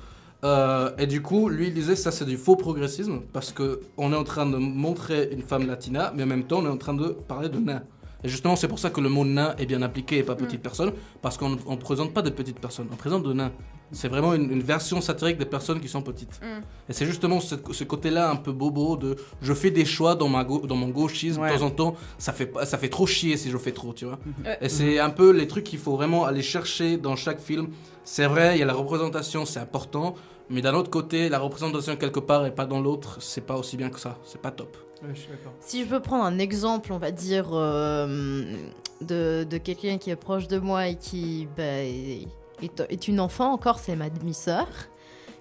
[0.44, 4.12] Euh, et du coup, lui il disait ça c'est du faux progressisme parce que on
[4.12, 6.78] est en train de montrer une femme latina, mais en même temps on est en
[6.78, 7.84] train de parler de nain.
[8.26, 10.62] Et justement, c'est pour ça que le mot nain est bien appliqué et pas petite
[10.62, 13.52] personne, parce qu'on ne présente pas de petites personnes, on présente de nains.
[13.92, 16.40] C'est vraiment une, une version satirique des personnes qui sont petites.
[16.88, 20.30] Et c'est justement ce, ce côté-là un peu bobo de je fais des choix dans,
[20.30, 21.54] ma dans mon gauchisme Ouais.
[21.54, 24.06] de temps en temps, ça fait, ça fait trop chier si je fais trop, tu
[24.06, 24.20] vois.
[24.46, 24.58] Ouais.
[24.62, 27.68] Et c'est un peu les trucs qu'il faut vraiment aller chercher dans chaque film.
[28.06, 30.16] C'est vrai, il y a la représentation, c'est important,
[30.50, 33.78] mais d'un autre côté, la représentation quelque part et pas dans l'autre, c'est pas aussi
[33.78, 34.76] bien que ça, c'est pas top.
[35.02, 35.54] Ouais, je suis d'accord.
[35.60, 38.56] Si je veux prendre un exemple, on va dire, euh,
[39.02, 42.28] de, de quelqu'un qui est proche de moi et qui bah, est,
[42.62, 44.68] est- est une enfant encore, c'est ma demi-sœur,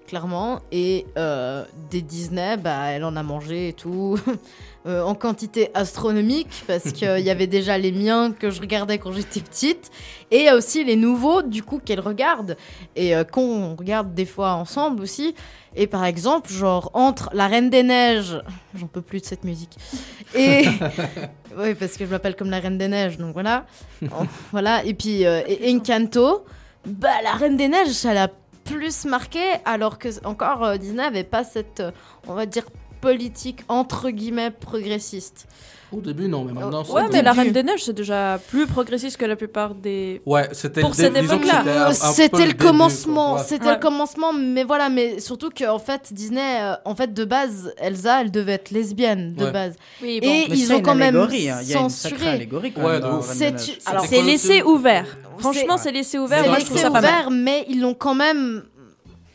[0.07, 0.59] clairement.
[0.71, 4.17] Et euh, des Disney, bah, elle en a mangé et tout,
[4.85, 9.11] euh, en quantité astronomique, parce qu'il y avait déjà les miens que je regardais quand
[9.11, 9.91] j'étais petite,
[10.31, 12.57] et il y a aussi les nouveaux, du coup, qu'elle regarde,
[12.95, 15.35] et euh, qu'on regarde des fois ensemble aussi.
[15.75, 18.39] Et par exemple, genre, entre La Reine des Neiges,
[18.75, 19.75] j'en peux plus de cette musique,
[20.35, 20.65] et.
[21.57, 23.65] oui, parce que je m'appelle comme la Reine des Neiges, donc voilà.
[24.51, 26.45] Voilà, et puis euh, et Encanto,
[26.85, 28.27] bah, la Reine des Neiges, ça l'a
[28.63, 31.91] plus marqué, alors que encore euh, Disney avait pas cette, euh,
[32.27, 32.65] on va dire,
[33.03, 35.45] politique entre guillemets progressiste.
[35.95, 37.33] Au début, non, mais maintenant, Ouais, mais la.
[37.33, 40.21] Reine des Neiges, c'est déjà plus progressiste que la plupart des.
[40.25, 41.91] Ouais, c'était Pour le cette époque-là.
[41.93, 46.73] c'était le commencement, c'était le commencement, mais voilà, mais surtout que en fait Disney, euh,
[46.85, 49.75] en fait de base, Elsa, elle devait être lesbienne de base.
[50.01, 50.27] Oui, bon.
[50.27, 51.27] Et Mais ils ont quand même hein.
[51.63, 52.49] Censuré.
[54.07, 55.05] C'est- laissé ouvert.
[55.37, 56.41] Franchement, C'est- laissé ouvert.
[56.43, 57.11] C'est Moi, je trouve laissé ça pas mal.
[57.11, 58.63] ouvert, mais ils l'ont quand même.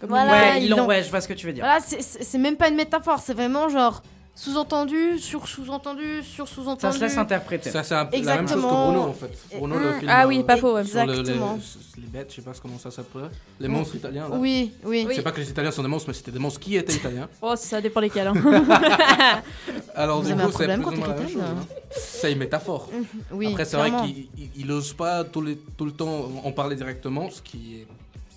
[0.07, 1.65] Voilà, ouais, ils l'ont- ouais, je vois ce que tu veux dire.
[1.65, 4.03] Voilà, c'est- c'est c'est même pas une métaphore, c'est vraiment genre
[4.35, 6.81] sous-entendu, sur sous-entendu, sur sous-entendu.
[6.81, 7.71] Ça se laisse interpréter.
[7.73, 8.69] Ça, c'est un- la même chose que.
[8.69, 9.37] Bruno en fait.
[9.59, 10.09] Bruno, le film.
[10.15, 10.85] Ah oui, euh, pas faux, ouais.
[10.85, 11.59] sur le- les, Exactement.
[11.97, 13.31] les bêtes, je sais pas comment ça s'appelle.
[13.59, 14.29] Les monstres italiens.
[14.29, 14.37] Là.
[14.37, 15.05] Oui, oui.
[15.11, 16.93] Je sais pas que les Italiens sont des monstres, mais c'était des monstres qui étaient
[16.95, 17.29] italiens.
[17.43, 18.29] Oh, ça dépend lesquels.
[18.29, 18.35] hein.
[19.97, 21.37] Alors, Vous du coup, c'est plus ou quand moins la t'es même chose.
[21.39, 21.67] italienne hein.
[21.91, 22.89] C'est une métaphore.
[23.33, 26.53] Oui, Après, c'est vrai qu'il il- il ose pas tout, les- tout le temps en
[26.53, 27.87] parler directement, ce qui est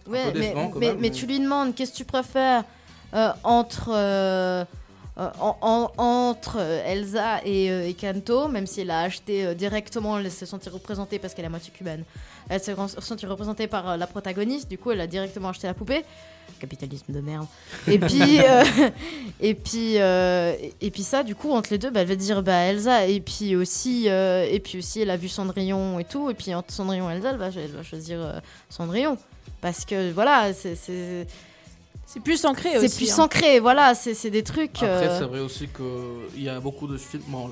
[0.08, 0.98] un Ouais, peu mais, quand mais, même.
[1.00, 2.64] mais tu lui demandes qu'est-ce que tu préfères
[3.14, 4.64] euh, entre, euh,
[5.18, 10.32] euh, en- en- entre Elsa et, et Kanto, même si elle a acheté directement, elle
[10.32, 12.04] s'est sentie représentée parce qu'elle est à moitié cubaine.
[12.50, 16.04] Elle s'est sentie représentée par la protagoniste, du coup elle a directement acheté la poupée.
[16.60, 17.48] Capitalisme de merde.
[17.88, 18.64] Et puis, euh,
[19.40, 22.44] et puis, euh, et- puis ça, du coup, entre les deux, bah, elle va dire
[22.44, 23.08] bah, Elsa.
[23.08, 26.30] Et puis aussi, euh, et puis aussi, elle a vu Cendrillon et tout.
[26.30, 29.18] Et puis entre Cendrillon et Elsa, elle va, elle va choisir Cendrillon.
[29.62, 31.28] Parce que voilà, c'est- c'est
[32.08, 32.98] C'est plus ancré C'est aussi.
[33.06, 33.24] plus hein.
[33.24, 34.76] ancré, voilà, c'est c'est des trucs.
[34.84, 37.24] Après, euh, c'est vrai aussi qu'il y a beaucoup de films.
[37.28, 37.50] Bon,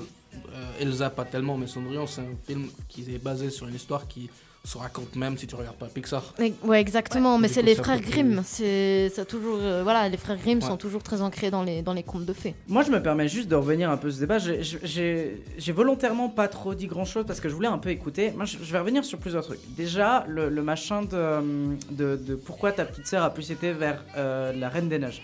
[0.52, 4.06] euh, Elsa, pas tellement, mais Cendrillon, c'est un film qui est basé sur une histoire
[4.06, 4.28] qui
[4.62, 6.34] se raconte même si tu regardes pas Pixar.
[6.38, 8.42] Ouais, ouais, exactement, mais c'est les frères Grimm.
[8.44, 10.66] C'est ça toujours, euh, voilà, les frères Grimm Ouais.
[10.68, 12.54] sont toujours très ancrés dans les dans les contes de fées.
[12.68, 14.38] Moi, je me permets juste de revenir un peu à ce débat.
[14.38, 15.42] J'ai-
[15.72, 18.32] volontairement pas trop dit grand chose parce que je voulais un peu écouter.
[18.32, 19.60] Moi, je, je vais revenir sur plusieurs trucs.
[19.74, 24.04] Déjà, le, le machin de, de, de pourquoi ta petite sœur a plus été vers
[24.16, 25.22] euh, la Reine des Neiges.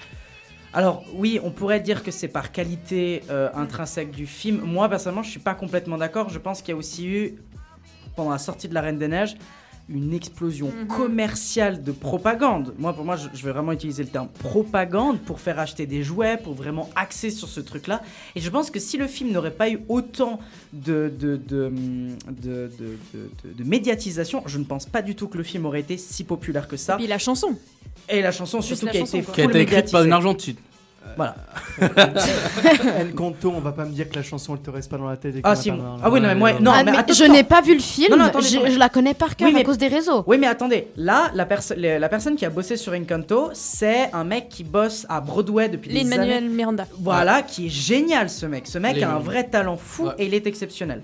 [0.73, 4.61] Alors, oui, on pourrait dire que c'est par qualité euh, intrinsèque du film.
[4.63, 6.29] Moi, personnellement, je suis pas complètement d'accord.
[6.31, 7.35] Je pense qu'il y a aussi eu,
[8.17, 9.37] pendant la sortie de la Reine des Neiges,
[9.89, 10.89] une explosion Mhm.
[10.89, 12.75] commerciale de propagande.
[12.77, 16.03] Moi, pour moi, je, je vais vraiment utiliser le terme propagande pour faire acheter des
[16.03, 18.03] jouets, pour vraiment axer sur ce truc-là.
[18.35, 20.41] Et je pense que si le film n'aurait pas eu autant
[20.73, 21.71] de, de, de, de,
[22.43, 25.81] de- de- de- de médiatisation, je ne pense pas du tout que le film aurait
[25.81, 26.95] été si populaire que ça.
[26.95, 27.57] Et puis la chanson.
[28.09, 29.33] Et la chanson, surtout, la qui a chanson, été.
[29.33, 30.13] Qui a été écrite par une.
[30.13, 30.57] Argentine.
[31.17, 31.35] Voilà.
[33.01, 35.17] Encanto, on va pas me dire que la chanson elle te reste pas dans la
[35.17, 35.37] tête.
[35.37, 37.25] et Ah, si, voir, ah oui, non, mais moi, non, Ah, mais mais attends, je
[37.25, 39.55] n'ai pas vu le film, Non, non, attendez, je, je la connais par cœur Oui,
[39.55, 40.25] mais- à cause des réseaux.
[40.27, 44.25] Oui, mais attendez, là, la, perso- la personne qui a bossé sur Encanto, c'est un
[44.25, 46.11] mec qui bosse à Broadway depuis des années.
[46.11, 46.87] Lin-Manuel Miranda.
[47.01, 48.67] Voilà, qui est génial ce mec.
[48.67, 50.13] Ce mec a un vrai talent fou Ouais.
[50.19, 51.03] et il est exceptionnel.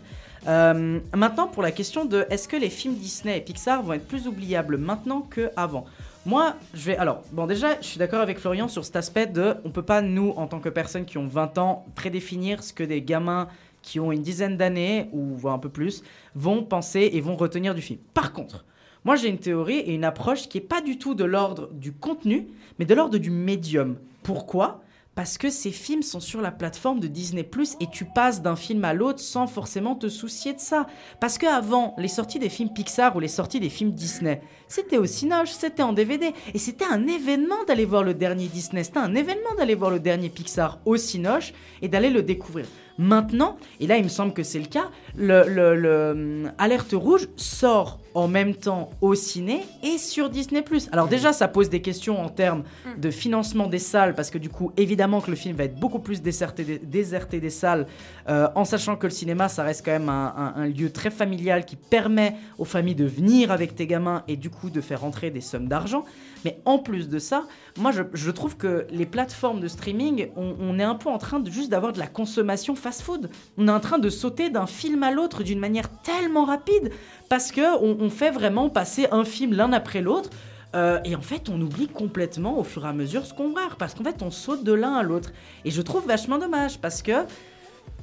[0.48, 4.06] Euh, maintenant, pour la question de est-ce que les films Disney et Pixar vont être
[4.08, 5.86] plus oubliables maintenant qu'avant?
[6.24, 6.96] Moi, je vais.
[6.96, 9.56] Alors, bon, déjà, je suis d'accord avec Florian sur cet aspect de.
[9.64, 12.84] On peut pas, nous, en tant que personnes qui ont 20 ans, prédéfinir ce que
[12.84, 13.48] des gamins
[13.82, 16.04] qui ont une dizaine d'années, ou voire un peu plus,
[16.36, 17.98] vont penser et vont retenir du film.
[18.14, 18.64] Par contre,
[19.04, 21.92] moi, j'ai une théorie et une approche qui est pas du tout de l'ordre du
[21.92, 22.46] contenu,
[22.78, 23.96] mais de l'ordre du médium.
[24.22, 24.80] Pourquoi?
[25.14, 27.42] Parce que ces films sont sur la plateforme de Disney⁇
[27.80, 30.86] et tu passes d'un film à l'autre sans forcément te soucier de ça.
[31.20, 34.96] Parce que avant, les sorties des films Pixar ou les sorties des films Disney, c'était
[34.98, 36.32] au Cinoche, c'était en DVD.
[36.54, 40.00] Et c'était un événement d'aller voir le dernier Disney, c'était un événement d'aller voir le
[40.00, 41.52] dernier Pixar au Cinoche
[41.82, 42.66] et d'aller le découvrir.
[42.98, 46.10] Maintenant, et là il me semble que c'est le cas, le, le- le,
[46.46, 50.62] hum, Alerte Rouge sort en même temps au ciné et sur Disney+.
[50.92, 52.62] Alors déjà, ça pose des questions en termes
[52.98, 55.98] de financement des salles, parce que du coup, évidemment que le film va être beaucoup
[55.98, 57.86] plus déserté des, déserté des salles,
[58.28, 61.10] euh, en sachant que le cinéma, ça reste quand même un, un- un lieu très
[61.10, 65.00] familial qui permet aux familles de venir avec tes gamins et du coup de faire
[65.00, 66.04] rentrer des sommes d'argent.
[66.44, 67.44] Mais en plus de ça,
[67.78, 71.18] moi je, je trouve que les plateformes de streaming, on, on est un peu en
[71.18, 73.30] train de juste d'avoir de la consommation fast-food.
[73.58, 76.90] On est en train de sauter d'un film à l'autre d'une manière tellement rapide
[77.32, 80.28] parce que on, fait vraiment passer un film l'un après l'autre.
[80.74, 83.70] euh, et en fait, on oublie complètement au fur et à mesure ce qu'on voit,
[83.78, 85.32] parce qu'en fait, on saute de l'un à l'autre.
[85.64, 87.24] Et je trouve vachement dommage, parce que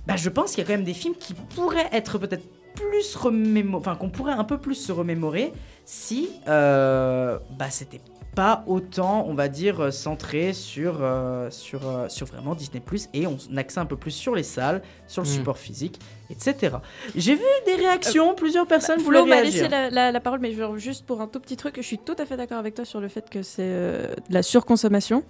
[0.08, 2.44] bah, je pense qu'il y a quand même des films qui pourraient être peut-être
[2.76, 5.54] plus remémorés, enfin qu'on pourrait un peu plus se remémorer
[5.86, 8.02] si euh, bah, c'était
[8.36, 12.80] pas autant, on va dire, euh, centré sur, euh, sur, euh, sur vraiment Disney⁇
[13.14, 15.32] et on axait un peu plus sur les salles, sur le Mm.
[15.32, 16.00] support physique,
[16.30, 16.78] etc.
[17.16, 19.64] J'ai vu des réactions, plusieurs personnes Flo voulaient m'a réagir.
[19.64, 22.16] laissé la, la- la parole, mais juste pour un tout petit truc, je suis tout
[22.20, 25.24] à fait d'accord avec toi sur le fait que c'est euh, de la surconsommation.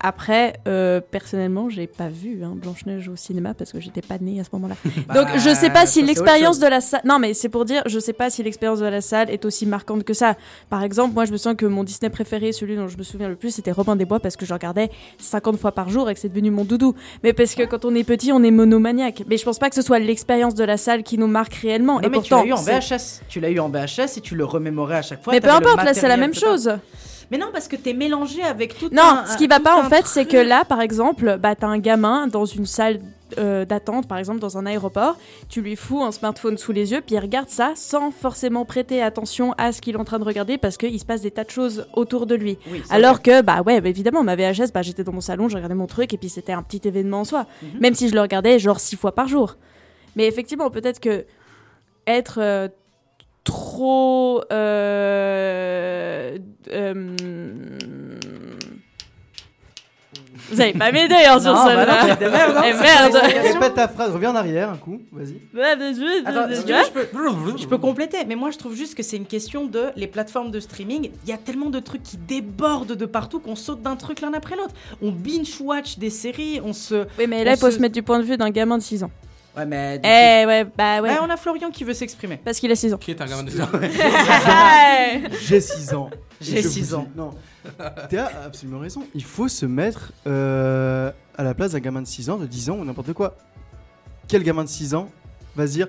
[0.00, 4.40] Après, euh, personnellement, j'ai pas vu hein, Blanche-Neige au cinéma parce que j'étais pas née
[4.40, 4.74] à ce moment-là.
[5.14, 7.00] Donc je sais pas Bah, si l'expérience de la salle.
[7.04, 9.66] Non, mais c'est pour dire, je sais pas si l'expérience de la salle est aussi
[9.66, 10.36] marquante que ça.
[10.70, 13.28] Par exemple, moi je me sens que mon Disney préféré, celui dont je me souviens
[13.28, 16.14] le plus, c'était Robin des Bois parce que je regardais 50 fois par jour et
[16.14, 16.94] que c'est devenu mon doudou.
[17.22, 19.22] Mais parce que quand on est petit, on est monomaniaque.
[19.28, 21.94] Mais je pense pas que ce soit l'expérience de la salle qui nous marque réellement.
[21.94, 23.20] Non, et mais pourtant, tu l'as eu en VHS.
[23.28, 25.32] Tu l'as eu en VHS et tu le remémorais à chaque fois.
[25.32, 26.70] Mais peu importe, là c'est la même chose.
[27.30, 29.88] Mais non, parce que t'es mélangé avec tout Non, un- ce qui va pas en
[29.88, 33.00] fait, c'est que là, par exemple, bah, t'as un gamin dans une salle
[33.38, 35.16] euh, d'attente, par exemple dans un aéroport,
[35.48, 39.02] tu lui fous un smartphone sous les yeux, puis il regarde ça sans forcément prêter
[39.02, 41.42] attention à ce qu'il est en train de regarder parce qu'il se passe des tas
[41.42, 42.56] de choses autour de lui.
[42.70, 45.56] Oui, Alors que, bah ouais, bah, évidemment, ma VHS, bah, j'étais dans mon salon, je
[45.56, 47.46] regardais mon truc, et puis c'était un petit événement en soi.
[47.62, 47.80] Mhm.
[47.80, 49.56] Même si je le regardais genre six fois par jour.
[50.14, 51.24] Mais effectivement, peut-être que
[52.06, 52.68] être euh,
[53.46, 54.42] trop.
[54.52, 56.36] euh,
[56.72, 56.94] euh,
[60.50, 62.30] Vous allez pas m'aider hein, sur Non, bah celle-là.
[62.30, 63.16] merde, hein, Eh, c'est merde.
[63.54, 65.40] Répète ta phrase, reviens en arrière un coup, vas-y.
[66.24, 67.06] Attends, si tu veux, je, peux,
[67.58, 70.50] je peux compléter, mais moi je trouve juste que c'est une question de les plateformes
[70.52, 71.10] de streaming.
[71.24, 74.32] Il y a tellement de trucs qui débordent de partout qu'on saute d'un truc l'un
[74.34, 74.74] après l'autre.
[75.02, 77.06] On binge-watch des séries, on se.
[77.18, 78.82] Oui, mais là, il faut se- se mettre du point de vue d'un gamin de
[78.82, 79.10] 6 ans.
[79.56, 80.00] Ouais, mais.
[80.04, 81.16] Eh ouais, bah ouais.
[81.22, 82.36] On a Florian qui veut s'exprimer.
[82.44, 82.98] Parce qu'il a 6 ans.
[82.98, 83.68] Qui est un gamin de 6 ans
[85.42, 86.10] J'ai 6 ans.
[86.40, 87.08] J'ai Et je 6 vous ans.
[87.16, 87.30] Non,
[88.08, 89.04] Théa a absolument raison.
[89.14, 92.70] Il faut se mettre euh, à la place d'un gamin de 6 ans, de 10
[92.70, 93.34] ans ou n'importe quoi.
[94.28, 95.08] Quel gamin de 6 ans
[95.54, 95.88] va se dire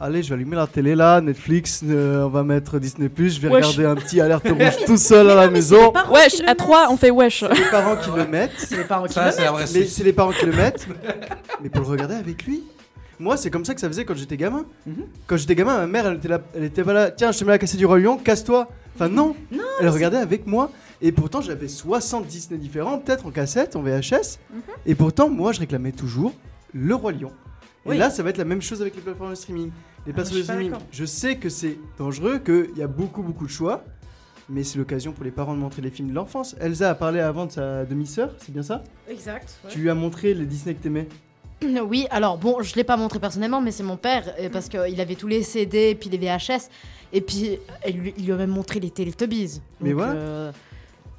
[0.00, 3.48] allez, je vais allumer la télé là, Netflix, euh, on va mettre Disney+, je vais
[3.48, 3.66] Wesh.
[3.66, 5.92] regarder un petit alerte rouge tout seul à la maison.
[6.10, 7.44] Wesh, à 3, on fait wesh.
[7.46, 8.50] C'est les parents qui le mettent.
[8.56, 9.88] C'est les parents qui Ça, le mettent.
[9.88, 10.88] C'est les parents qui le mettent.
[11.62, 12.64] mais pour le regarder avec lui.
[13.20, 14.64] Moi, c'est comme ça que ça faisait quand j'étais gamin.
[14.86, 15.04] Mhm.
[15.26, 17.10] Quand j'étais gamin, ma mère, elle était là, elle était pas là.
[17.10, 18.68] Tiens, je te mets la cassette du Roi Lion, casse-toi.
[18.94, 19.36] Enfin, non.
[19.50, 20.70] Non, Elle regardait avec moi.
[21.00, 24.38] Et pourtant, j'avais 60 Disney différents, peut-être en cassette, en VHS.
[24.86, 26.32] Et pourtant, moi, je réclamais toujours
[26.72, 27.32] le Roi Lion.
[27.86, 29.70] Et là, ça va être la même chose avec les plateformes de streaming.
[30.06, 33.46] Les Ah, plateformes de streaming, je sais que c'est dangereux, qu'il y a beaucoup, beaucoup
[33.46, 33.84] de choix.
[34.48, 36.54] Mais c'est l'occasion pour les parents de montrer les films de l'enfance.
[36.60, 38.82] Elsa a parlé avant de sa demi-sœur, c'est bien ça?
[39.08, 39.48] Exact.
[39.64, 39.70] ouais.
[39.70, 41.08] Tu lui as montré les Disney que t'aimais?
[41.88, 45.14] Oui, alors bon, je l'ai pas montré personnellement, mais c'est mon père, parce qu'il avait
[45.14, 46.68] tous les CD et puis les VHS,
[47.12, 49.60] et puis lui- il lui a même montré les Teletubbies.
[49.80, 50.12] Mais voilà.
[50.12, 50.52] euh,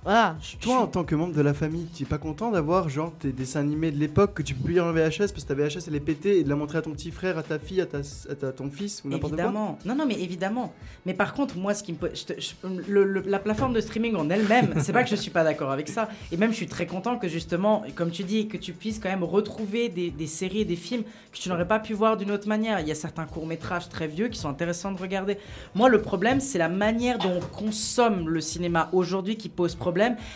[0.04, 0.36] voilà.
[0.62, 3.32] Toi, en tant que membre de la famille, tu es pas content d'avoir genre tes
[3.32, 5.88] dessins animés de l'époque que tu peux plus lire en VHS parce que ta VHS
[5.88, 7.86] elle est pétée et de la montrer à ton petit frère, à ta fille, à,
[7.86, 9.43] ta, à ta- ton fils ou n'importe quoi?
[9.43, 9.78] Évidemment.
[9.86, 10.74] Non, non, mais évidemment.
[11.06, 13.74] Mais par contre, moi, ce qui me pose- je te- je- le- le- la plateforme
[13.74, 16.10] de streaming en elle-même, c'est pas que je suis pas d'accord avec ça.
[16.32, 19.10] Et même, je suis très content que justement, comme tu dis, que tu puisses quand
[19.10, 22.32] même retrouver des, des séries et des films que tu n'aurais pas pu voir d'une
[22.32, 22.80] autre manière.
[22.82, 25.38] Il y a certains courts-métrages très vieux qui sont intéressants de regarder.
[25.76, 29.92] Moi, le problème, c'est la manière dont on consomme le cinéma aujourd'hui qui pose problème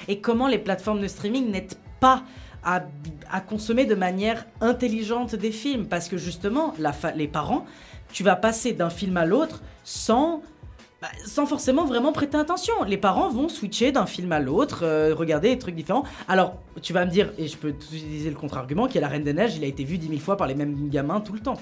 [0.07, 2.23] et comment les plateformes de streaming n'aident pas
[2.63, 2.81] à,
[3.41, 5.87] consommer de manière intelligente des films.
[5.87, 6.73] Parce que justement,
[7.15, 7.65] les parents,
[8.11, 10.41] tu vas passer d'un film à l'autre sans,
[11.01, 12.73] bah, sans forcément vraiment prêter attention.
[12.85, 16.03] Les parents vont switcher d'un film à l'autre, euh, regarder des trucs différents.
[16.27, 19.07] Alors, tu vas me dire, et je peux utiliser le contre-argument, qu'il y a La
[19.07, 21.33] Reine des Neiges, il a été vu dix mille fois par les mêmes gamins tout
[21.33, 21.57] le temps.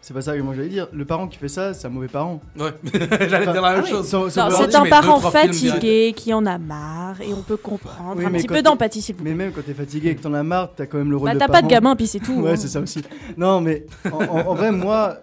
[0.00, 0.86] C'est pas ça que moi j'allais dire.
[0.92, 2.40] Le parent qui fait ça, c'est un mauvais parent.
[2.58, 2.70] Ouais,
[3.28, 4.06] j'allais dire la même oui, chose.
[4.30, 8.14] c'est un parent fatigué qui en a marre et on peut comprendre.
[8.18, 9.32] Oui, un petit peu d'empathie, s'il vous plaît.
[9.32, 11.28] Mais même quand t'es fatigué et que t'en as marre, t'as quand même le rôle
[11.28, 11.66] Bah, de t'as pas parent.
[11.66, 12.56] de gamin, puis c'est tout, ouais, hein.
[12.56, 13.02] c'est ça aussi.
[13.36, 15.18] Non, mais en, en- en vrai, moi.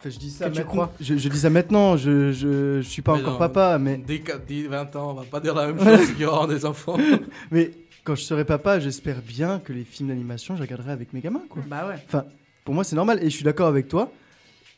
[0.00, 0.64] enfin, je dis ça maintenant.
[0.64, 0.92] crois?
[1.00, 1.96] Je, je dis ça maintenant.
[1.96, 3.98] Je, je, je suis pas Mais encore non, papa, mais.
[3.98, 6.46] Dès 4, 10, 20 ans, on va pas dire la même chose qu'il y aura
[6.46, 6.96] des enfants.
[7.52, 7.70] Mais
[8.04, 11.42] quand je serai papa, j'espère bien que les films d'animation, je regarderai avec mes gamins,
[11.48, 11.62] quoi.
[11.68, 12.02] Bah ouais.
[12.08, 12.24] Enfin,
[12.64, 14.10] pour moi, c'est normal et je suis d'accord avec toi.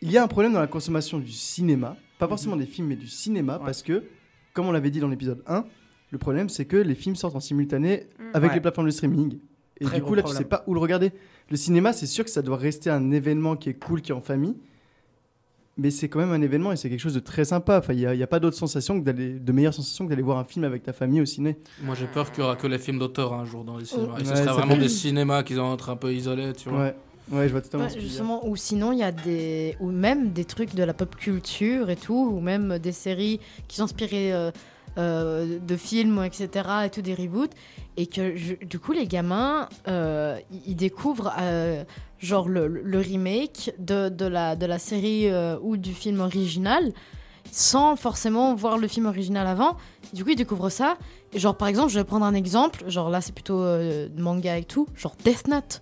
[0.03, 2.97] Il y a un problème dans la consommation du cinéma, pas forcément des films, mais
[2.97, 4.05] du cinéma, parce que,
[4.53, 5.65] comme on l'avait dit dans l'épisode 1,
[6.11, 8.55] le problème, c'est que les films sortent en simultané avec Ouais.
[8.57, 9.39] les plateformes de streaming.
[9.81, 10.43] Et Très du coup, là, tu problème.
[10.43, 11.13] sais pas où le regarder.
[11.51, 14.15] Le cinéma, c'est sûr que ça doit rester un événement qui est cool, qui est
[14.15, 14.55] en famille.
[15.79, 17.79] Mais c'est quand même un événement et c'est quelque chose de très sympa.
[17.79, 20.07] Enfin, il n'y a, il y a pas d'autre sensation que d'aller, de meilleure sensation
[20.07, 21.59] que d'aller voir un film avec ta famille au ciné.
[21.83, 24.19] Moi, j'ai peur qu'il y aura que les films d'auteur un jour dans les cinémas.
[24.19, 26.71] Et ce Ouais, sera vraiment fait- des cinémas qui vont être un peu isolés, tu
[26.71, 26.79] vois.
[26.81, 26.95] Ouais,
[27.31, 30.45] ouais, je vois totalement Ouais, justement, ou sinon il y a des, ou même des
[30.45, 34.51] trucs de la pop culture et tout, ou même des séries qui sont inspirées euh,
[34.99, 36.69] euh, de films, etc.
[36.87, 37.53] et tout des reboots,
[37.99, 41.85] et que je- du coup les gamins, euh, ils- découvrent euh,
[42.19, 46.93] genre le, le remake de, de la de la série euh, ou du film original
[47.53, 49.77] sans forcément voir le film original avant.
[50.13, 50.99] Du coup, ils découvrent ça.
[51.33, 52.89] Et genre, par exemple, je vais prendre un exemple.
[52.89, 54.89] Genre, là, c'est plutôt euh, manga et tout.
[54.97, 55.81] Genre, Death Note.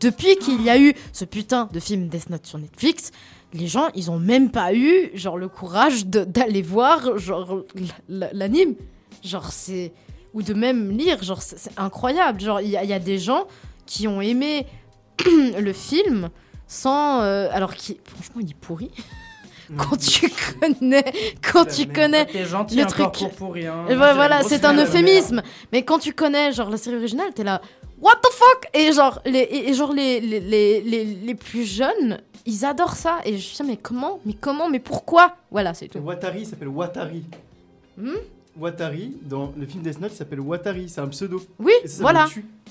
[0.00, 3.10] Depuis qu'il y a eu ce putain de film Death Note sur Netflix,
[3.54, 7.62] les gens, ils ont même pas eu, genre, le courage d'aller voir, genre,
[8.08, 8.74] l'anime.
[9.24, 9.92] Genre, c'est.
[10.34, 11.22] Ou de même lire.
[11.22, 12.40] Genre, c'est incroyable.
[12.40, 13.46] Genre, il y, a- il y a des gens
[13.86, 14.66] qui ont aimé
[15.26, 16.28] le film
[16.66, 17.22] sans.
[17.22, 18.90] euh, alors, qui, franchement, il est pourri.
[19.76, 21.04] quand tu connais,
[21.52, 23.12] quand tu connais T'es gentil le truc.
[23.12, 23.62] pour pourri.
[23.64, 25.42] Et Moi, voilà, c'est un euphémisme.
[25.72, 27.60] Mais quand tu connais genre la série originale, t'es là,
[28.00, 28.68] what the fuck?
[28.74, 33.18] Et genre les, et, genre les, les, les, les, plus jeunes, ils adorent ça.
[33.24, 34.20] Et je suis là, mais comment?
[34.24, 34.68] Mais comment?
[34.68, 35.36] Mais pourquoi?
[35.50, 35.98] Voilà, c'est tout.
[35.98, 37.24] Watari s'appelle Watari.
[37.96, 38.10] Hmm?
[38.58, 41.42] Watari, dans le film Death Note, il s'appelle Watari, c'est un pseudo.
[41.58, 42.26] Oui, ça, ça voilà.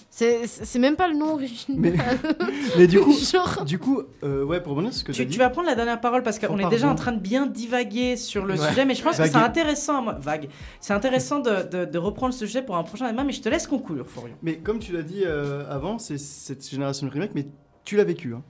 [0.10, 1.80] C'est même pas le nom original.
[1.80, 1.94] Mais,
[2.78, 5.32] mais du coup, Genre- du coup euh, ouais, pour revenir sur ce que Tu, t'as
[5.32, 7.46] tu vas prendre la dernière parole parce qu'on Oh, est déjà en train de bien
[7.48, 8.68] divaguer sur le Ouais.
[8.70, 10.48] sujet, mais je pense que c'est intéressant, moi, vague.
[10.80, 13.50] C'est intéressant de, de- de reprendre ce sujet pour un prochain débat, mais je te
[13.50, 14.36] laisse conclure, Florian.
[14.42, 17.48] Mais comme tu l'as dit euh, avant, c'est cette génération de remake, mais
[17.84, 18.34] tu l'as vécu.
[18.34, 18.42] Hein.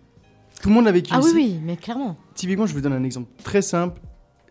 [0.62, 1.12] Tout le monde l'a vécu.
[1.14, 2.16] Ah oui, oui, mais clairement.
[2.36, 4.00] Typiquement, je vous donne un exemple très simple.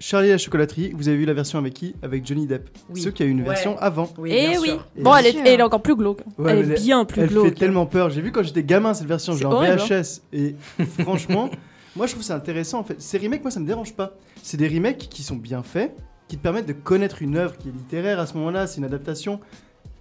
[0.00, 2.68] Charlie et la chocolaterie, vous avez vu la version avec qui Avec Johnny Depp.
[2.90, 3.00] Oui.
[3.00, 3.48] Ceux qui a eu une Ouais.
[3.48, 4.12] version avant.
[4.18, 4.68] Oui, Et bien oui.
[4.68, 4.86] sûr.
[4.96, 6.20] Et Bon, elle est, elle est encore plus glauque.
[6.38, 7.46] Ouais, elle est bien plus Elle glauque.
[7.48, 8.10] fait tellement peur.
[8.10, 9.86] J'ai vu quand j'étais gamin cette version, en horrible, hein.
[10.02, 10.22] VHS.
[10.32, 10.56] Et
[11.00, 11.48] franchement,
[11.96, 13.00] moi je trouve ça intéressant en fait.
[13.00, 14.14] Ces remakes, moi ça me dérange pas.
[14.42, 15.94] C'est des remakes qui sont bien faits,
[16.28, 18.66] qui te permettent de connaître une œuvre qui est littéraire à ce moment-là.
[18.66, 19.40] C'est une adaptation.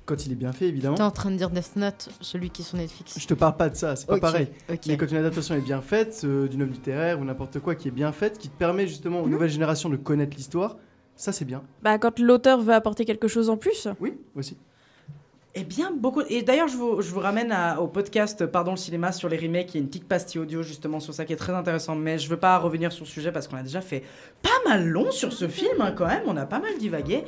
[0.05, 0.95] Quand il est bien fait, évidemment.
[0.95, 3.17] T'es en train de dire Death Note, celui qui est sur Netflix.
[3.17, 4.47] Je te parle pas de ça, c'est pas pareil.
[4.87, 7.87] Mais quand une adaptation est bien faite, euh, d'une œuvre littéraire ou n'importe quoi qui
[7.87, 9.25] est bien faite, qui te permet justement Mhm.
[9.25, 10.75] aux nouvelles générations de connaître l'histoire,
[11.15, 11.63] ça c'est bien.
[11.83, 13.87] Bah, quand l'auteur veut apporter quelque chose en plus.
[14.01, 14.57] Oui, aussi.
[15.55, 16.21] Eh bien, beaucoup.
[16.29, 19.37] Et d'ailleurs, je vous, je vous ramène à- au podcast Pardon le cinéma sur les
[19.37, 19.73] remakes.
[19.73, 21.95] Il y a une petite pastille audio justement sur ça qui est très intéressant.
[21.95, 24.01] Mais je veux pas revenir sur le sujet parce qu'on a déjà fait
[24.41, 26.23] pas mal long sur ce film hein, quand même.
[26.25, 27.23] On a pas mal divagué.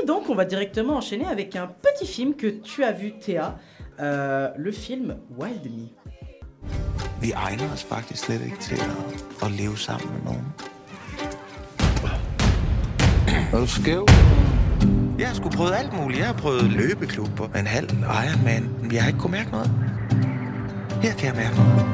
[0.00, 3.56] Et donc, on va directement enchaîner avec un petit film que tu as vu, Théa.
[3.98, 5.88] Euh, le film Wild Me.
[7.22, 8.90] Vi egner os faktisk slet ikke til at,
[9.42, 10.44] at leve sammen med nogen.
[13.52, 14.06] Er du skæv?
[15.20, 16.18] Jeg har sgu prøvet alt muligt.
[16.18, 18.68] Jeg har prøvet løbeklub og en halv Ironman.
[18.82, 19.70] Men jeg har ikke kunnet mærke noget.
[21.02, 21.86] Her kan jeg mærke noget.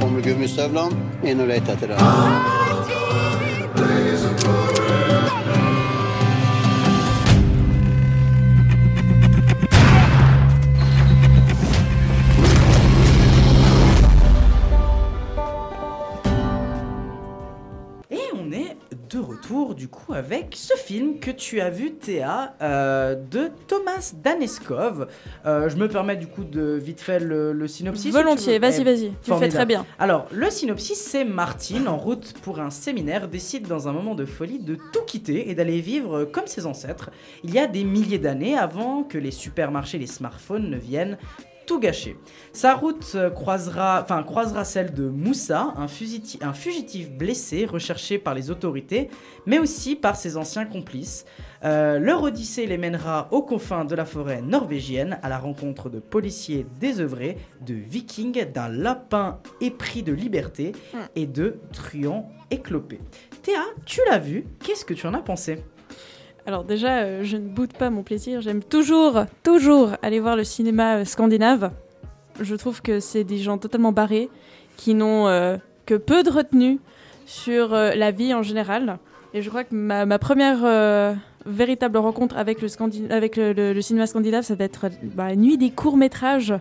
[0.00, 1.96] Kommer gummistøvlene inn og leter etter deg.
[18.10, 22.54] Et on est de retour du coup avec ce film que tu as vu Théa
[22.60, 25.08] euh, de Thomas Daneskov.
[25.46, 28.12] Euh, je me permets du coup de vite fait le, le synopsis.
[28.12, 28.58] Volontiers, si tu veux.
[28.60, 29.86] vas-y, Eh, vas-y, tu fais très bien.
[29.98, 34.24] Alors le synopsis c'est Martine en route pour un séminaire décide dans un moment de
[34.24, 37.10] folie de tout quitter et d'aller vivre comme ses ancêtres
[37.44, 41.18] il y a des milliers d'années avant que les supermarchés les smartphones ne viennent
[41.68, 42.16] tout gâcher.
[42.52, 48.50] Sa route euh, croisera, enfin, croisera celle de Moussa, un, fugitif blessé recherché par les
[48.50, 49.10] autorités,
[49.44, 51.26] mais aussi par ses anciens complices.
[51.64, 56.00] Euh, leur odyssée les mènera aux confins de la forêt norvégienne à la rencontre de
[56.00, 60.72] policiers désœuvrés, de vikings, d'un lapin épris de liberté
[61.16, 63.00] et de truands éclopés.
[63.42, 65.62] Théa, tu l'as vu, qu'est-ce que tu en as pensé?
[66.48, 68.40] Alors déjà, euh, je ne boude pas mon plaisir.
[68.40, 71.72] J'aime toujours, toujours aller voir le cinéma euh, scandinave.
[72.40, 74.30] Je trouve que c'est des gens totalement barrés
[74.78, 76.78] qui n'ont euh, que peu de retenue
[77.26, 78.98] sur la vie en général.
[79.34, 80.60] Et je crois que ma, première
[81.44, 86.54] véritable rencontre avec, le, cinéma scandinave, ça va être bah, la nuit des courts-métrages,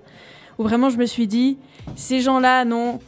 [0.57, 1.57] où vraiment je me suis dit,
[1.95, 2.99] ces gens-là n'ont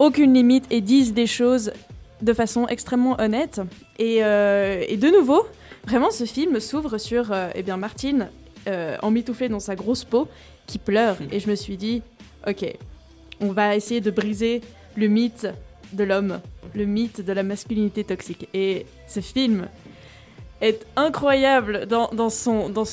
[0.00, 1.72] aucune limite et disent des choses
[2.20, 3.60] de façon extrêmement honnête.
[4.00, 5.46] Et de nouveau,
[5.86, 8.28] vraiment, ce film s'ouvre sur euh, eh bien, Martine,
[8.68, 10.28] euh, emmitouflée dans sa grosse peau,
[10.66, 11.16] qui pleure.
[11.30, 12.02] Et je me suis dit,
[12.46, 12.64] ok,
[13.40, 14.60] on va essayer de briser
[14.96, 15.46] le mythe
[15.92, 16.40] de l'homme,
[16.74, 18.48] le mythe de la masculinité toxique.
[18.54, 19.68] Et ce film
[20.60, 22.68] est incroyable dans, dans son...
[22.68, 22.84] Dans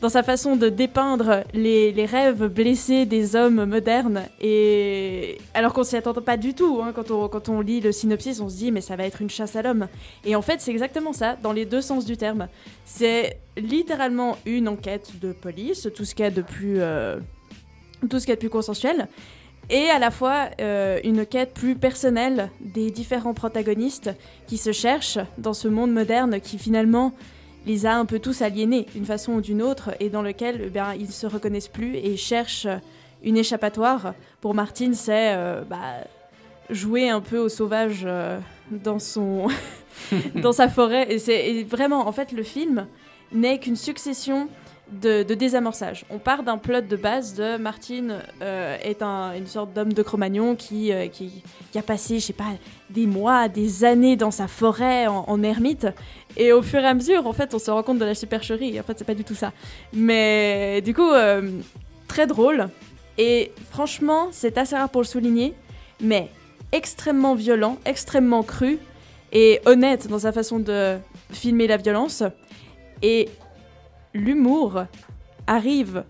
[0.00, 4.22] dans sa façon de dépeindre les, les rêves blessés des hommes modernes.
[4.40, 7.92] Et alors qu'on s'y attend pas du tout, hein, quand, on, quand on lit le
[7.92, 9.88] synopsis, on se dit mais ça va être une chasse à l'homme.
[10.24, 12.48] Et en fait, c'est exactement ça, dans les deux sens du terme.
[12.84, 17.18] C'est littéralement une enquête de police, tout ce qu'il y a de plus, euh,
[18.10, 19.08] tout ce qu'il y a de plus consensuel.
[19.68, 24.10] Et à la fois euh, une quête plus personnelle des différents protagonistes
[24.46, 27.12] qui se cherchent dans ce monde moderne qui finalement
[27.66, 30.94] les a un peu tous aliénés d'une façon ou d'une autre et dans lequel bien,
[30.94, 32.68] ils se reconnaissent plus et cherchent
[33.22, 34.14] une échappatoire.
[34.40, 36.04] Pour Martine, c'est euh, bah,
[36.70, 38.38] jouer un peu au sauvage euh,
[38.70, 39.48] dans, son
[40.36, 41.12] dans sa forêt.
[41.12, 42.86] Et c'est vraiment, en fait, le film
[43.32, 44.48] n'est qu'une succession
[44.90, 46.04] de, désamorçage.
[46.10, 50.02] On part d'un plot de base de Martine euh, est un- une sorte d'homme de
[50.02, 51.42] Cro-Magnon qui, euh, qui,
[51.72, 52.52] qui a passé, je sais pas,
[52.90, 55.88] des mois, des années dans sa forêt en, en ermite.
[56.36, 58.78] Et au fur et à mesure, en fait, on se rend compte de la supercherie.
[58.78, 59.52] En fait, c'est pas du tout ça.
[59.92, 61.50] Mais du coup, euh,
[62.06, 62.68] très drôle.
[63.18, 65.54] Et franchement, c'est assez rare pour le souligner,
[66.00, 66.28] mais
[66.72, 68.78] extrêmement violent, extrêmement cru
[69.32, 70.96] et honnête dans sa façon de
[71.32, 72.22] filmer la violence.
[73.02, 73.28] Et
[74.16, 74.84] l'humour
[75.46, 76.04] arrive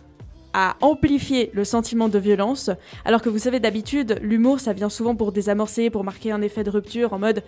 [0.54, 2.70] à amplifier le sentiment de violence,
[3.04, 6.64] alors que vous savez d'habitude, l'humour ça vient souvent pour désamorcer, pour marquer un effet
[6.64, 7.42] de rupture en mode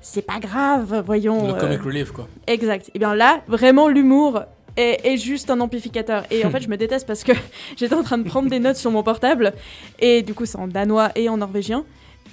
[0.00, 1.48] c'est pas grave, voyons.
[1.48, 2.28] Le euh, comic relief, quoi.
[2.46, 2.90] Exact.
[2.94, 4.42] Et bien là, vraiment l'humour
[4.76, 6.24] est, est juste un amplificateur.
[6.30, 7.32] Et en fait, je me déteste parce que
[7.76, 9.52] j'étais en train de prendre des notes sur mon portable,
[9.98, 11.84] et du coup c'est en danois et en norvégien.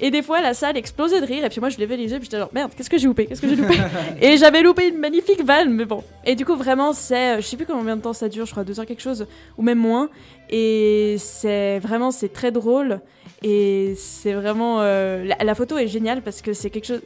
[0.01, 2.17] Et des fois, la salle explosait de rire, et puis moi je levais les yeux,
[2.19, 3.75] puis j'étais genre merde, qu'est-ce que j'ai loupé Qu'est-ce que j'ai loupé
[4.21, 6.03] Et j'avais loupé une magnifique vanne, mais bon.
[6.25, 7.41] Et du coup, vraiment, c'est.
[7.41, 9.27] Je sais plus combien de temps ça dure, je crois deux heures quelque chose,
[9.57, 10.09] ou même moins.
[10.49, 13.01] Et c'est vraiment, c'est très drôle.
[13.43, 14.77] Et c'est vraiment.
[14.81, 17.01] euh, la, la photo est géniale parce que c'est quelque chose.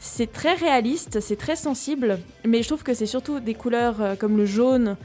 [0.00, 4.14] C'est très réaliste, c'est très sensible, mais je trouve que c'est surtout des couleurs euh,
[4.16, 4.96] comme le jaune.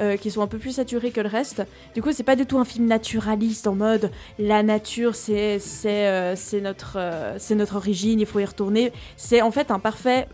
[0.00, 1.62] Euh, qui sont un peu plus saturées que le reste.
[1.94, 6.06] Du coup, c'est pas du tout un film naturaliste en mode la nature, c'est c'est
[6.08, 8.92] euh, notre euh, c'est notre origine, il faut y retourner.
[9.16, 10.28] C'est en fait un parfait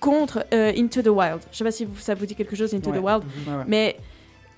[0.00, 1.40] contre euh, Into the Wild.
[1.52, 2.98] Je sais pas si ça vous dit quelque chose Into Ouais.
[2.98, 3.52] the Wild, Mhm.
[3.52, 3.64] Ouais, ouais.
[3.66, 3.96] mais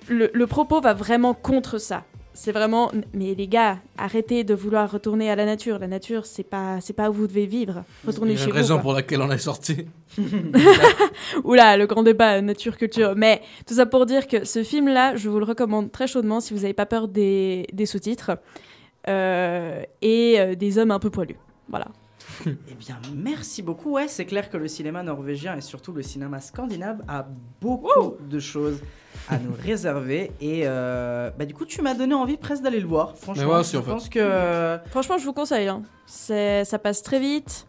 [0.07, 2.03] le, le propos va vraiment contre ça.
[2.39, 2.89] C'est vraiment.
[3.13, 5.77] Mais les gars, arrêtez de vouloir retourner à la nature.
[5.77, 7.83] La nature, c'est pas, c'est pas où vous devez vivre.
[8.07, 8.51] Retournez chez vous.
[8.51, 8.81] raison quoi.
[8.81, 9.85] pour laquelle on est sorti.
[11.43, 13.13] Oula, le grand débat nature-culture.
[13.17, 16.53] Mais tout ça pour dire que ce film-là, je vous le recommande très chaudement si
[16.53, 18.31] vous n'avez pas peur des, des sous-titres
[19.09, 21.39] euh, et euh, des hommes un peu poilus.
[21.67, 21.87] Voilà.
[22.45, 23.91] Eh bien, merci beaucoup.
[23.91, 27.27] Ouais, c'est clair que le cinéma norvégien et surtout le cinéma scandinave a
[27.61, 28.81] beaucoup de choses
[29.29, 30.31] à nous réserver.
[30.41, 33.17] Et euh, bah, du coup, tu m'as donné envie presque d'aller le voir.
[33.17, 33.91] Franchement, je en fait.
[33.91, 34.79] pense que.
[34.87, 35.67] Franchement, je vous conseille.
[35.67, 35.83] hein.
[36.05, 37.67] C'est, ça passe très vite.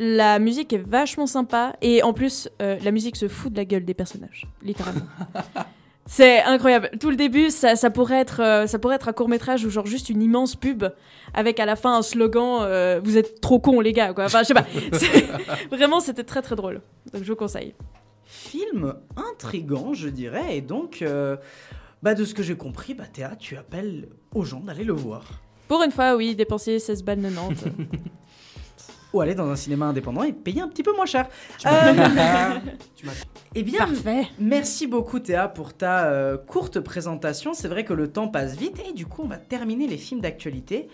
[0.00, 1.74] La musique est vachement sympa.
[1.80, 4.46] Et en plus, euh, la musique se fout de la gueule des personnages.
[4.62, 5.06] Littéralement.
[6.06, 6.90] C'est incroyable.
[7.00, 9.70] Tout le début, ça, ça pourrait être, euh, ça pourrait être un court métrage ou
[9.70, 10.84] genre juste une immense pub
[11.32, 14.24] avec à la fin un slogan euh, "Vous êtes trop cons les gars" quoi.
[14.24, 14.66] Enfin, je sais pas.
[15.74, 16.82] Vraiment, c'était très très drôle.
[17.12, 17.74] Donc je vous conseille.
[18.24, 20.56] Film intrigant, je dirais.
[20.56, 21.36] Et donc, euh,
[22.02, 25.24] bah, de ce que j'ai compris, bah, Théa, tu appelles aux gens d'aller le voir.
[25.68, 27.64] Pour une fois, oui, dépenser 16 balles 90.
[29.14, 31.28] Ou aller dans un cinéma indépendant et payer un petit peu moins cher.
[31.58, 32.54] Tu m'as- Euh,
[32.96, 33.06] Tu
[33.54, 34.26] Eh bien, Parfait.
[34.40, 37.54] merci beaucoup Théa pour ta euh, courte présentation.
[37.54, 40.20] C'est vrai que le temps passe vite et du coup on va terminer les films
[40.20, 40.88] d'actualité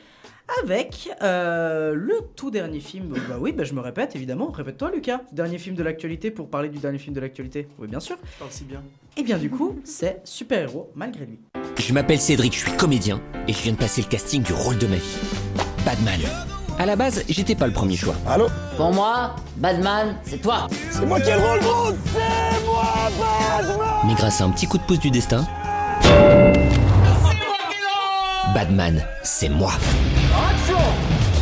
[0.62, 3.14] avec euh, le tout dernier film.
[3.28, 4.50] Bah oui, bah je me répète évidemment.
[4.50, 5.20] Répète-toi Lucas.
[5.32, 7.68] Dernier film de l'actualité pour parler du dernier film de l'actualité.
[7.78, 8.16] Oui bien sûr.
[8.34, 8.82] Je parle si bien.
[9.16, 11.38] Et bien du coup c'est super héros malgré lui.
[11.78, 13.18] Je m'appelle Cédric, je suis comédien
[13.48, 15.18] et je viens de passer le casting du rôle de ma vie.
[15.86, 16.20] Batman.
[16.80, 18.14] À la base, j'étais pas le premier choix.
[18.26, 18.46] Allô
[18.78, 23.86] Pour moi, Batman, c'est toi C'est moi qui ai le rôle, gros C'est moi, Batman
[24.06, 25.46] Mais grâce à un petit coup de pouce du destin.
[28.54, 29.72] Batman, c'est moi.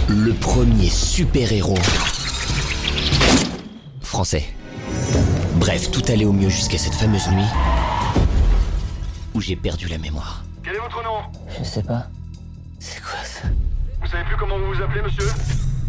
[0.08, 1.78] Le premier super-héros
[4.02, 4.44] français.
[5.54, 7.46] Bref, tout allait au mieux jusqu'à cette fameuse nuit
[9.34, 10.42] où j'ai perdu la mémoire.
[10.64, 11.20] Quel est votre nom?
[11.56, 12.08] Je sais pas.
[12.80, 13.46] C'est quoi ça?
[14.08, 15.26] Vous savez plus comment vous vous appelez, monsieur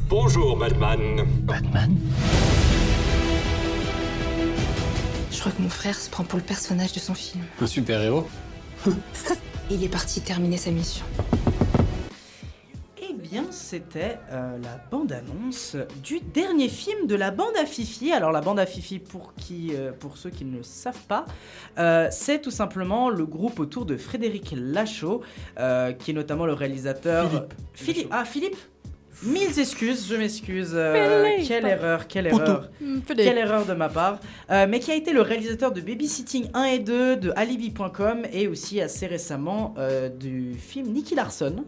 [0.09, 1.25] Bonjour, Batman.
[1.43, 1.95] Batman
[5.31, 7.41] Je crois que mon frère se prend pour le personnage de son film.
[7.61, 8.27] Un super-héros
[9.71, 11.05] Il est parti terminer sa mission.
[13.29, 18.11] Bien, c'était euh, la bande-annonce du dernier film de la bande à Fifi.
[18.11, 21.25] Alors, la bande à Fifi, pour, qui, euh, pour ceux qui ne le savent pas,
[21.77, 25.21] euh, c'est tout simplement le groupe autour de Frédéric Lachaud,
[25.59, 27.29] euh, qui est notamment le réalisateur.
[27.29, 27.53] Philippe.
[27.73, 28.07] Philippe.
[28.09, 28.57] Ah, Philippe
[29.21, 30.71] Mille excuses, je m'excuse.
[30.73, 32.69] euh, quelle erreur, quelle erreur.
[32.79, 33.25] Hmm, Philippe.
[33.25, 34.19] Quelle erreur de ma part.
[34.49, 38.47] Euh, mais qui a été le réalisateur de Babysitting 1 et 2, de Alibi.com et
[38.47, 41.65] aussi assez récemment euh, du film Nicky Larson.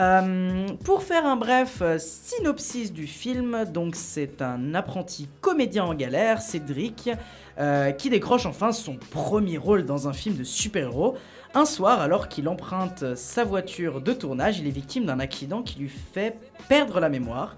[0.00, 5.94] Euh, pour faire un bref euh, synopsis du film, donc c'est un apprenti comédien en
[5.94, 7.10] galère, Cédric,
[7.58, 11.16] euh, qui décroche enfin son premier rôle dans un film de super-héros.
[11.54, 15.78] Un soir, alors qu'il emprunte sa voiture de tournage, il est victime d'un accident qui
[15.78, 16.36] lui fait
[16.68, 17.54] perdre la mémoire.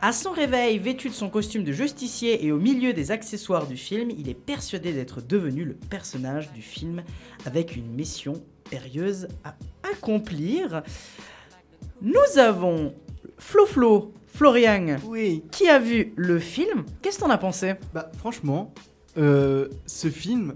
[0.00, 3.76] À son réveil, vêtu de son costume de justicier et au milieu des accessoires du
[3.76, 7.02] film, il est persuadé d'être devenu le personnage du film
[7.44, 8.34] avec une mission
[8.70, 9.56] périlleuse à
[9.92, 10.82] accomplir.
[12.02, 12.94] Nous avons
[13.38, 15.42] Flo Flo, Florian, Oui.
[15.50, 16.84] qui a vu le film?
[17.02, 17.74] Qu'est-ce que t'en as pensé?
[17.94, 18.72] Bah franchement,
[19.18, 20.54] euh, ce film,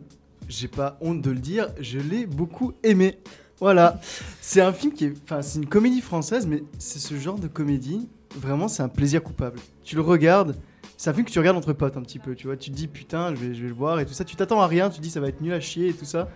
[0.49, 3.19] j'ai pas honte de le dire, je l'ai beaucoup aimé.
[3.61, 4.01] Voilà,
[4.41, 7.47] c'est un film qui est, enfin c'est une comédie française, mais c'est ce genre de
[7.47, 9.59] comédie, vraiment c'est un plaisir coupable.
[9.85, 10.57] Tu le regardes,
[10.97, 12.75] c'est un film que tu regardes entre potes un petit peu, tu vois, tu te
[12.77, 14.91] dis putain je vais, je vais le voir et tout ça, tu t'attends à rien,
[14.91, 16.29] tu te dis ça va être nul à chier et tout ça.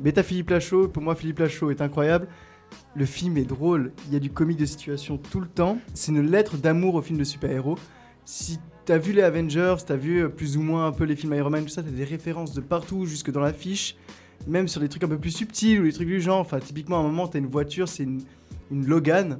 [0.00, 2.28] Mais t'as Philippe Lachaud, pour moi Philippe Lachaud est incroyable.
[2.96, 5.78] Le film est drôle, il y a du comique de situation tout le temps.
[5.94, 7.78] C'est une lettre d'amour au film de super-héros.
[8.24, 11.34] Si t'as vu les Avengers, t'as vu euh, plus ou moins un peu les films
[11.34, 13.96] Iron Man, tout ça, t'as des références de partout, jusque dans l'affiche,
[14.46, 16.40] même sur des trucs un peu plus subtils ou des trucs du genre.
[16.40, 18.22] Enfin, typiquement, à un moment, t'as une voiture, c'est une,
[18.70, 19.38] Logan.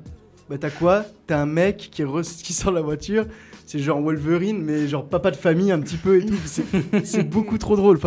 [0.48, 1.04] Bah, t'as quoi?
[1.26, 2.22] T'as un mec qui, re-
[2.52, 3.26] sort la voiture,
[3.66, 6.34] c'est genre Wolverine, mais genre papa de famille un petit peu et tout.
[7.04, 7.98] C'est- beaucoup trop drôle.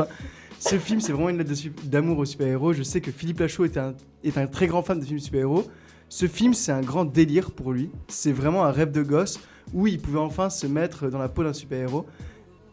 [0.61, 1.51] Ce film, c'est vraiment une lettre
[1.85, 2.71] d'amour aux super-héros.
[2.73, 5.65] Je sais que Philippe Lachaud est un, est un très grand fan de films super-héros.
[6.07, 7.89] Ce film, c'est un grand délire pour lui.
[8.07, 9.39] C'est vraiment un rêve de gosse
[9.73, 12.05] où il pouvait enfin se mettre dans la peau d'un super-héros.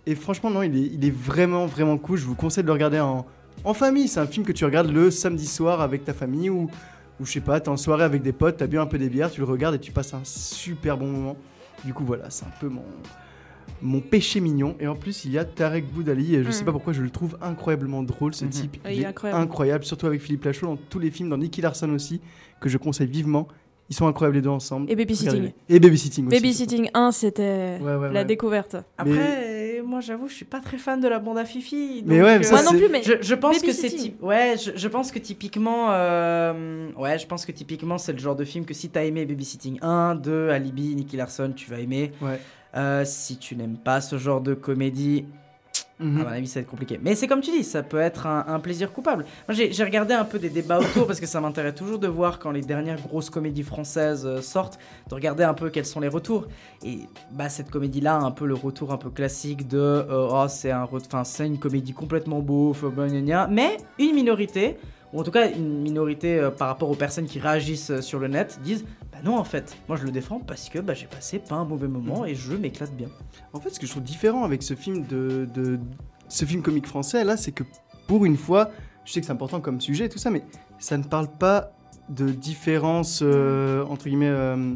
[0.05, 2.19] Et franchement, non, il est, il est vraiment, vraiment cool.
[2.19, 3.25] Je vous conseille de le regarder en,
[3.65, 4.07] en famille.
[4.07, 6.69] C'est un film que tu regardes le samedi soir avec ta famille ou,
[7.19, 9.09] ou je sais pas, t'es en soirée avec des potes, t'as bu un peu des
[9.09, 11.37] bières, tu le regardes et tu passes un super bon moment.
[11.87, 12.85] Du coup, voilà, c'est un peu mon,
[13.83, 14.77] mon péché mignon.
[14.81, 16.35] Et en plus, il y a Tarek Boudali.
[16.37, 16.53] Et je Mm.
[16.53, 18.77] sais pas pourquoi je le trouve incroyablement drôle, ce type.
[18.85, 19.41] Ouais, il est incroyable.
[19.43, 22.21] incroyable, surtout avec Philippe Lachaud dans tous les films, dans Nicky Larson aussi,
[22.61, 23.49] que je conseille vivement.
[23.91, 24.91] Ils sont incroyables les deux ensemble.
[24.91, 25.51] Et Babysitting.
[25.71, 26.37] Et Babysitting aussi.
[26.37, 28.25] Babysitting 1, c'était Ouais, ouais, la ouais.
[28.27, 28.77] découverte.
[28.99, 32.03] Après, moi moi j'avoue, je suis pas très fan de la bande à Fifi.
[32.05, 34.57] Mais ouais, mais ça, Moi non plus, mais je, je pense que c'est typ- ouais,
[34.63, 38.45] je, je pense que typiquement euh, ouais, je pense que typiquement c'est le genre de
[38.45, 42.13] film que si t'as aimé Babysitting 1, 2, Alibi, Nicky Larson, tu vas aimer.
[42.21, 42.39] Ouais.
[42.77, 45.25] Euh, si tu n'aimes pas ce genre de comédie,
[46.01, 46.21] Mhm.
[46.21, 47.01] à mon avis, ça va être compliqué.
[47.03, 49.25] Mais c'est comme tu dis, ça peut être un, un plaisir coupable.
[49.49, 52.39] Moi, j'ai regardé un peu des débats autour parce que ça m'intéresse toujours de voir
[52.39, 54.79] quand les dernières grosses comédies françaises euh, sortent,
[55.09, 56.47] de regarder un peu quels sont les retours.
[56.85, 57.01] Et
[57.33, 60.71] bah, cette comédie-là a un peu le retour un peu classique de euh, oh, c'est
[60.71, 60.87] un
[61.41, 62.85] une comédie complètement beauf,
[63.51, 64.77] mais une minorité.
[65.13, 68.19] Ou en tout cas, une minorité euh, par rapport aux personnes qui réagissent euh, sur
[68.19, 71.07] le net disent Bah non, en fait, moi je le défends parce que bah, j'ai
[71.07, 73.09] passé pas un mauvais moment et je m'éclate bien.
[73.53, 75.79] En fait, ce que je trouve différent avec ce film de, de
[76.29, 77.65] ce film comique français là, c'est que
[78.07, 78.71] pour une fois,
[79.05, 80.43] je sais que c'est important comme sujet et tout ça, mais
[80.79, 81.73] ça ne parle pas
[82.09, 84.75] de différences euh, entre guillemets euh,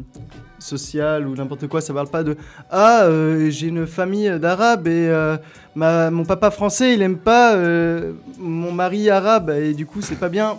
[1.25, 1.81] ou n'importe quoi.
[1.81, 2.37] Ça parle pas de
[2.69, 5.37] ah euh, j'ai une famille d'arabes et euh,
[5.75, 10.19] ma, mon papa français il aime pas euh, mon mari arabe et du coup c'est
[10.19, 10.57] pas bien.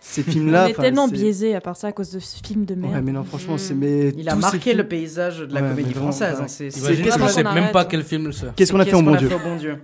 [0.00, 0.64] Ces films là.
[0.64, 2.94] On est tellement biaisé à part ça à cause de ce film de merde.
[2.94, 5.68] Ouais, mais non, franchement, c'est mais Il a marqué films- le paysage de la Ouais,
[5.68, 6.36] comédie vraiment, française.
[6.38, 6.44] ouais.
[6.44, 8.54] hein, c'est- qu'est-ce je qu'on qu'on même pas quel film c'est.
[8.54, 9.28] Qu'est-ce qu'on a fait en bon a Dieu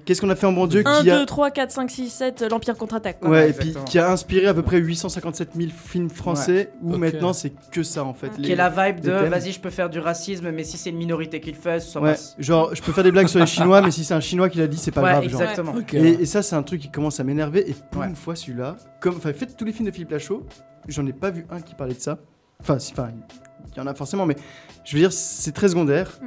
[0.04, 2.08] Qu'est-ce qu'on a fait en bon Dieu 1, qui a 2, 3, 4, 5, 6,
[2.10, 3.18] 7, l'Empire contre-attaque.
[3.26, 7.32] Ouais, et puis qui a inspiré à peu près 857 000 films français où maintenant
[7.32, 8.30] c'est que ça en fait.
[8.40, 10.96] Qui est la vibe de vas-y, je peux faire du racisme, mais si c'est une
[10.98, 12.34] minorité qui le fait, ça Ouais, passe.
[12.38, 14.58] genre je peux faire des blagues sur les Chinois, mais si c'est un Chinois qui
[14.58, 15.24] l'a dit, c'est pas grave.
[15.24, 15.74] exactement.
[15.92, 17.68] Et, ça, c'est un truc qui commence à m'énerver.
[17.70, 20.44] Et pour une fois, celui-là, comme, enfin, faites tous les films de Philippe Lachaud,
[20.88, 22.18] j'en ai pas vu un qui parlait de ça.
[22.60, 24.36] Enfin, il y en a forcément, mais
[24.84, 26.18] je veux dire, c'est très secondaire.
[26.22, 26.26] Mm.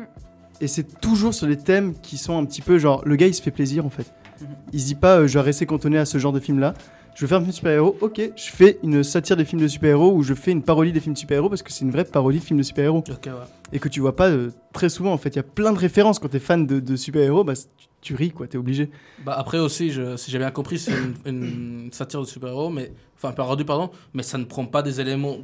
[0.61, 3.33] Et c'est toujours sur les thèmes qui sont un petit peu genre, le gars il
[3.33, 4.13] se fait plaisir en fait.
[4.41, 4.47] Mhm.
[4.73, 6.73] Il se dit pas, euh, je vais rester cantonné à ce genre de film-là.
[7.15, 9.67] Je veux faire un film de super-héros, ok, je fais une satire des films de
[9.67, 12.05] super-héros ou je fais une parodie des films de super-héros parce que c'est une vraie
[12.05, 13.31] parodie de films de super-héros Ok, ouais.
[13.73, 15.29] et que tu vois pas euh, très souvent en fait.
[15.29, 18.15] Il y a plein de références quand t'es fan de, de super-héros, bah, tu, tu
[18.15, 18.89] ris quoi, t'es obligé.
[19.25, 20.93] Bah après aussi, si j'ai bien compris, c'est
[21.25, 25.37] une, satire de super-héros, mais enfin parodie pardon, mais ça ne prend pas des éléments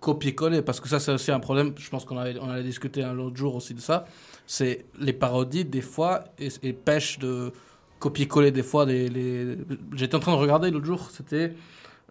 [0.00, 1.72] copier-coller parce que ça c'est aussi un problème.
[1.76, 4.04] Je pense qu'on avait on allait discuter un jour aussi de ça.
[4.46, 7.52] C'est les parodies des fois et, et pêchent de
[7.98, 8.84] copier-coller des fois.
[8.84, 9.56] Les...
[9.94, 11.54] J'étais en train de regarder l'autre jour, c'était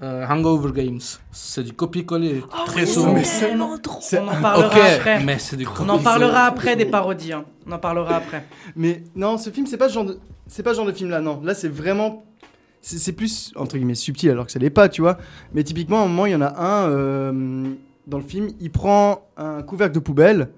[0.04, 1.00] euh, Hangover Games.
[1.32, 3.14] C'est du copier-coller très souvent.
[3.14, 4.00] mais c'est tellement trop.
[4.02, 5.24] c'est On en parlera après.
[5.24, 7.34] mais c'est du On en parlera après des parodies.
[7.34, 7.46] hein.
[7.68, 8.46] On en parlera après.
[8.76, 11.10] Mais non, ce film, c'est pas ce genre de, c'est pas ce genre de film
[11.10, 11.42] là, non.
[11.44, 12.26] Là, c'est vraiment,
[12.82, 15.18] c'est c'est plus entre guillemets subtil alors que ça l'est pas, tu vois.
[15.54, 17.64] Mais typiquement, à un moment, il y en a un euh,
[18.06, 20.50] dans le film, il prend un couvercle de poubelle.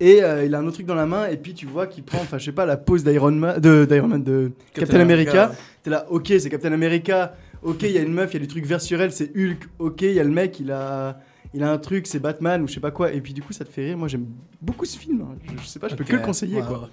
[0.00, 2.04] Et euh, il a un autre truc dans la main, et puis tu vois qu'il
[2.04, 5.00] prend, enfin je sais pas, la pose d'Iron Man, de, d'Iron Man, de Captain, Captain
[5.00, 5.42] America.
[5.46, 5.58] America.
[5.82, 8.40] T'es là, ok, c'est Captain America, ok, il y a une meuf, il y a
[8.40, 11.20] du truc vert sur elle, c'est Hulk, ok, il y a le mec, il a,
[11.54, 13.52] il a un truc, c'est Batman ou je sais pas quoi, et puis du coup
[13.52, 13.98] ça te fait rire.
[13.98, 14.26] Moi j'aime
[14.60, 15.36] beaucoup ce film, hein.
[15.44, 16.90] je, je sais pas, je peux que le conseiller quoi.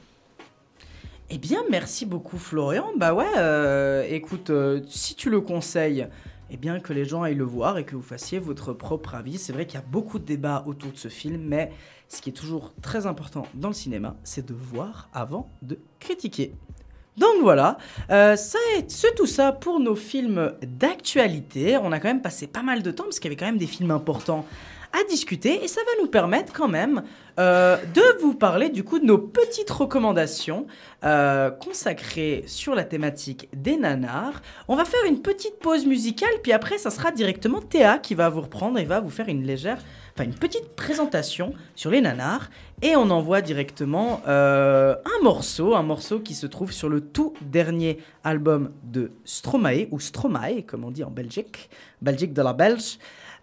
[1.32, 2.86] Eh bien, merci beaucoup Florian.
[2.98, 6.08] Bah ouais, euh, écoute, euh, si tu le conseilles,
[6.52, 9.40] eh bien que les gens aillent le voir et que vous fassiez votre propre avis.
[9.40, 11.72] C'est vrai qu'il y a beaucoup de débats autour de ce film, mais
[12.10, 16.54] ce qui est toujours très important dans le cinéma, c'est de voir avant de critiquer.
[17.18, 17.78] Donc voilà,
[18.12, 21.78] euh, c'est tout ça pour nos films d'actualité.
[21.78, 23.58] On a quand même passé pas mal de temps parce qu'il y avait quand même
[23.58, 24.46] des films importants
[24.96, 27.04] à discuter et ça va nous permettre quand même
[27.38, 30.68] euh, de vous parler du coup de nos petites recommandations
[31.04, 34.42] euh, consacrées sur la thématique des nanars.
[34.70, 38.30] On va faire une petite pause musicale puis après ça sera directement Théa qui va
[38.30, 39.80] vous reprendre et va vous faire une légère,
[40.14, 42.50] enfin une petite présentation sur les nanars
[42.82, 47.34] et on envoie directement euh, un morceau, un morceau qui se trouve sur le tout
[47.42, 51.70] dernier album de Stromae ou Stromae comme on dit en Belgique,
[52.02, 52.98] Belgique de la Belge.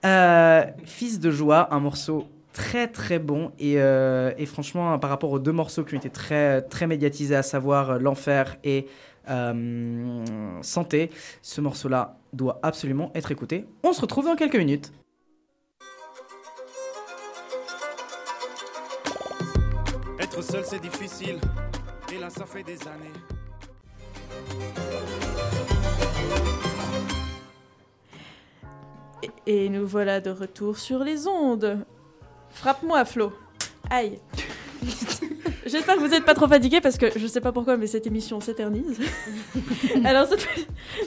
[0.05, 5.31] Euh, Fils de joie, un morceau très très bon et, euh, et franchement par rapport
[5.31, 8.89] aux deux morceaux qui ont été très très médiatisés à savoir l'enfer et
[9.31, 10.23] euh,
[10.61, 11.11] santé
[11.41, 14.93] ce morceau là doit absolument être écouté on se retrouve dans quelques minutes
[20.33, 21.39] Être seul c'est difficile,
[22.15, 23.13] et là ça fait des années.
[29.47, 31.85] Et nous voilà de retour sur les ondes.
[32.51, 33.33] Frappe-moi, Flo.
[33.91, 34.19] Aïe.
[35.67, 38.07] J'espère que vous n'êtes pas trop fatigué parce que je sais pas pourquoi, mais cette
[38.07, 39.01] émission s'éternise.
[40.05, 40.27] Alors,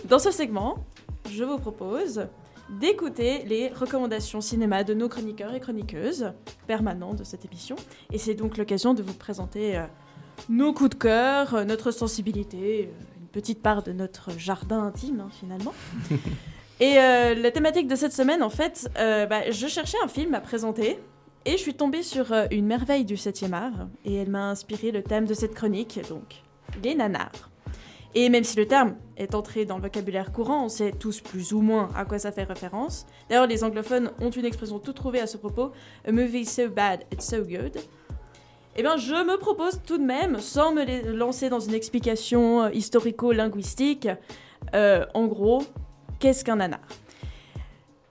[0.06, 0.86] dans ce segment,
[1.30, 2.28] je vous propose
[2.70, 6.32] d'écouter les recommandations cinéma de nos chroniqueurs et chroniqueuses
[6.68, 7.76] permanents de cette émission.
[8.12, 9.86] Et c'est donc l'occasion de vous présenter euh,
[10.50, 15.20] nos coups de cœur, euh, notre sensibilité, euh, une petite part de notre jardin intime,
[15.20, 15.74] hein, finalement.
[16.80, 20.34] Et euh, la thématique de cette semaine, en fait, euh, bah, je cherchais un film
[20.34, 21.00] à présenter
[21.46, 24.92] et je suis tombée sur euh, une merveille du 7e art et elle m'a inspiré
[24.92, 26.42] le thème de cette chronique, donc
[26.84, 27.50] les nanars.
[28.14, 31.54] Et même si le terme est entré dans le vocabulaire courant, on sait tous plus
[31.54, 33.06] ou moins à quoi ça fait référence.
[33.30, 35.72] D'ailleurs, les anglophones ont une expression toute trouvée à ce propos
[36.08, 37.78] A movie so bad, it's so good.
[38.78, 42.70] Eh bien, je me propose tout de même, sans me la- lancer dans une explication
[42.70, 44.08] historico-linguistique,
[44.74, 45.64] en gros,
[46.20, 46.82] qu'est-ce qu'un nanar?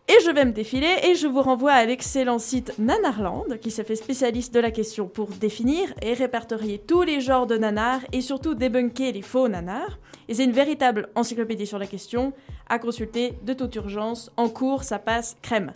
[0.07, 3.85] Et je vais me défiler et je vous renvoie à l'excellent site Nanarland qui s'est
[3.85, 8.21] fait spécialiste de la question pour définir et répertorier tous les genres de nanars et
[8.21, 9.99] surtout débunker les faux nanars.
[10.29, 12.35] Et c'est une véritable encyclopédie sur la question
[12.69, 14.31] à consulter de toute urgence.
[14.37, 15.73] En cours, ça passe crème.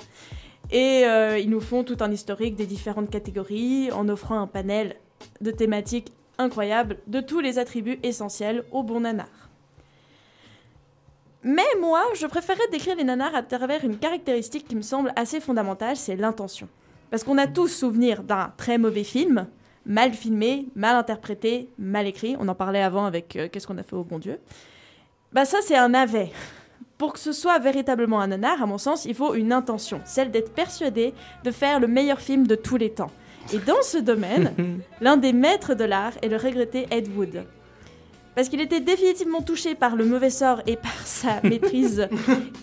[0.70, 4.96] Et euh, ils nous font tout un historique des différentes catégories en offrant un panel
[5.40, 9.47] de thématiques incroyables de tous les attributs essentiels au bon nanar.
[11.44, 15.40] Mais moi, je préférerais décrire les nanars à travers une caractéristique qui me semble assez
[15.40, 16.68] fondamentale, c'est l'intention.
[17.10, 19.46] Parce qu'on a tous souvenir d'un très mauvais film,
[19.86, 22.36] mal filmé, mal interprété, mal écrit.
[22.38, 24.38] On en parlait avant avec euh, Qu'est-ce qu'on a fait au bon Dieu
[25.32, 26.30] Bah ça, c'est un navet.
[26.98, 30.32] Pour que ce soit véritablement un nanar, à mon sens, il faut une intention, celle
[30.32, 33.12] d'être persuadé de faire le meilleur film de tous les temps.
[33.52, 34.52] Et dans ce domaine,
[35.00, 37.44] l'un des maîtres de l'art est le regretté Ed Wood.
[38.38, 42.08] Parce qu'il était définitivement touché par le mauvais sort et par sa maîtrise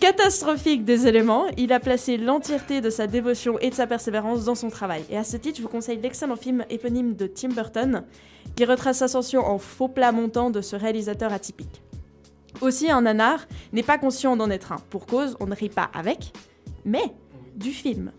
[0.00, 4.54] catastrophique des éléments, il a placé l'entièreté de sa dévotion et de sa persévérance dans
[4.54, 5.04] son travail.
[5.10, 8.04] Et à ce titre, je vous conseille l'excellent film éponyme de Tim Burton,
[8.54, 11.82] qui retrace l'ascension en faux plat montant de ce réalisateur atypique.
[12.62, 14.78] Aussi, un nanar n'est pas conscient d'en être un.
[14.88, 16.32] Pour cause, on ne rit pas avec,
[16.86, 17.12] mais
[17.54, 18.12] du film.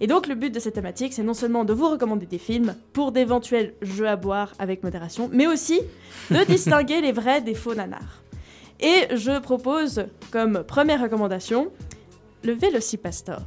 [0.00, 2.74] Et donc le but de cette thématique, c'est non seulement de vous recommander des films
[2.92, 5.80] pour d'éventuels jeux à boire avec modération, mais aussi
[6.30, 8.22] de distinguer les vrais des faux nanars.
[8.80, 11.70] Et je propose comme première recommandation
[12.44, 13.42] le Velocipastor,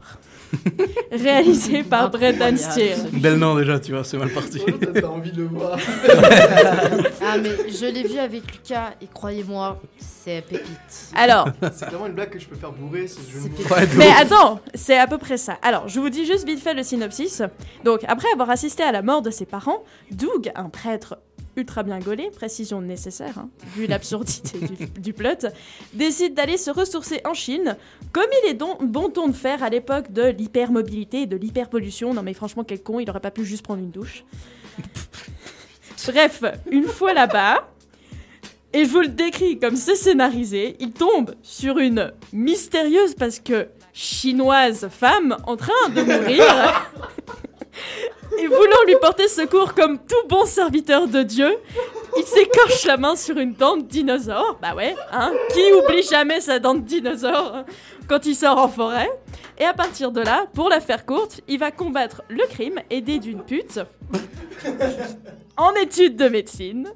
[1.12, 2.98] réalisé par Brendan Steer.
[3.12, 4.62] Bel nom déjà, tu vois, c'est mal parti.
[4.94, 5.78] T'as envie de le voir.
[7.26, 11.12] Ah mais je l'ai vu avec Lucas et croyez-moi, c'est pépite.
[11.16, 14.60] Alors, C'est vraiment une blague que je peux faire bourrer si je ne Mais attends,
[14.74, 15.58] c'est à peu près ça.
[15.62, 17.42] Alors, je vous dis juste vite fait le synopsis.
[17.84, 21.18] Donc, après avoir assisté à la mort de ses parents, Doug, un prêtre
[21.56, 25.48] ultra bien gaulé, précision nécessaire, hein, vu l'absurdité du, du plot,
[25.94, 27.78] décide d'aller se ressourcer en Chine,
[28.12, 32.14] comme il est don- bon ton de faire à l'époque de l'hypermobilité et de l'hyperpollution.
[32.14, 34.24] Non mais franchement, quel con, il aurait pas pu juste prendre une douche.
[36.08, 37.70] Bref, une fois là-bas,
[38.74, 43.68] et je vous le décris comme c'est scénarisé, il tombe sur une mystérieuse parce que
[43.94, 46.44] chinoise femme en train de mourir.
[48.38, 51.56] Et voulant lui porter secours comme tout bon serviteur de Dieu,
[52.18, 54.58] il s'écorche la main sur une dent de dinosaure.
[54.62, 57.66] Bah ouais, hein Qui oublie jamais sa dent de dinosaure hein,
[58.08, 59.10] quand il sort en forêt?
[59.58, 63.20] Et à partir de là, pour la faire courte, il va combattre le crime aidé
[63.20, 63.80] d'une pute
[65.58, 66.90] en études de médecine.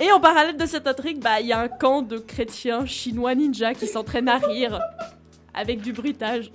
[0.00, 3.34] Et en parallèle de cette intrigue, bah il y a un camp de chrétiens chinois
[3.34, 4.80] ninja qui s'entraînent à rire
[5.52, 6.50] avec du bruitage.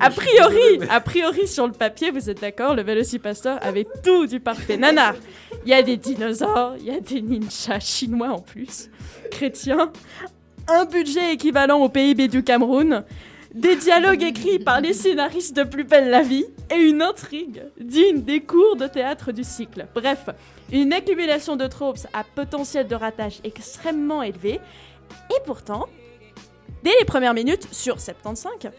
[0.00, 4.40] A priori, a priori sur le papier, vous êtes d'accord, le Velocipastor avait tout du
[4.40, 5.14] parfait nanar.
[5.64, 8.90] Il y a des dinosaures, il y a des ninjas chinois en plus,
[9.30, 9.92] chrétiens,
[10.68, 13.04] un budget équivalent au PIB du Cameroun,
[13.54, 18.22] des dialogues écrits par les scénaristes de Plus belle la vie et une intrigue digne
[18.22, 19.86] des cours de théâtre du cycle.
[19.94, 20.28] Bref,
[20.70, 24.60] une accumulation de tropes à potentiel de ratage extrêmement élevé.
[25.30, 25.86] Et pourtant,
[26.84, 28.70] dès les premières minutes, sur 75,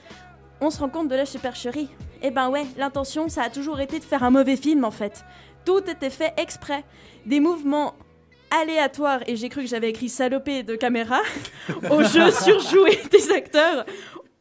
[0.61, 1.89] on se rend compte de la supercherie.
[2.21, 5.23] Eh ben ouais, l'intention, ça a toujours été de faire un mauvais film en fait.
[5.65, 6.83] Tout était fait exprès.
[7.25, 7.93] Des mouvements
[8.61, 11.19] aléatoires, et j'ai cru que j'avais écrit salopé de caméra,
[11.91, 13.85] au jeu surjoué des acteurs,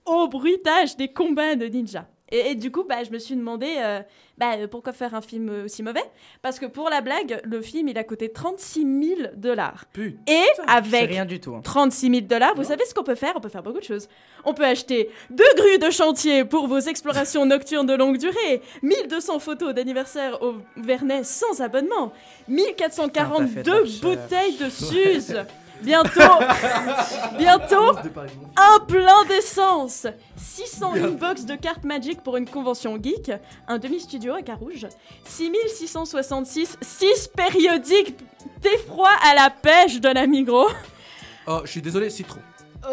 [0.06, 2.06] au bruitage des combats de ninja.
[2.30, 4.00] Et, du coup, bah, je me suis demandé euh,
[4.38, 6.04] bah, euh, pourquoi faire un film euh, aussi mauvais?
[6.42, 8.86] Parce que pour la blague, le film, il a coûté 36
[9.16, 9.84] 000 dollars.
[10.28, 11.60] Et avec rien du tout, hein.
[11.62, 13.32] 36 000 dollars, vous savez ce qu'on peut faire?
[13.36, 14.08] On peut faire beaucoup de choses.
[14.44, 19.40] On peut acheter deux grues de chantier pour vos explorations nocturnes de longue durée, 1200
[19.40, 22.12] photos d'anniversaire au Vernet sans abonnement,
[22.46, 25.36] 1442 bouteilles de Suze.
[25.82, 26.20] Bientôt,
[27.38, 27.96] bientôt,
[28.56, 30.06] un plein d'essence,
[30.36, 33.30] 601 box de cartes Magic pour une convention geek,
[33.68, 34.86] un demi-studio à Carouge,
[35.24, 38.16] 6666, 6 périodiques
[38.60, 40.70] d'effroi à la pêche de la Migros.
[41.46, 42.40] Oh, je suis désolé, citron.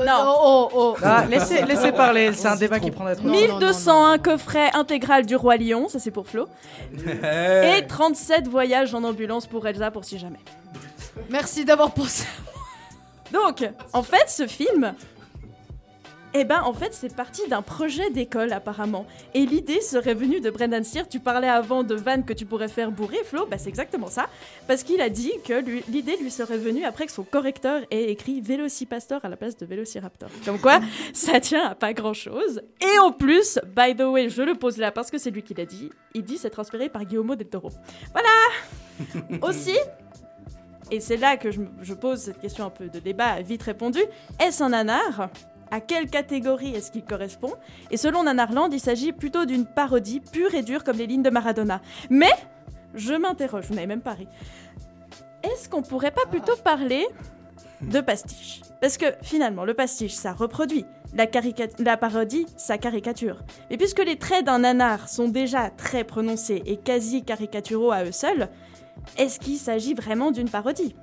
[0.06, 0.96] non, oh, oh.
[1.04, 3.28] Ah, laissez, laissez parler, c'est un débat qui prendrait trop.
[3.28, 6.48] 1201 coffrets intégral du Roi Lion, ça c'est pour Flo,
[7.24, 10.40] et 37 voyages en ambulance pour Elsa pour si jamais.
[11.30, 12.26] Merci d'avoir pensé.
[13.34, 14.94] Donc, en fait, ce film
[16.38, 19.06] Eh ben, en fait, c'est parti d'un projet d'école, apparemment.
[19.34, 21.08] Et l'idée serait venue de Brendan Steer.
[21.10, 23.46] Tu parlais avant de Van que tu pourrais faire bourrer, Flo.
[23.50, 24.28] Bah, c'est exactement ça.
[24.68, 28.12] Parce qu'il a dit que lui- l'idée lui serait venue après que son correcteur ait
[28.12, 30.30] écrit Vélocipastor à la place de Vélociraptor.
[30.44, 30.82] Comme quoi,
[31.14, 32.62] ça tient à pas grand chose.
[32.82, 35.54] Et en plus, by the way, je le pose là parce que c'est lui qui
[35.54, 35.90] l'a dit.
[36.14, 37.72] Il dit s'être inspiré par Guillermo del Toro.
[38.12, 39.78] Voilà Aussi,
[40.92, 44.00] et c'est là que je, pose cette question un peu de débat vite répondu.
[44.40, 45.30] Est-ce un nanar?
[45.72, 47.54] À quelle catégorie est-ce qu'il correspond?
[47.90, 51.32] Et selon Nanarland, il s'agit plutôt d'une parodie pure et dure comme les lignes de
[51.32, 51.82] Maradona.
[52.10, 52.32] Mais
[52.94, 54.28] je m'interroge, vous n'avez même pas ri.
[55.44, 57.06] Est-ce qu'on pourrait pas plutôt parler
[57.82, 58.62] de pastiche?
[58.80, 60.86] Parce que finalement, le pastiche, ça reproduit.
[61.16, 61.26] La,
[61.80, 63.42] la parodie, ça caricature.
[63.70, 68.12] Mais puisque les traits d'un nanar sont déjà très prononcés et quasi caricaturaux à eux
[68.12, 68.50] seuls,
[69.18, 70.96] est-ce qu'il s'agit vraiment d'une parodie?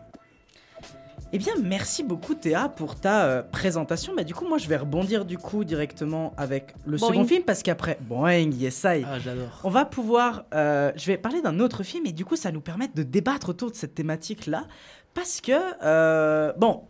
[1.34, 4.14] Eh bien, merci beaucoup Théa pour ta euh, présentation.
[4.14, 7.08] Bah, du coup, moi, je vais rebondir du coup directement avec le Boing.
[7.08, 9.02] second film parce qu'après, boing, yes I.
[9.06, 9.60] Ah, j'adore.
[9.64, 12.60] On va pouvoir, euh, je vais parler d'un autre film et du coup, ça nous
[12.60, 14.66] permet de débattre autour de cette thématique-là
[15.14, 15.52] parce que,
[15.82, 16.82] euh, bon,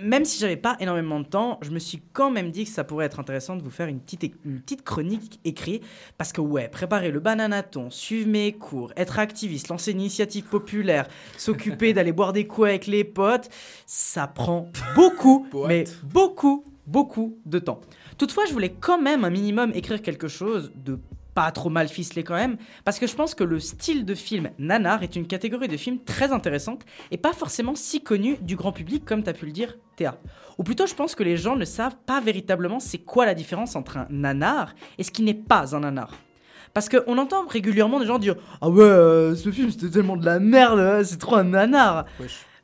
[0.00, 2.84] même si j'avais pas énormément de temps, je me suis quand même dit que ça
[2.84, 5.84] pourrait être intéressant de vous faire une petite, une petite chronique écrite.
[6.18, 11.08] Parce que, ouais, préparer le bananaton, suivre mes cours, être activiste, lancer une initiative populaire,
[11.36, 13.48] s'occuper d'aller boire des coups avec les potes,
[13.86, 17.80] ça prend beaucoup, mais beaucoup, beaucoup de temps.
[18.18, 20.98] Toutefois, je voulais quand même un minimum écrire quelque chose de
[21.34, 24.50] pas trop mal ficelé quand même, parce que je pense que le style de film
[24.58, 28.72] nanar est une catégorie de films très intéressante et pas forcément si connue du grand
[28.72, 30.18] public comme t'as pu le dire Théa.
[30.58, 33.76] Ou plutôt je pense que les gens ne savent pas véritablement c'est quoi la différence
[33.76, 36.10] entre un nanar et ce qui n'est pas un nanar.
[36.74, 40.24] Parce qu'on entend régulièrement des gens dire Ah ouais, euh, ce film c'était tellement de
[40.24, 42.06] la merde, euh, c'est trop un nanar.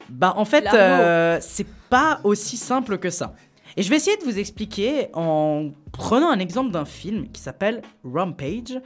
[0.08, 3.34] Bah en fait, euh, c'est pas aussi simple que ça.
[3.78, 7.80] Et je vais essayer de vous expliquer en prenant un exemple d'un film qui s'appelle
[8.02, 8.80] Rampage,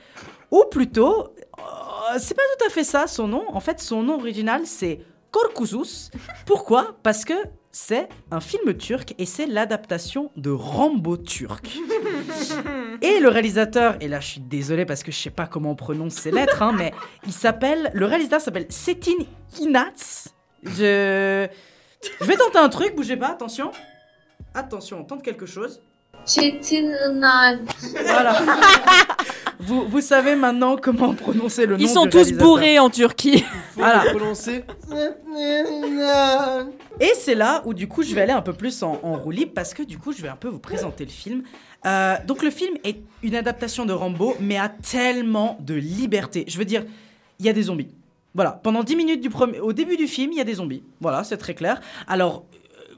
[0.50, 1.28] ou plutôt,
[1.58, 3.42] euh, c'est pas tout à fait ça son nom.
[3.54, 4.98] En fait, son nom original c'est
[5.30, 6.10] Korkusus.
[6.44, 6.98] Pourquoi?
[7.02, 7.32] Parce que
[7.70, 11.70] c'est un film turc et c'est l'adaptation de Rambo turc.
[13.00, 15.74] Et le réalisateur, et là je suis désolé parce que je sais pas comment on
[15.74, 16.92] prononce ces lettres, hein, mais
[17.26, 19.24] il s'appelle, le réalisateur s'appelle Setin
[19.58, 20.28] Inats.
[20.62, 21.48] Je,
[22.20, 23.72] je vais tenter un truc, bougez pas, attention.
[24.54, 25.80] Attention, on tente quelque chose.
[28.04, 28.40] Voilà.
[29.60, 32.46] vous, vous savez maintenant comment prononcer le nom Ils sont du tous réalisateur.
[32.46, 33.44] bourrés en Turquie.
[33.76, 34.04] Voilà.
[34.10, 34.64] prononcer.
[37.00, 39.30] Et c'est là où du coup je vais aller un peu plus en, en roue
[39.30, 41.42] libre parce que du coup je vais un peu vous présenter le film.
[41.84, 46.44] Euh, donc le film est une adaptation de Rambo mais a tellement de liberté.
[46.46, 46.84] Je veux dire,
[47.40, 47.88] il y a des zombies.
[48.34, 50.82] Voilà, pendant 10 minutes du premier, au début du film, il y a des zombies.
[51.02, 51.82] Voilà, c'est très clair.
[52.08, 52.44] Alors,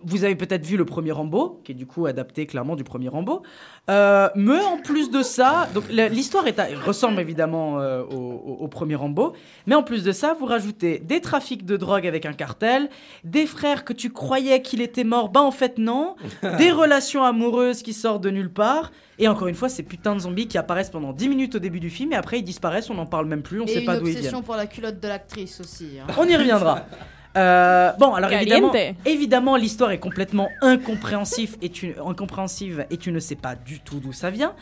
[0.05, 3.09] vous avez peut-être vu le premier Rambo, qui est du coup adapté clairement du premier
[3.09, 3.43] Rambo.
[3.90, 6.44] Euh, mais en plus de ça, donc l'histoire
[6.86, 9.35] ressemble évidemment euh, au, premier Rambo,
[9.66, 12.89] mais en plus de ça, vous rajoutez des trafics de drogue avec un cartel,
[13.24, 16.16] des frères que tu croyais qu'il était mort, bah en fait non,
[16.59, 20.20] des relations amoureuses qui sortent de nulle part, et encore une fois, ces putains de
[20.20, 22.94] zombies qui apparaissent pendant 10 minutes au début du film et après ils disparaissent, on
[22.94, 24.18] n'en parle même plus, on Et sait une pas d'où ils viennent.
[24.18, 25.98] obsession pour la culotte de l'actrice aussi.
[26.01, 26.12] hein.
[26.18, 26.86] On y reviendra.
[27.36, 28.97] Euh, bon, alors évidemment, Caliente.
[29.06, 33.98] évidemment, l'histoire est complètement incompréhensive et, tu, incompréhensive et tu ne sais pas du tout
[33.98, 34.55] d'où ça vient.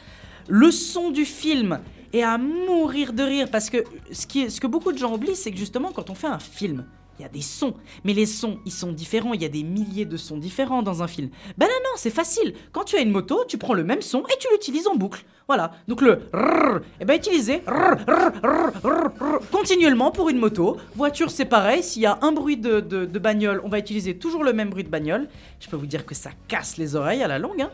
[0.49, 1.81] Le son du film
[2.13, 5.37] est à mourir de rire parce que ce, qui ce que beaucoup de gens oublient,
[5.37, 6.85] c'est que justement, quand on fait un film,
[7.19, 7.75] il y a des sons,
[8.05, 9.35] mais les sons, ils sont différents.
[9.35, 11.29] Il y a des milliers de sons différents dans un film.
[11.59, 12.55] Ben non, non, c'est facile.
[12.73, 15.25] Quand tu as une moto, tu prends le même son et tu l'utilises en boucle.
[15.47, 15.73] Voilà.
[15.89, 17.99] Donc le rrr, eh ben utilisez rrr,
[18.43, 20.79] rrr, continuellement pour une moto.
[20.97, 21.83] Voiture, c'est pareil.
[21.83, 24.85] S'il y a un bruit de, de, bagnole, on va utiliser toujours le même bruit
[24.85, 25.29] de bagnole.
[25.61, 27.61] Je peux vous dire que ça casse les oreilles à la longue.
[27.61, 27.71] hein.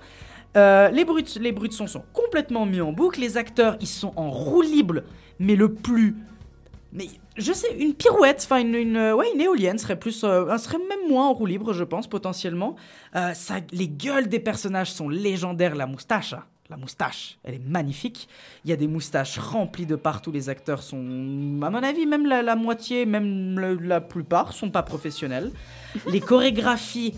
[0.56, 3.20] Euh, les, bruits les bruits de son sont complètement mis en boucle.
[3.20, 5.02] Les acteurs, ils sont en roue libre,
[5.38, 6.16] mais le plus
[6.92, 7.06] mais
[7.38, 11.08] je sais, une pirouette, enfin une, euh, ouais, une éolienne serait plus, euh, serait même
[11.08, 12.76] moins en roue libre, je pense, potentiellement.
[13.14, 15.76] Euh, ça, les gueules des personnages sont légendaires.
[15.76, 18.28] La moustache, hein, la moustache, elle est magnifique.
[18.64, 20.32] Il y a des moustaches remplies de partout.
[20.32, 20.98] Les acteurs sont,
[21.62, 25.52] à mon avis, même la, moitié, même la plupart, sont pas professionnels.
[26.08, 27.14] Les chorégraphies.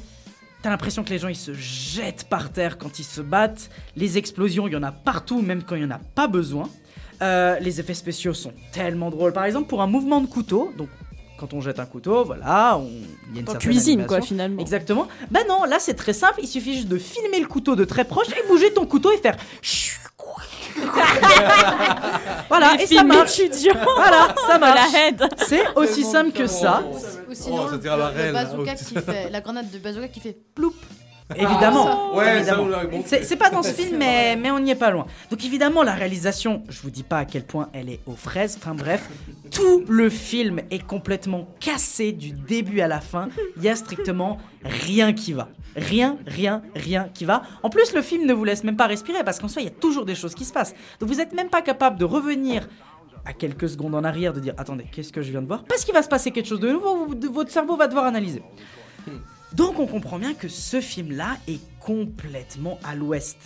[0.62, 3.70] T'as l'impression que les gens ils se jettent par terre quand ils se battent.
[3.96, 6.68] Les explosions, il y en a partout, même quand il y en a pas besoin.
[7.22, 9.32] Euh, les effets spéciaux sont tellement drôles.
[9.32, 10.88] Par exemple, pour un mouvement de couteau, donc
[11.38, 12.86] quand on jette un couteau, voilà, on...
[13.30, 14.08] il y a une En certaine cuisine, animation.
[14.18, 14.60] quoi, finalement.
[14.60, 15.06] Exactement.
[15.30, 16.40] Bah non, là c'est très simple.
[16.42, 19.18] Il suffit juste de filmer le couteau de très proche et bouger ton couteau et
[19.18, 19.36] faire.
[22.48, 23.38] voilà, Les et ça marche.
[23.40, 23.74] étudiants.
[23.96, 24.80] Voilà, ça marche.
[25.46, 26.82] C'est aussi simple que ça.
[27.28, 28.74] Ou sinon, Oh, ça le, le bazooka hein.
[28.74, 30.74] qui fait, la grenade de bazooka qui fait ploup.
[31.36, 32.14] Évidemment.
[32.14, 32.66] Ouais, évidemment.
[33.04, 35.06] C'est pas dans ce film, mais, mais on n'y est pas loin.
[35.30, 38.56] Donc évidemment, la réalisation, je vous dis pas à quel point elle est aux fraises.
[38.60, 39.08] Enfin bref,
[39.50, 43.28] tout le film est complètement cassé du début à la fin.
[43.56, 45.48] Il y a strictement rien qui va.
[45.76, 47.42] Rien, rien, rien qui va.
[47.62, 49.68] En plus, le film ne vous laisse même pas respirer parce qu'en soi, il y
[49.68, 50.74] a toujours des choses qui se passent.
[50.98, 52.68] Donc vous êtes même pas capable de revenir
[53.24, 55.64] à quelques secondes en arrière, de dire attendez, qu'est-ce que je viens de voir?
[55.64, 58.42] Parce qu'il va se passer quelque chose de nouveau, votre cerveau va devoir analyser.
[59.54, 63.36] Donc on comprend bien que ce film-là est complètement à l'ouest.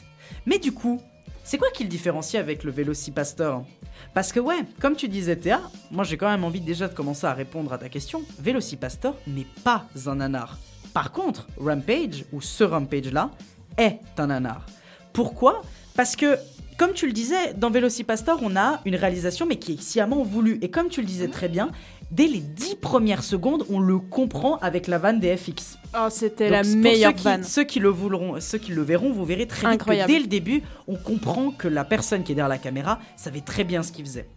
[0.47, 1.01] Mais du coup,
[1.45, 3.65] c'est quoi qui le différencie avec le Vélocipastor
[4.13, 5.61] Parce que ouais, comme tu disais Théa,
[5.91, 8.23] moi j'ai quand même envie déjà de commencer à répondre à ta question.
[8.39, 10.59] Vélocipastor n'est pas un nanar.
[10.93, 13.31] Par contre, Rampage, ou ce Rampage-là,
[13.77, 14.65] est un nanar.
[15.13, 15.63] Pourquoi?
[15.97, 16.37] Parce que,
[16.79, 20.59] comme tu le disais, dans Vélocipastor, on a une réalisation, mais qui est sciemment voulue.
[20.63, 21.73] Et comme tu le disais très bien,
[22.15, 25.79] dès les dix premières secondes, on le comprend avec la vanne des FX.
[25.99, 27.43] Oh, c'était Donc, la meilleure ceux qui, vanne.
[27.43, 30.13] Ceux qui le voudront, ceux qui le verront, vous verrez très vite Incroyable.
[30.13, 33.41] que dès le début, on comprend que la personne qui est derrière la caméra savait
[33.41, 34.29] très bien ce qu'il faisait.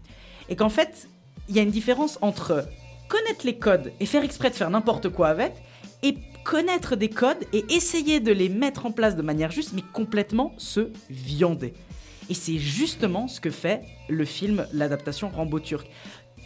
[0.49, 1.07] Et qu'en fait,
[1.49, 2.65] il y a une différence entre
[3.07, 5.53] connaître les codes et faire exprès de faire n'importe quoi avec,
[6.03, 9.83] et connaître des codes et essayer de les mettre en place de manière juste, mais
[9.93, 11.73] complètement se viander.
[12.29, 15.87] Et c'est justement ce que fait le film, l'adaptation Rambo turc.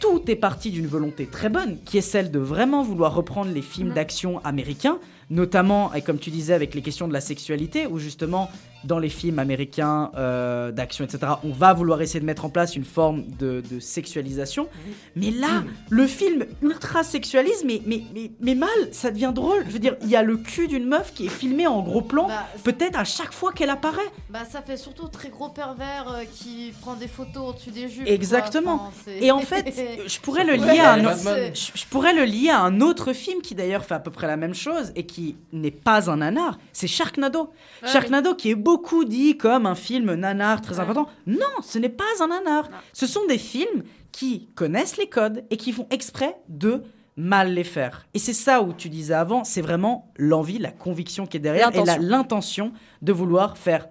[0.02, 3.62] Tout est parti d'une volonté très bonne, qui est celle de vraiment vouloir reprendre les
[3.62, 4.98] films d'action américains,
[5.32, 8.50] notamment, et comme tu disais, avec les questions de la sexualité, où justement,
[8.84, 12.76] dans les films américains euh, d'action, etc., on va vouloir essayer de mettre en place
[12.76, 14.68] une forme de, de sexualisation.
[15.16, 19.64] Mais là, le film ultra sexualise, mais, mais, mais, mais mal, ça devient drôle.
[19.66, 22.02] Je veux dire, il y a le cul d'une meuf qui est filmé en gros
[22.02, 24.00] plan, Bah, peut-être à chaque fois qu'elle apparaît.
[24.28, 28.06] Bah ça fait surtout très gros pervers euh, qui prend des photos au-dessus des jupes.
[28.06, 28.88] Exactement.
[28.88, 29.72] Enfin, Et en fait,
[30.06, 31.14] je pourrais le Ouais, lier à un
[31.54, 34.36] je pourrais le lier à un autre film qui d'ailleurs fait à peu près la
[34.36, 35.21] même chose et qui
[35.52, 37.50] n'est pas un nanar, c'est Sharknado.
[37.82, 41.08] Ouais, Sharknado qui est beaucoup dit comme un film nanar très important.
[41.26, 42.68] Non, ce n'est pas un nanar.
[42.92, 46.82] Ce sont des films qui connaissent les codes et qui font exprès de
[47.16, 48.06] mal les faire.
[48.14, 51.70] Et c'est ça où tu disais avant, c'est vraiment l'envie, la conviction qui est derrière
[51.74, 52.72] et l'intention
[53.02, 53.88] de vouloir faire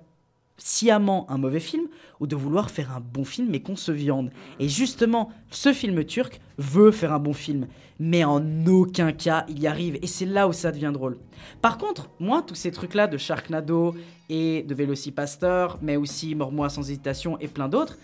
[0.58, 1.88] sciemment un mauvais film
[2.20, 4.32] ou de vouloir faire un bon film mais qu'on se viande.
[4.60, 7.68] Et justement, ce film turc veut faire un bon film,
[8.03, 9.99] mais en aucun cas il y arrive.
[10.02, 11.19] Et c'est là où ça devient drôle.
[11.61, 13.95] Par contre, moi, tous ces trucs-là de Sharknado
[14.28, 17.98] et de Vélocipastor, mais aussi Mors-moi sans hésitation et plein d'autres,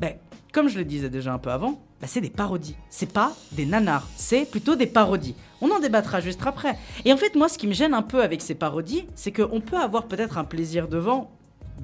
[0.00, 0.14] ben,
[0.52, 2.74] comme je le disais déjà un peu avant, ben, c'est des parodies.
[2.90, 5.36] C'est pas des nanars, c'est plutôt des parodies.
[5.60, 6.76] On en débattra juste après.
[7.04, 9.60] Et en fait, moi, ce qui me gêne un peu avec ces parodies, c'est qu'on
[9.60, 11.30] peut avoir peut-être un plaisir devant.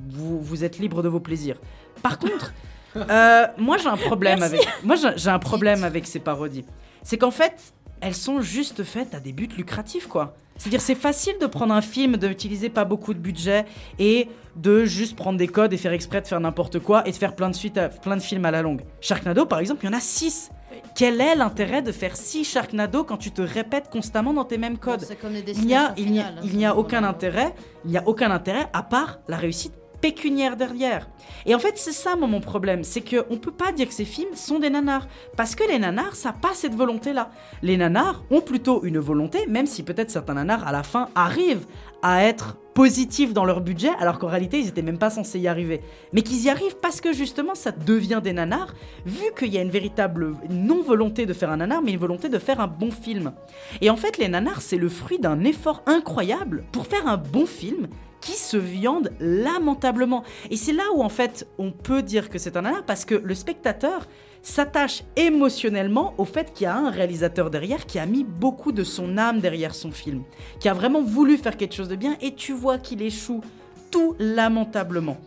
[0.09, 1.57] Vous, vous êtes libre de vos plaisirs.
[2.03, 2.53] Par contre,
[2.97, 4.57] euh, moi j'ai un problème Merci.
[4.57, 4.69] avec.
[4.83, 6.65] Moi j'ai un problème avec ces parodies.
[7.03, 10.35] C'est qu'en fait, elles sont juste faites à des buts lucratifs, quoi.
[10.57, 13.65] C'est-à-dire, c'est facile de prendre un film, d'utiliser pas beaucoup de budget
[13.99, 17.17] et de juste prendre des codes et faire exprès de faire n'importe quoi et de
[17.17, 18.83] faire plein de, suites à- plein de films à la longue.
[19.01, 20.51] Sharknado, par exemple, il y en a 6.
[20.95, 24.77] Quel est l'intérêt de faire 6 Sharknado quand tu te répètes constamment dans tes mêmes
[24.77, 25.01] codes?
[25.07, 27.55] C'est comme les Il n'y a, il a- il n'y a aucun intérêt,
[27.87, 31.09] il n'y a aucun intérêt à part la réussite pécuniaire derrière.
[31.47, 33.95] Et en fait, c'est ça moi, mon problème, c'est que on peut pas dire que
[33.95, 35.07] ces films sont des nanars
[35.37, 37.31] parce que les nanars, ça n'a pas cette volonté-là.
[37.63, 41.67] Les nanars ont plutôt une volonté, même si peut-être certains nanars à la fin arrivent
[42.03, 45.49] à être positifs dans leur budget, alors qu'en réalité ils étaient même pas censés y
[45.49, 45.83] arriver.
[46.13, 48.75] Mais qu'ils y arrivent parce que justement ça devient des nanars,
[49.05, 52.39] vu qu'il y a une véritable non-volonté de faire un nanar, mais une volonté de
[52.39, 53.33] faire un bon film.
[53.81, 57.47] Et en fait, les nanars, c'est le fruit d'un effort incroyable pour faire un bon
[57.47, 57.89] film
[58.21, 60.25] qui se viande lamentablement.
[60.51, 63.15] Et c'est là où en fait on peut dire que c'est un nanar parce que
[63.15, 64.07] le spectateur
[64.43, 68.85] s'attache émotionnellement au fait qu'il y a un réalisateur derrière qui a mis beaucoup de
[68.85, 70.23] son âme derrière son film,
[70.61, 73.43] qui a vraiment voulu faire quelque chose de bien et tu vois qu'il échoue
[73.91, 75.19] tout lamentablement.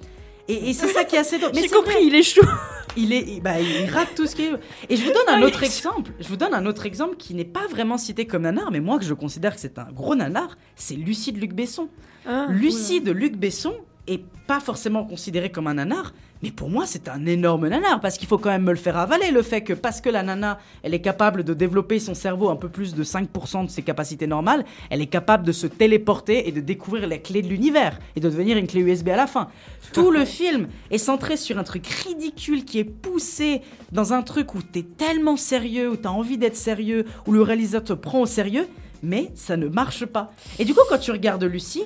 [0.47, 1.51] Et, et c'est ça qui est assez drôle.
[1.55, 2.05] Mais J'ai compris, vrai.
[2.05, 2.41] il échoue.
[2.95, 4.51] Il, est, bah, il rate tout ce qui est.
[4.87, 6.11] Et je vous donne un autre exemple.
[6.19, 8.99] Je vous donne un autre exemple qui n'est pas vraiment cité comme nanar, mais moi
[8.99, 11.89] que je considère que c'est un gros nanar, c'est Lucie de Luc Besson.
[12.25, 13.73] Ah, Lucie de Luc Besson
[14.07, 18.17] est pas forcément considérée comme un nanar, mais pour moi c'est un énorme nanar parce
[18.17, 20.59] qu'il faut quand même me le faire avaler le fait que parce que la nana
[20.83, 24.27] elle est capable de développer son cerveau un peu plus de 5% de ses capacités
[24.27, 28.19] normales, elle est capable de se téléporter et de découvrir les clés de l'univers et
[28.19, 29.47] de devenir une clé USB à la fin.
[29.93, 33.61] Tout le film est centré sur un truc ridicule qui est poussé
[33.93, 37.97] dans un truc où t'es tellement sérieux, où t'as envie d'être sérieux, où le réalisateur
[37.97, 38.67] te prend au sérieux,
[39.01, 40.33] mais ça ne marche pas.
[40.59, 41.83] Et du coup quand tu regardes Lucie,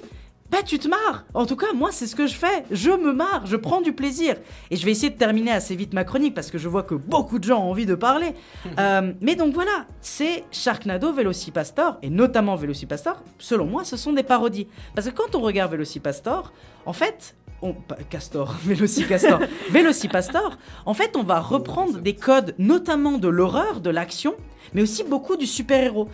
[0.50, 1.26] bah tu te marres.
[1.34, 2.64] En tout cas, moi, c'est ce que je fais.
[2.72, 4.36] Je me marre, je prends du plaisir.
[4.72, 6.96] Et je vais essayer de terminer assez vite ma chronique parce que je vois que
[6.96, 8.34] beaucoup de gens ont envie de parler.
[8.80, 14.22] Euh, mais donc voilà, c'est Sharknado, Velocipastor, et notamment Velocipastor, selon moi, ce sont des
[14.22, 14.68] parodies.
[14.94, 16.52] Parce que quand on regarde Velocipastor,
[16.86, 17.76] en fait, on,
[18.10, 19.40] Castor, Velocipastor,
[19.72, 24.36] Velocipastor, en fait, on va reprendre des codes, notamment de l'horreur, de l'action,
[24.74, 26.08] mais aussi beaucoup du super-héros.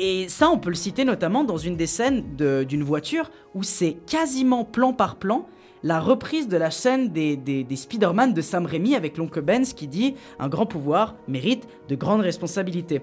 [0.00, 3.94] Et ça, on peut le citer notamment dans une des scènes d'une voiture où c'est
[4.06, 5.46] quasiment plan par plan
[5.82, 10.14] la reprise de la scène des Spider-Man de Sam Raimi avec l'oncle Benz qui dit
[10.38, 13.00] Un grand pouvoir mérite de grandes responsabilités.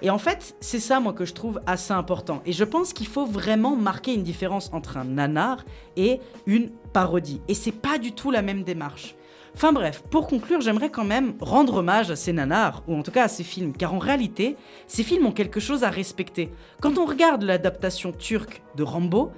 [0.00, 2.40] Et en fait, c'est ça, moi, que je trouve assez important.
[2.46, 5.64] Et je pense qu'il faut vraiment marquer une différence entre un nanar
[5.96, 7.40] et une parodie.
[7.48, 9.16] Et c'est pas du tout la même démarche.
[9.58, 13.10] Enfin bref, pour conclure, j'aimerais quand même rendre hommage à ces nanars, ou en tout
[13.10, 14.54] cas à ces films, car en réalité,
[14.86, 16.52] ces films ont quelque chose à respecter.
[16.80, 19.32] Quand on regarde l'adaptation turque de Rambo,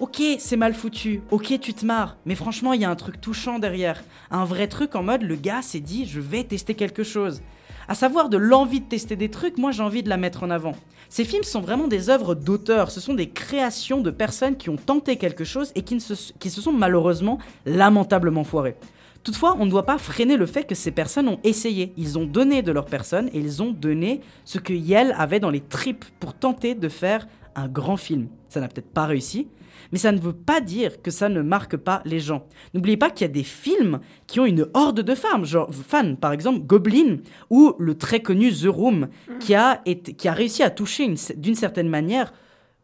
[0.00, 3.20] ok, c'est mal foutu, ok, tu te marres, mais franchement, il y a un truc
[3.20, 4.02] touchant derrière.
[4.32, 7.40] Un vrai truc en mode, le gars s'est dit, je vais tester quelque chose.
[7.86, 10.50] À savoir de l'envie de tester des trucs, moi j'ai envie de la mettre en
[10.50, 10.74] avant.
[11.08, 14.76] Ces films sont vraiment des œuvres d'auteurs, ce sont des créations de personnes qui ont
[14.76, 15.98] tenté quelque chose et qui,
[16.40, 18.74] qui se sont malheureusement lamentablement foirées.
[19.22, 21.92] Toutefois, on ne doit pas freiner le fait que ces personnes ont essayé.
[21.96, 25.50] Ils ont donné de leur personne et ils ont donné ce que Yel avait dans
[25.50, 28.28] les tripes pour tenter de faire un grand film.
[28.48, 29.48] Ça n'a peut-être pas réussi,
[29.92, 32.46] mais ça ne veut pas dire que ça ne marque pas les gens.
[32.72, 36.14] N'oubliez pas qu'il y a des films qui ont une horde de fans, genre fans,
[36.14, 37.18] par exemple Goblin
[37.50, 39.08] ou le très connu The Room,
[39.40, 39.82] qui a,
[40.16, 42.32] qui a réussi à toucher une- d'une certaine manière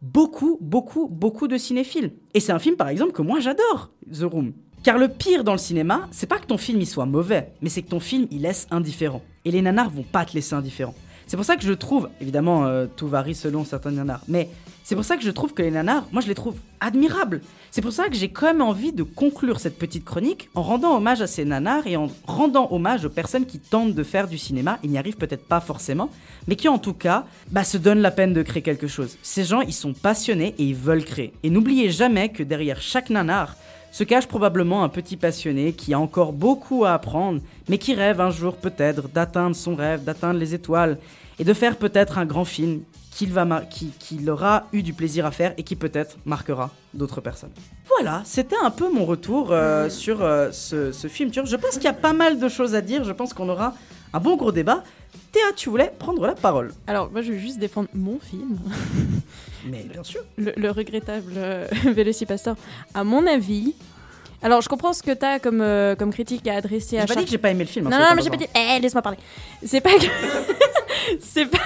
[0.03, 2.13] beaucoup, beaucoup, beaucoup de cinéphiles.
[2.35, 4.53] Et c'est un film, par exemple, que moi j'adore, The Room.
[4.87, 7.69] Car le pire dans le cinéma, c'est pas que ton film il soit mauvais, mais
[7.71, 9.21] c'est que ton film il laisse indifférent.
[9.45, 10.95] Et les nanars vont pas te laisser indifférent.
[11.27, 14.49] C'est pour ça que je trouve, évidemment, euh, tout varie selon certains nanars, mais
[14.85, 17.41] c'est pour ça que je trouve que les nanars, moi je les trouve admirables.
[17.73, 20.97] C'est pour ça que j'ai quand même envie de conclure cette petite chronique en rendant
[20.97, 24.39] hommage à ces nanars et en rendant hommage aux personnes qui tentent de faire du
[24.39, 26.11] cinéma et n'y arrivent peut-être pas forcément,
[26.47, 29.19] mais qui en tout cas bah, se donnent la peine de créer quelque chose.
[29.25, 31.33] Ces gens, ils sont passionnés et ils veulent créer.
[31.43, 33.57] Et n'oubliez jamais que derrière chaque nanar,
[33.97, 38.21] se cache probablement un petit passionné qui a encore beaucoup à apprendre, mais qui rêve
[38.21, 40.99] un jour peut-être d'atteindre son rêve, d'atteindre les étoiles,
[41.39, 45.63] et de faire peut-être un grand film qu'il aura eu du plaisir à faire et
[45.63, 47.53] qui peut-être marquera d'autres personnes.
[47.87, 51.47] Voilà, c'était un peu mon retour euh, sur euh, ce, ce film turc.
[51.47, 53.73] Je pense qu'il y a pas mal de choses à dire, je pense qu'on aura
[54.13, 54.85] un bon gros débat.
[55.33, 58.59] Théa, tu voulais prendre la parole Alors, moi, je vais juste défendre mon film.
[59.71, 60.23] Mais bien sûr.
[60.37, 62.57] Le, le regrettable euh, Velocipastor.
[62.95, 63.75] À mon avis.
[64.43, 67.15] Alors, je comprends ce que t'as comme, euh, comme critique à adresser à J'ai pas
[67.15, 67.19] chaque...
[67.21, 67.87] dit que j'ai pas aimé le film.
[67.87, 68.47] hein, Non, non, mais j'ai pas dit.
[68.55, 69.19] Eh, laisse-moi parler.
[69.65, 70.05] C'est pas que.
[71.21, 71.59] c'est pas.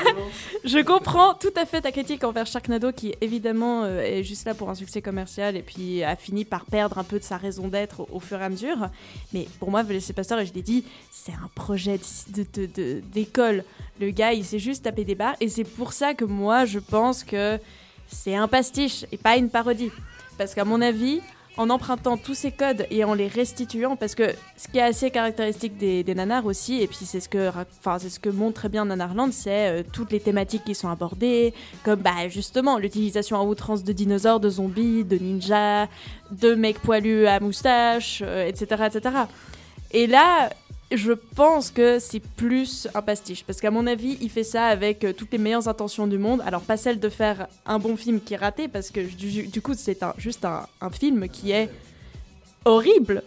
[0.65, 4.55] Je comprends tout à fait ta critique envers Sharknado qui évidemment euh, est juste là
[4.55, 7.69] pour un succès commercial et puis a fini par perdre un peu de sa raison
[7.69, 8.89] d'être au, au fur et à mesure.
[9.35, 11.99] Mais pour moi, Velocipastor, et je l'ai dit, c'est un projet
[12.29, 13.65] de- de- de- d'école.
[14.01, 16.79] Le gars, il s'est juste tapé des barres et c'est pour ça que moi, je
[16.79, 17.59] pense que
[18.11, 19.91] c'est un pastiche et pas une parodie.
[20.39, 21.21] Parce qu'à mon avis,
[21.57, 25.11] en empruntant tous ces codes et en les restituant, parce que ce qui est assez
[25.11, 27.51] caractéristique des, des nanars aussi, et puis c'est ce que,
[27.99, 31.53] c'est ce que montre très bien Nanarland, c'est euh, toutes les thématiques qui sont abordées,
[31.85, 35.89] comme bah justement l'utilisation à outrance de dinosaures, de zombies, de ninjas,
[36.31, 39.17] de mecs poilus à moustache, euh, etc., etc.
[39.93, 40.51] Et là,
[40.93, 43.45] je pense que c'est plus un pastiche.
[43.45, 46.43] Parce qu'à mon avis, il fait ça avec euh, toutes les meilleures intentions du monde.
[46.45, 49.75] Alors, pas celle de faire un bon film qui est raté, parce que du, coup,
[49.77, 51.71] c'est juste un film qui est
[52.65, 53.23] horrible.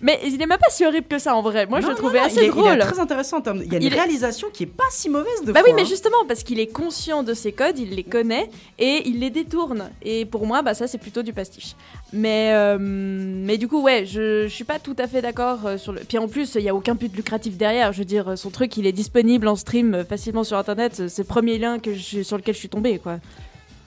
[0.00, 1.66] Mais il est même pas si horrible que ça en vrai.
[1.66, 2.64] Moi, je le trouvais non, assez il est- drôle.
[2.74, 3.58] Il est très intéressant en termes.
[3.58, 5.60] de- Il y a une Il est- réalisation qui est pas si mauvaise de Bah
[5.60, 5.86] fois, oui, mais hein.
[5.86, 8.48] justement, parce qu'il est conscient de ses codes, il les connaît
[8.78, 9.90] et il les détourne.
[10.02, 11.74] Et pour moi, bah ça, c'est plutôt du pastiche.
[12.12, 15.78] Mais, euh, mais du coup, ouais, je, je suis pas tout à fait d'accord euh,
[15.78, 16.00] sur le.
[16.00, 17.92] Puis en plus, il y a aucun but lucratif derrière.
[17.92, 21.08] Je veux dire, son truc, il est disponible en stream euh, facilement sur internet.
[21.08, 23.18] C'est le premier lien que je- sur lequel je suis tombée, quoi.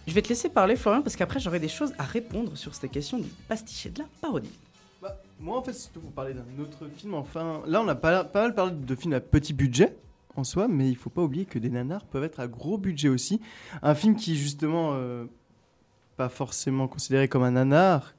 [0.08, 2.90] Je vais te laisser parler, Florian, parce qu'après j'aurai des choses à répondre sur cette
[2.92, 4.50] question du pastiche et de la parodie.
[5.42, 7.16] Moi, en fait, c'est surtout pour parler d'un autre film.
[7.16, 9.96] Enfin, là, on a pas, pas mal parlé de films à petit budget
[10.36, 13.10] en soi, mais il faut pas oublier que des nanars peuvent être à gros budget
[13.10, 13.42] aussi.
[13.82, 15.26] Un film qui, justement, euh,
[16.16, 18.14] pas forcément considéré comme un nanar,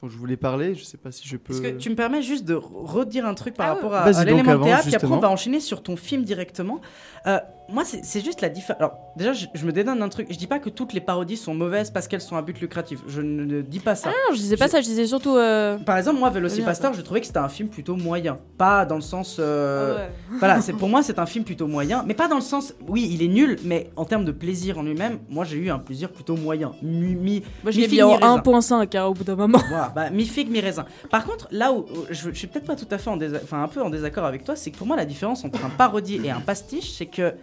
[0.00, 1.52] dont je voulais parler, je sais pas si je peux.
[1.52, 4.16] Est-ce que tu me permets juste de redire un truc par Ah rapport ouais.
[4.16, 6.80] à, l'élément théâtre, puis après on va enchaîner sur ton film directement.
[7.26, 8.80] Euh, moi, c'est juste la différence.
[8.80, 10.26] Alors, déjà, je, je me dédonne d'un truc.
[10.30, 13.00] Je dis pas que toutes les parodies sont mauvaises parce qu'elles sont à but lucratif.
[13.08, 14.08] Je ne dis pas ça.
[14.10, 15.36] Ah non, je disais pas ça, je disais surtout.
[15.36, 18.38] euh, Par exemple, moi, Velocipastor, je trouvais que c'était un film plutôt moyen.
[18.56, 19.36] Pas dans le sens.
[19.38, 20.38] euh, Ah ouais.
[20.38, 22.04] Voilà, pour moi, c'est un film plutôt moyen.
[22.06, 22.74] Mais pas dans le sens.
[22.88, 25.78] Oui, il est nul, mais en termes de plaisir en lui-même, moi, j'ai eu un
[25.78, 26.72] plaisir plutôt moyen.
[26.82, 28.38] Mi, mi, Moi, je l'ai mis en mi-raisin.
[28.38, 29.58] 1.5 hein, au bout d'un moment.
[29.68, 30.86] Voilà, bah, mi-figue, mi-raisin.
[31.10, 33.62] Par contre, là où je, je suis peut-être pas tout à fait en désa- enfin,
[33.62, 36.20] un peu en désaccord avec toi, c'est que pour moi, la différence entre un parodie
[36.24, 37.34] et un pastiche, c'est que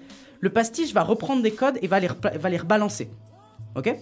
[0.46, 2.08] le pastiche va reprendre des codes et va les,
[2.44, 3.10] va les rebalancer.
[3.76, 3.94] Ok?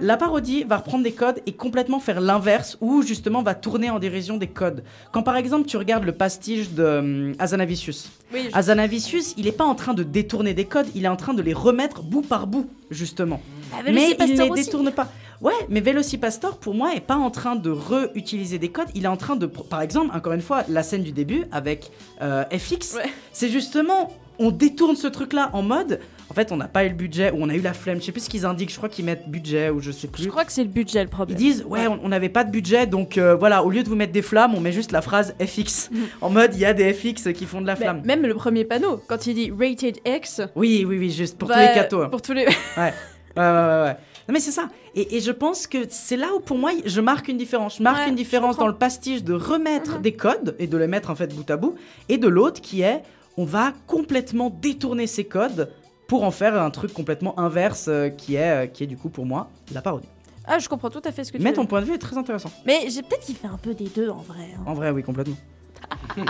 [0.00, 3.98] La parodie va reprendre des codes et complètement faire l'inverse, ou justement va tourner en
[3.98, 4.82] dérision des codes.
[5.12, 9.52] Quand par exemple tu regardes le pastiche de hum, Azanavicius, Oui, je- Azanavicius, il est
[9.52, 12.22] pas en train de détourner des codes, il est en train de les remettre bout
[12.22, 13.40] par bout, justement.
[13.70, 15.08] Bah, mais il Velocipastor les détourne pas.
[15.40, 18.88] Ouais, mais Velocipastor, pour moi, est pas en train de réutiliser des codes.
[18.94, 21.90] Il est en train de, par exemple, encore une fois, la scène du début avec
[22.22, 22.96] euh, FX,
[23.32, 26.00] c'est justement, on détourne ce truc-là en mode.
[26.30, 28.00] En fait, on n'a pas eu le budget ou on a eu la flemme.
[28.00, 28.70] Je sais plus ce qu'ils indiquent.
[28.70, 30.22] Je crois qu'ils mettent budget ou je sais plus.
[30.24, 31.36] Je crois que c'est le budget le problème.
[31.38, 33.94] Ils disent ouais, on n'avait pas de budget, donc euh, voilà, au lieu de vous
[33.96, 35.90] mettre des flammes, on met juste la phrase FX.
[36.20, 38.02] en mode, il y a des FX qui font de la flamme.
[38.04, 40.40] même le premier panneau, quand il dit rated X.
[40.56, 42.02] Oui, oui, oui, juste pour bah, tous les cathos.
[42.02, 42.08] hein.
[42.08, 42.46] Pour tous les.
[42.46, 42.92] Ouais, ouais,
[43.36, 43.82] ouais, ouais.
[43.84, 43.96] ouais.
[44.26, 44.70] Non mais c'est ça.
[44.94, 47.76] Et, et je pense que c'est là où pour moi je marque une différence.
[47.76, 50.02] Je marque Ouais, une différence dans le pastiche de remettre Mhm.
[50.02, 51.74] des codes et de les mettre en fait bout à bout,
[52.08, 53.02] et de l'autre qui est
[53.36, 55.70] on va complètement détourner ces codes
[56.08, 59.08] pour en faire un truc complètement inverse euh, qui est euh, qui est du coup
[59.08, 60.08] pour moi la parodie.
[60.46, 61.68] Ah, je comprends tout à fait ce que tu Mais veux ton dire.
[61.70, 62.50] point de vue est très intéressant.
[62.66, 64.48] Mais j'ai peut-être qu'il fait un peu des deux en vrai.
[64.54, 64.62] hein.
[64.66, 65.36] En vrai, oui, complètement.
[66.16, 66.22] ben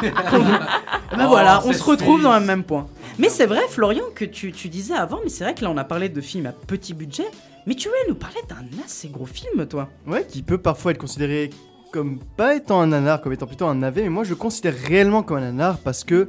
[1.13, 2.87] Oh, voilà, on c'est se retrouve dans le même point.
[3.19, 5.77] Mais c'est vrai, Florian, que tu, tu disais avant, mais c'est vrai que là on
[5.77, 7.27] a parlé de films à petit budget,
[7.67, 9.89] mais tu voulais nous parler d'un assez gros film, toi.
[10.07, 11.51] Ouais, qui peut parfois être considéré
[11.93, 14.75] comme pas étant un nanar, comme étant plutôt un navet, mais moi je le considère
[14.75, 16.29] réellement comme un nanar parce que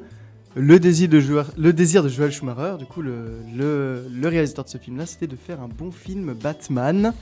[0.55, 4.63] le désir de, joueur, le désir de Joel Schumacher, du coup le, le, le réalisateur
[4.63, 7.13] de ce film-là, c'était de faire un bon film Batman.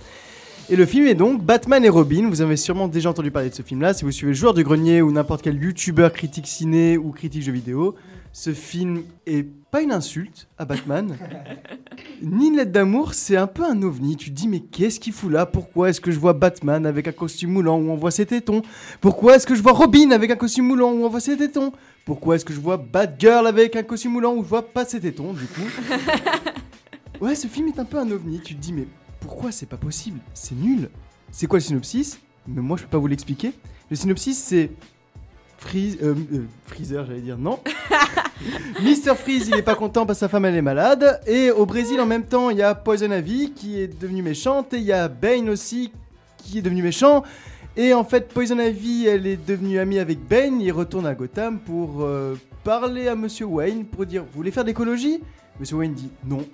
[0.69, 2.30] Et le film est donc Batman et Robin.
[2.30, 3.93] Vous avez sûrement déjà entendu parler de ce film-là.
[3.93, 7.41] Si vous suivez le joueur du grenier ou n'importe quel youtubeur critique ciné ou critique
[7.41, 7.95] jeux vidéo,
[8.31, 11.18] ce film est pas une insulte à Batman,
[12.22, 14.15] ni une lettre d'amour, c'est un peu un ovni.
[14.15, 15.45] Tu te dis, mais qu'est-ce qu'il fout là?
[15.45, 18.61] Pourquoi est-ce que je vois Batman avec un costume moulant où on voit ses tétons?
[19.01, 21.73] Pourquoi est-ce que je vois Robin avec un costume moulant où on voit ses tétons?
[22.06, 25.00] Pourquoi est-ce que je vois Batgirl avec un costume moulant où je vois pas ses
[25.00, 25.62] tétons, du coup
[27.22, 28.42] Ouais, ce film est un peu un ovni.
[28.42, 28.86] Tu te dis, mais
[29.22, 30.20] pourquoi c'est pas possible?
[30.34, 30.90] C'est nul.
[31.32, 32.20] C'est quoi le synopsis?
[32.48, 33.54] Mais moi, je peux pas vous l'expliquer.
[33.90, 34.72] Le synopsis, c'est.
[35.58, 35.98] Freeze.
[36.04, 37.60] euh, euh, Freezer, j'allais dire non.
[38.84, 41.22] Mister Freeze, il est pas content parce que sa femme elle est malade.
[41.26, 44.74] Et au Brésil, en même temps, il y a Poison Ivy qui est devenue méchante.
[44.74, 45.94] Et il y a Bane aussi
[46.38, 47.24] qui est devenu méchant.
[47.76, 50.62] Et en fait, Poison Ivy, elle est devenue amie avec Bane.
[50.62, 54.64] Il retourne à Gotham pour euh, parler à Monsieur Wayne pour dire Vous voulez faire
[54.64, 55.22] d'écologie?
[55.60, 56.45] Monsieur Wayne dit non.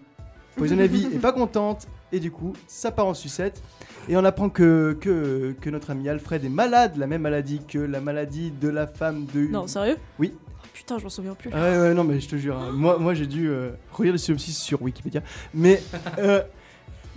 [0.56, 1.88] Poison Ivy est pas contente.
[2.14, 3.62] Et du coup, ça part en sucette.
[4.08, 7.80] Et on apprend que, que, que notre ami Alfred est malade, la même maladie que
[7.80, 9.42] la maladie de la femme de.
[9.42, 9.98] Non, sérieux?
[10.20, 10.34] Oui.
[10.34, 11.52] Oh, putain, je m'en souviens plus.
[11.54, 14.14] Ah ouais, ouais, non, mais je te jure, hein, moi, moi j'ai dû euh, relire
[14.14, 15.22] le synopsis sur Wikipédia.
[15.54, 15.84] Mais
[16.18, 16.42] euh,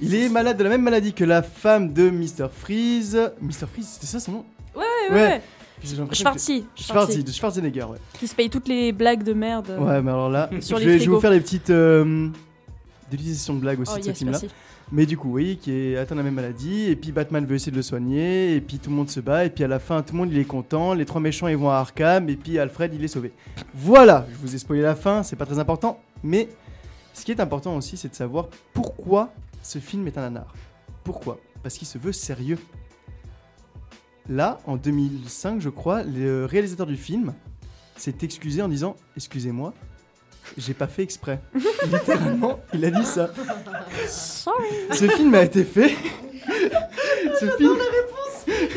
[0.03, 2.49] il est malade de la même maladie que la femme de Mr.
[2.53, 3.19] Freeze.
[3.41, 3.67] Mr.
[3.73, 4.45] Freeze, c'était ça son nom?
[4.77, 5.43] Ouais, ouais, ouais.
[6.13, 7.99] Schwarzy, Schwarzy, de Schwarzenegger, ouais.
[8.19, 9.71] Qui se paye toutes les blagues de merde.
[9.71, 11.71] euh, Ouais, mais alors là, sur je, les vais, je vais vous faire des petites
[11.71, 12.29] euh,
[13.11, 14.39] délications de blagues aussi Oh, de ce yes, film-là.
[14.93, 17.55] Mais du coup, oui, qui est atteint de la même maladie, et puis Batman veut
[17.57, 19.79] essayer de le soigner, et puis tout le monde se bat, et puis à la
[19.79, 22.37] fin, tout le monde il est content, les trois méchants ils vont à Arkham, et
[22.37, 23.33] puis Alfred il est sauvé.
[23.75, 26.49] Voilà, je vous ai spoilé la fin, c'est pas très important, mais
[27.15, 30.53] ce qui est important aussi, c'est de savoir pourquoi ce film est un nanar.
[31.05, 31.39] Pourquoi?
[31.63, 32.59] Parce qu'il se veut sérieux.
[34.29, 37.35] Là, en 2005, je crois, le réalisateur du film
[37.97, 39.75] s'est excusé en disant Excusez-moi,
[40.57, 41.41] j'ai pas fait exprès.
[41.93, 43.31] Littéralement, il a dit ça.
[44.07, 44.65] Sorry.
[44.93, 45.97] Ce film a été fait.
[47.41, 47.77] Ce film.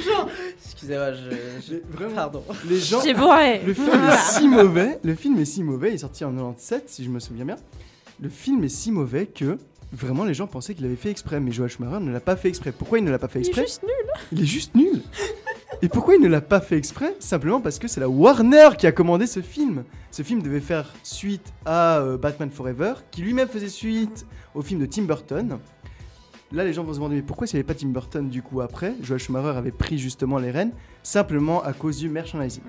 [0.06, 0.30] Genre,
[0.64, 1.30] excusez-moi, je.
[1.68, 2.44] je- Pardon.
[2.68, 3.02] Les gens.
[3.04, 3.62] J'ai bourré.
[3.66, 5.00] Le film est si mauvais.
[5.04, 5.90] Le film est si mauvais.
[5.92, 7.56] Il est sorti en 97, si je me souviens bien.
[8.20, 9.58] Le film est si mauvais que
[9.96, 11.40] vraiment les gens pensaient qu'il avait fait exprès.
[11.40, 12.72] Mais Joel Schumacher ne l'a pas fait exprès.
[12.72, 13.92] Pourquoi il ne l'a pas fait Il est exprès juste nul.
[14.32, 15.02] Il est juste nul.
[15.82, 18.88] Et pourquoi il ne l'a pas fait exprès Simplement parce que c'est la Warner qui
[18.88, 19.84] a commandé ce film.
[20.12, 24.80] Ce film devait faire suite à euh, Batman Forever, qui lui-même faisait suite au film
[24.80, 25.60] de Tim Burton.
[26.52, 28.42] Là, les gens vont se demander mais pourquoi s'il n'y avait pas Tim Burton du
[28.42, 30.72] coup après Joel Schumacher avait pris justement les rênes,
[31.04, 32.64] simplement à cause du merchandising.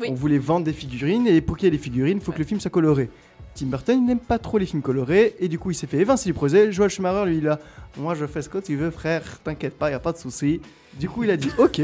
[0.00, 0.08] Oui.
[0.10, 2.38] On voulait vendre des figurines et pour qu'il y ait des figurines, il faut que
[2.38, 3.10] le film soit coloré.
[3.54, 5.98] Tim Burton il n'aime pas trop les films colorés et du coup il s'est fait
[5.98, 6.72] évincer du projet.
[6.72, 7.58] Joel Schumacher lui il a
[7.98, 10.60] moi je fais ce que tu veux frère, t'inquiète pas, y a pas de souci.
[10.98, 11.80] Du coup il a dit ok,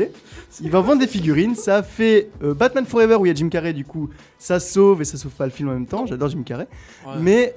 [0.63, 1.55] il va vendre des figurines.
[1.55, 4.09] Ça a fait euh, Batman Forever où il y a Jim Carrey du coup
[4.39, 6.07] ça sauve et ça sauve pas le film en même temps.
[6.07, 6.69] J'adore Jim Carrey,
[7.07, 7.15] Ouais.
[7.21, 7.55] mais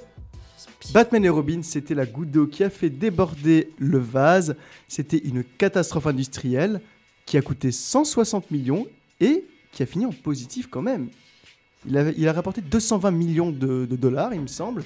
[0.92, 4.56] Batman et Robin, c'était la goutte d'eau qui a fait déborder le vase.
[4.88, 6.80] C'était une catastrophe industrielle
[7.24, 8.86] qui a coûté 160 millions
[9.20, 11.08] et qui a fini en positif quand même.
[11.86, 14.84] Il a, il a rapporté 220 millions de, de dollars, il me semble,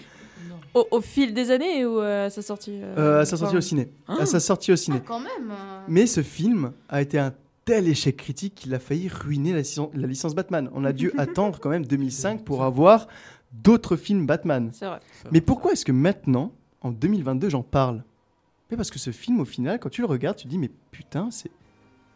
[0.75, 3.57] Au, au fil des années ou euh, à sa sortie euh, euh, à sa sortie
[3.57, 3.89] au ciné.
[4.09, 4.17] Ah.
[4.21, 5.01] À sa sortie au ciné.
[5.07, 5.51] Quand même.
[5.51, 7.33] euh, Mais ce film a été un
[7.65, 10.71] tel échec critique qu'il a failli ruiner la licence Batman.
[10.75, 13.09] On a dû attendre quand même 2005 pour avoir
[13.53, 14.71] d'autres films Batman.
[14.73, 15.01] C'est vrai.
[15.33, 16.53] Mais pourquoi est-ce que maintenant,
[16.83, 18.05] en 2022, j'en parle?
[18.71, 20.71] Mais parce que ce film, au final, quand tu le regardes, tu te dis mais
[20.91, 21.51] putain, c'est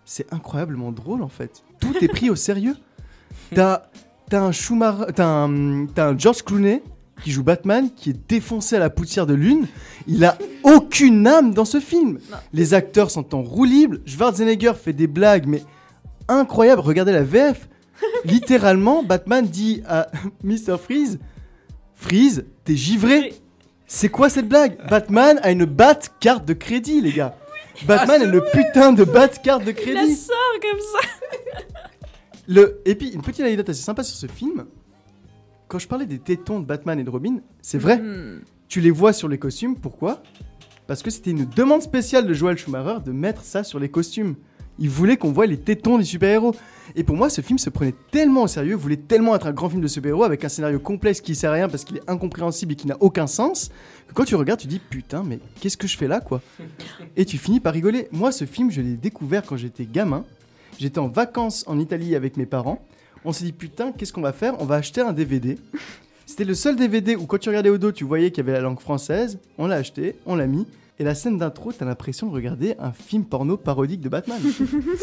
[0.05, 1.63] c'est incroyablement drôle en fait.
[1.81, 2.77] Tout est pris au sérieux.
[3.55, 3.83] T'as
[4.31, 6.83] t'as un Schumacher, t'as un, t'as un George Clooney
[7.23, 9.67] qui joue Batman, qui est défoncé à la poussière de lune.
[10.07, 12.19] Il a aucune âme dans ce film.
[12.55, 13.99] Les acteurs sont en roue libre.
[14.07, 15.63] Schwarzenegger fait des blagues, mais
[16.29, 16.81] incroyable.
[16.81, 17.69] Regardez la VF.
[18.25, 20.09] Littéralement, Batman dit à
[20.43, 20.79] Mr.
[20.83, 21.19] Freeze
[21.95, 23.35] Freeze, t'es givré.
[23.87, 24.79] C'est quoi cette blague?
[24.89, 27.35] Batman a une batte carte de crédit, les gars.
[27.87, 30.15] Batman a une putain de batte carte de Il la crédit.
[30.15, 31.09] sort comme ça.
[32.51, 32.83] Le...
[32.85, 34.65] Et puis, une petite anecdote assez sympa sur ce film.
[35.69, 37.99] Quand je parlais des tétons de Batman et de Robin, c'est vrai.
[37.99, 38.41] Hmm.
[38.67, 39.77] Tu les vois sur les costumes.
[39.77, 40.21] Pourquoi?
[40.89, 44.35] Parce que c'était une demande spéciale de Joel Schumacher de mettre ça sur les costumes.
[44.81, 46.57] Il voulait qu'on voit les tétons des super-héros.
[46.97, 49.69] Et pour moi, ce film se prenait tellement au sérieux, voulait tellement être un grand
[49.69, 52.73] film de super-héros avec un scénario complexe qui sert à rien parce qu'il est incompréhensible
[52.73, 53.71] et qui n'a aucun sens,
[54.09, 56.43] que quand tu regardes, tu dis putain, mais qu'est-ce que je fais là, quoi?
[57.17, 58.09] Et tu finis par rigoler.
[58.11, 60.25] Moi, ce film, je l'ai découvert quand j'étais gamin.
[60.81, 62.83] J'étais en vacances en Italie avec mes parents.
[63.27, 64.55] On s'est dit putain, qu'est-ce qu'on va faire?
[64.63, 65.59] On va acheter un DVD.
[66.25, 68.57] C'était le seul DVD où quand tu regardais au dos, tu voyais qu'il y avait
[68.57, 69.39] la langue française.
[69.59, 70.67] On l'a acheté, on l'a mis.
[70.99, 74.41] Et la scène d'intro, t'as l'impression de regarder un film porno parodique de Batman.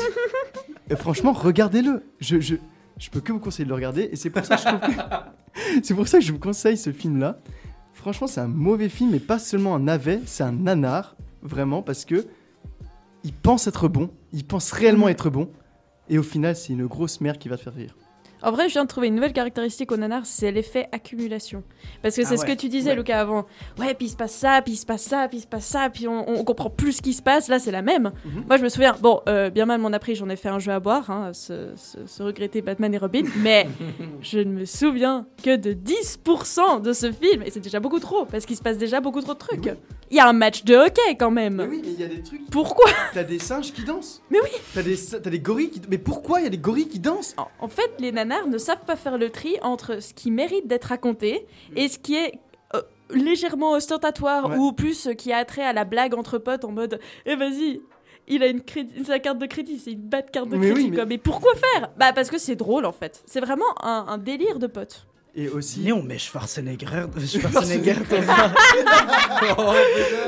[0.90, 2.04] et franchement, regardez-le.
[2.22, 2.56] Je, je,
[2.98, 4.10] je peux que vous conseiller de le regarder.
[4.12, 5.02] Et c'est pour ça que je trouve que-
[5.84, 7.38] c'est pour ça que je vous conseille ce film-là.
[7.94, 12.04] Franchement, c'est un mauvais film, mais pas seulement un navet, c'est un nanar, vraiment, parce
[12.04, 12.26] que
[13.24, 15.50] il pense être bon, il pense réellement être bon,
[16.10, 17.96] et au final, c'est une grosse merde qui va te faire rire.
[18.44, 21.64] En vrai, je viens de trouver une nouvelle caractéristique au nanar, c'est l'effet accumulation.
[22.02, 22.96] Parce que Ah c'est ce ouais, que tu disais, ouais.
[22.96, 23.46] Lucas, avant.
[23.80, 25.66] Ouais, puis il se passe ça, puis il se passe ça, puis il se passe
[25.66, 27.48] ça, puis on, on comprend plus ce qui se passe.
[27.48, 28.12] Là, c'est la même.
[28.26, 28.44] Mhm.
[28.48, 30.60] Moi, je me souviens, bon, euh, bien mal m'en a pris, j'en ai fait un
[30.60, 33.68] jeu à boire, hein, ce, ce- ce regretté Batman et Robin, mais
[34.22, 38.26] je ne me souviens que de 10% de ce film, et c'est déjà beaucoup trop,
[38.26, 39.70] parce qu'il se passe déjà beaucoup trop de trucs.
[40.10, 41.56] Il y a un match de hockey quand même.
[41.58, 42.50] Mais oui, mais il y a des trucs.
[42.50, 44.22] Pourquoi T'as des singes qui dansent.
[44.30, 44.50] Mais oui.
[44.74, 44.96] T'as des,
[45.30, 45.82] des gorilles qui.
[45.90, 47.36] Mais pourquoi il y a des gorilles qui dansent?
[47.60, 48.14] En, fait, les
[48.48, 52.16] ne savent pas faire le tri entre ce qui mérite d'être raconté et ce qui
[52.16, 52.40] est
[52.76, 54.58] euh, légèrement ostentatoire Ouais.
[54.58, 57.82] ou plus euh, qui a trait à la blague entre potes en mode Eh vas-y
[58.30, 58.62] il a une
[59.06, 60.90] sa carte de crédit, c'est une bad carte de Mais oui, crédit.
[60.90, 61.06] mais- quoi.
[61.06, 61.90] Mais pourquoi faire?
[61.98, 63.24] Bah parce que c'est drôle en fait.
[63.26, 65.08] C'est vraiment un, un délire de potes.
[65.40, 65.82] Et aussi.
[65.84, 68.54] Mais on met Schwarzenegger, Schwarzenegger un.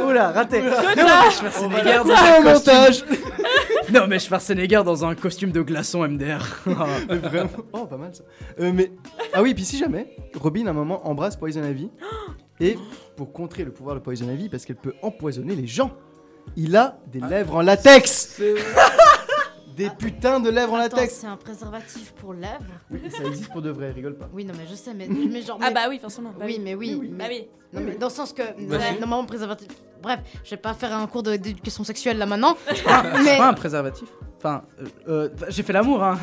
[0.06, 0.62] Oula, raté.
[0.62, 3.04] Non, mais Schwarzenegger dans un montage.
[3.92, 6.62] non, mais Schwarzenegger dans un costume de glaçon MDR.
[7.10, 7.50] Mais vraiment.
[7.74, 8.24] Oh, pas mal ça.
[8.60, 8.92] Euh, mais.
[9.34, 11.90] Ah oui, puis si jamais, Robin à un moment embrasse Poison Ivy.
[12.60, 12.78] Et
[13.16, 15.92] pour contrer le pouvoir de Poison Ivy, parce qu'elle peut empoisonner les gens,
[16.56, 18.40] il a des lèvres en latex
[19.80, 22.60] Des putains de lèvres en Attends, latex c'est un préservatif pour lèvres
[22.92, 24.28] Oui, ça existe pour de vrai, rigole pas.
[24.34, 25.58] Oui, non, mais je sais, mais, mais genre.
[25.62, 26.32] Ah bah oui, forcément.
[26.38, 26.62] Bah oui, oui.
[26.62, 26.90] mais oui.
[26.96, 27.10] Oui, oui.
[27.14, 27.48] mais- Bah oui.
[27.72, 28.42] Non, mais dans le sens que.
[28.42, 29.00] Bah ouais, si.
[29.00, 29.70] normalement, préservatif.
[30.02, 32.58] Bref, je vais pas faire un cours d'éducation sexuelle là maintenant.
[32.68, 33.38] C'est mais.
[33.38, 34.10] pas un préservatif.
[34.38, 36.18] Enfin, euh, euh, j'ai fait l'amour, hein.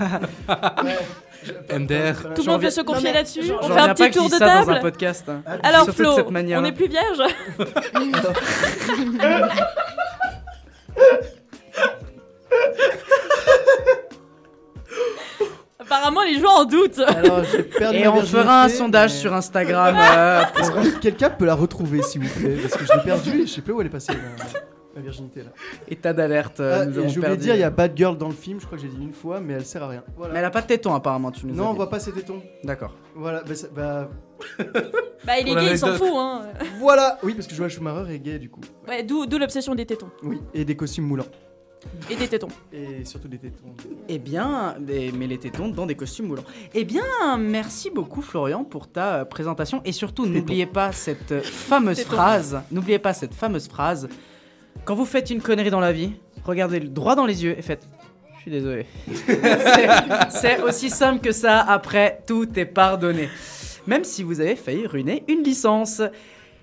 [1.70, 2.35] MDR.
[2.35, 3.41] Tout le monde peut se confier là-dessus.
[3.62, 4.81] On fait un petit tour de ça dans un table.
[4.81, 5.28] podcast.
[5.31, 5.43] hein.
[5.62, 7.23] Alors Surtout de Flo, cette on n'est plus vierge
[15.97, 16.98] Apparemment, les gens en doutent.
[17.01, 19.97] Alors, j'ai perdu Et ma on fera un sondage mais- sur Instagram.
[19.98, 22.56] euh, pour- Est-ce que quelqu'un peut la retrouver, s'il vous plaît?
[22.62, 24.44] Parce que je l'ai perdue et je sais pas où elle est passée, ma,
[24.97, 25.51] ma virginité là.
[25.89, 26.60] État d'alerte.
[26.60, 27.36] euh, Ah, nous avons de perdu.
[27.39, 29.12] dire, il y a Bad Girl dans le film, je crois que j'ai dit une
[29.12, 30.02] fois, mais elle sert à rien.
[30.16, 30.32] Voilà.
[30.35, 31.77] Mais elle a pas de téton apparemment, tu nous as Non, on dit.
[31.77, 32.43] voit pas ses tétons.
[32.64, 32.94] D'accord.
[33.14, 34.09] Voilà, bah, ça- bah,
[35.24, 36.09] Bah, il est Pour gay, il s'en l'anecdote.
[36.10, 36.16] fout.
[36.18, 36.43] Hein.
[36.78, 38.60] voilà Oui, parce que Joel Schumacher est gay du coup.
[38.86, 40.10] Ouais, d'où d'où l'obsession des tétons.
[40.23, 41.24] Oui, et des costumes moulants.
[42.11, 42.49] Et des tétons.
[42.73, 43.75] Et surtout des tétons.
[44.09, 46.45] Eh bien, mais, mais les tétons dans des costumes moulants.
[46.75, 47.03] Eh bien,
[47.39, 52.61] merci beaucoup Florian pour ta euh, présentation et surtout n'oubliez pas cette fameuse phrase.
[52.71, 54.09] N'oubliez pas cette fameuse phrase.
[54.85, 56.13] Quand vous faites une connerie dans la vie,
[56.45, 57.89] regardez le droit dans les yeux et faites.
[58.37, 58.87] Je suis désolé.
[60.31, 61.61] C'est aussi simple que ça.
[61.61, 63.29] Après, tout est pardonné.
[63.87, 66.01] Même si vous avez failli ruiner une licence.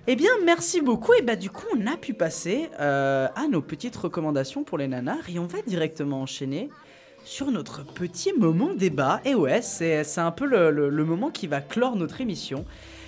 [0.06, 1.14] Eh bien, merci beaucoup.
[1.14, 4.86] Et bah, du coup, on a pu passer euh, à nos petites recommandations pour les
[4.88, 6.68] nanars et on va directement enchaîner
[7.24, 9.20] sur notre petit moment débat.
[9.24, 12.66] Et ouais, c'est un peu le, le- le moment qui va clore notre émission.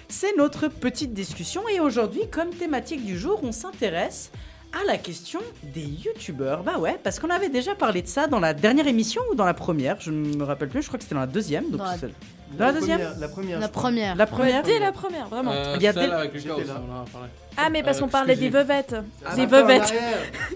[0.08, 4.30] C'est notre petite discussion et aujourd'hui, comme thématique du jour, on s'intéresse
[4.72, 5.40] à la question
[5.74, 6.62] des youtubeurs.
[6.62, 9.44] Bah ouais, parce qu'on avait déjà parlé de ça dans la dernière émission ou dans
[9.44, 11.64] la première, je ne me rappelle plus, je crois que c'était dans la deuxième.
[11.70, 12.10] Donc Dans la- c'est-
[12.58, 13.60] Dans la deuxième La première.
[13.60, 14.16] La première.
[14.16, 15.52] La première Dès la première, vraiment.
[15.52, 16.82] Euh, Il y a celle des- avec Lucas J'étais aussi, là.
[16.88, 17.28] on en a parlé.
[17.58, 18.94] Ah, mais parce Euh, qu'on parlait des vedettes.
[19.24, 19.82] Ah, Des en arrière.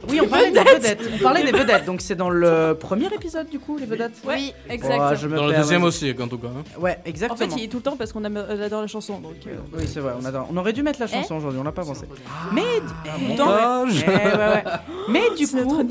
[0.07, 1.01] Oui, on parlait des vedettes.
[1.15, 4.53] On parlait des vedettes, donc c'est dans le premier épisode du coup, les vedettes Oui,
[4.55, 5.15] Oh, exact.
[5.17, 6.49] je me Dans le deuxième aussi, en tout cas.
[6.49, 6.63] hein.
[6.79, 7.39] Ouais, En exactement.
[7.51, 9.19] fait, il est tout le temps parce qu'on euh, adore la chanson.
[9.19, 10.47] Donc, euh, Oui, c'est vrai, on, adore.
[10.53, 12.05] on aurait dû mettre la chanson aujourd'hui, on l'a pas pensé.
[12.53, 12.61] Mais,
[13.07, 14.65] eh, ouais, ouais, ouais.
[15.09, 15.83] Mais du coup,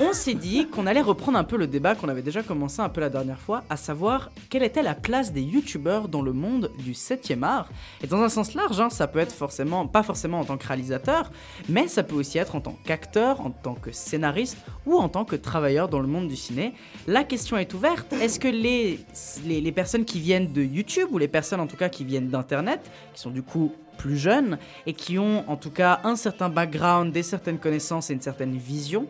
[0.00, 2.88] on s'est dit qu'on allait reprendre un peu le débat qu'on avait déjà commencé un
[2.88, 6.70] peu la dernière fois, à savoir quelle était la place des youtubeurs dans le monde
[6.78, 7.68] du 7e art.
[8.02, 10.66] Et dans un sens large, hein, ça peut être forcément, pas forcément en tant que
[10.66, 11.30] réalisateur,
[11.68, 15.24] mais ça peut aussi être en tant qu'acteur, en tant que scénariste ou en tant
[15.24, 16.74] que travailleur dans le monde du ciné.
[17.06, 18.12] La question est ouverte.
[18.12, 19.00] Est-ce que les,
[19.44, 22.28] les, les personnes qui viennent de YouTube, ou les personnes en tout cas qui viennent
[22.28, 22.80] d'Internet,
[23.14, 27.12] qui sont du coup plus jeunes et qui ont en tout cas un certain background,
[27.12, 29.06] des certaines connaissances et une certaine vision,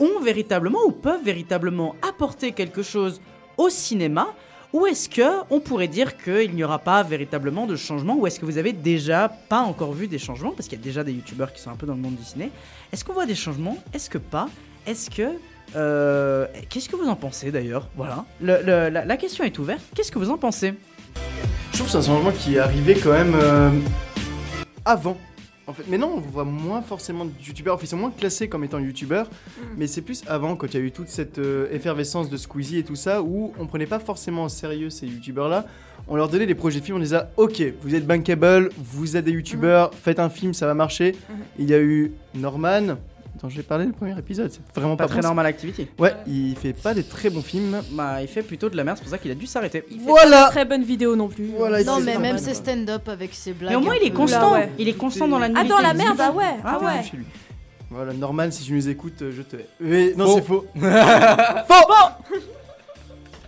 [0.00, 3.20] ont véritablement ou peuvent véritablement apporter quelque chose
[3.56, 4.28] au cinéma
[4.72, 8.40] ou est-ce que on pourrait dire qu'il n'y aura pas véritablement de changement Ou est-ce
[8.40, 11.12] que vous avez déjà pas encore vu des changements Parce qu'il y a déjà des
[11.12, 12.50] youtubeurs qui sont un peu dans le monde du ciné.
[12.92, 13.76] Est-ce qu'on voit des changements?
[13.92, 14.48] Est-ce que pas?
[14.86, 15.28] Est-ce que...
[15.76, 17.88] euh, Qu'est-ce que vous en pensez d'ailleurs?
[17.96, 18.24] Voilà.
[18.40, 19.82] La question est ouverte.
[19.94, 20.74] Qu'est-ce que vous en pensez?
[21.72, 23.70] Je trouve que c'est un changement qui est arrivé quand même euh,
[24.84, 25.16] avant.
[25.72, 27.76] En fait, mais non, on voit moins forcément de youtubeurs.
[27.76, 29.26] Enfin, ils sont moins classés comme étant youtubeurs,
[29.78, 32.76] mais c'est plus avant, quand il y a eu toute cette euh, effervescence de Squeezie
[32.76, 35.64] et tout ça, où on prenait pas forcément au sérieux ces youtubeurs-là.
[36.08, 39.24] On leur donnait des projets de films, on disait Ok, vous êtes bankable, vous êtes
[39.24, 41.16] des youtubeurs, faites un film, ça va marcher.
[41.58, 42.98] Il y a eu Norman,
[43.40, 45.28] dont j'ai parlé le premier épisode, c'est vraiment Pas pas, très bon.
[45.28, 45.86] normal activity.
[45.98, 47.80] Ouais, il fait pas des très bons films.
[47.92, 49.84] Bah, il fait plutôt de la merde, c'est pour ça qu'il a dû s'arrêter.
[49.90, 50.42] Il fait Voilà.
[50.42, 51.46] pas de très bonne vidéo non plus.
[51.56, 53.70] Voilà, il Non, mais même ses stand-up avec ses blagues.
[53.72, 54.52] Mais au moins, il est constant.
[54.52, 54.70] Ouais.
[54.78, 55.68] Il est constant dans la Ah, nullité.
[55.68, 57.02] dans la merde, ah ouais, Ah ah ouais.
[57.02, 57.26] chez lui.
[57.90, 59.66] Voilà, Norman, si tu nous écoutes, je te hais.
[59.80, 60.34] Mais non, Faux.
[60.36, 60.66] c'est faux.
[61.68, 62.38] faux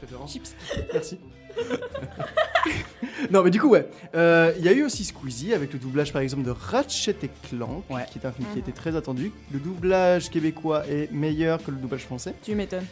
[0.01, 0.33] Préférence.
[0.33, 0.55] Chips.
[0.93, 1.19] Merci.
[3.31, 3.89] non, mais du coup, ouais.
[4.15, 7.31] Euh, Il y a eu aussi Squeezie avec le doublage, par exemple, de Ratchet et
[7.49, 8.05] Clank, Ouais.
[8.11, 8.63] qui est un film qui Mhm.
[8.63, 9.33] était très attendu.
[9.53, 12.35] Le doublage québécois est meilleur que le doublage français.
[12.43, 12.87] Tu m'étonnes.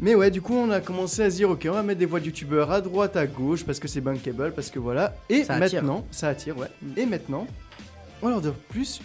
[0.00, 2.06] Mais ouais, du coup, on a commencé à se dire, ok, on va mettre des
[2.06, 5.14] voix de youtubeurs à droite, à gauche, parce que c'est bankable, parce que voilà.
[5.28, 5.82] Et Ça attire.
[5.82, 6.68] maintenant, ça attire, ouais.
[6.82, 6.98] Mm.
[6.98, 7.46] Et maintenant,
[8.22, 9.00] on leur donne plus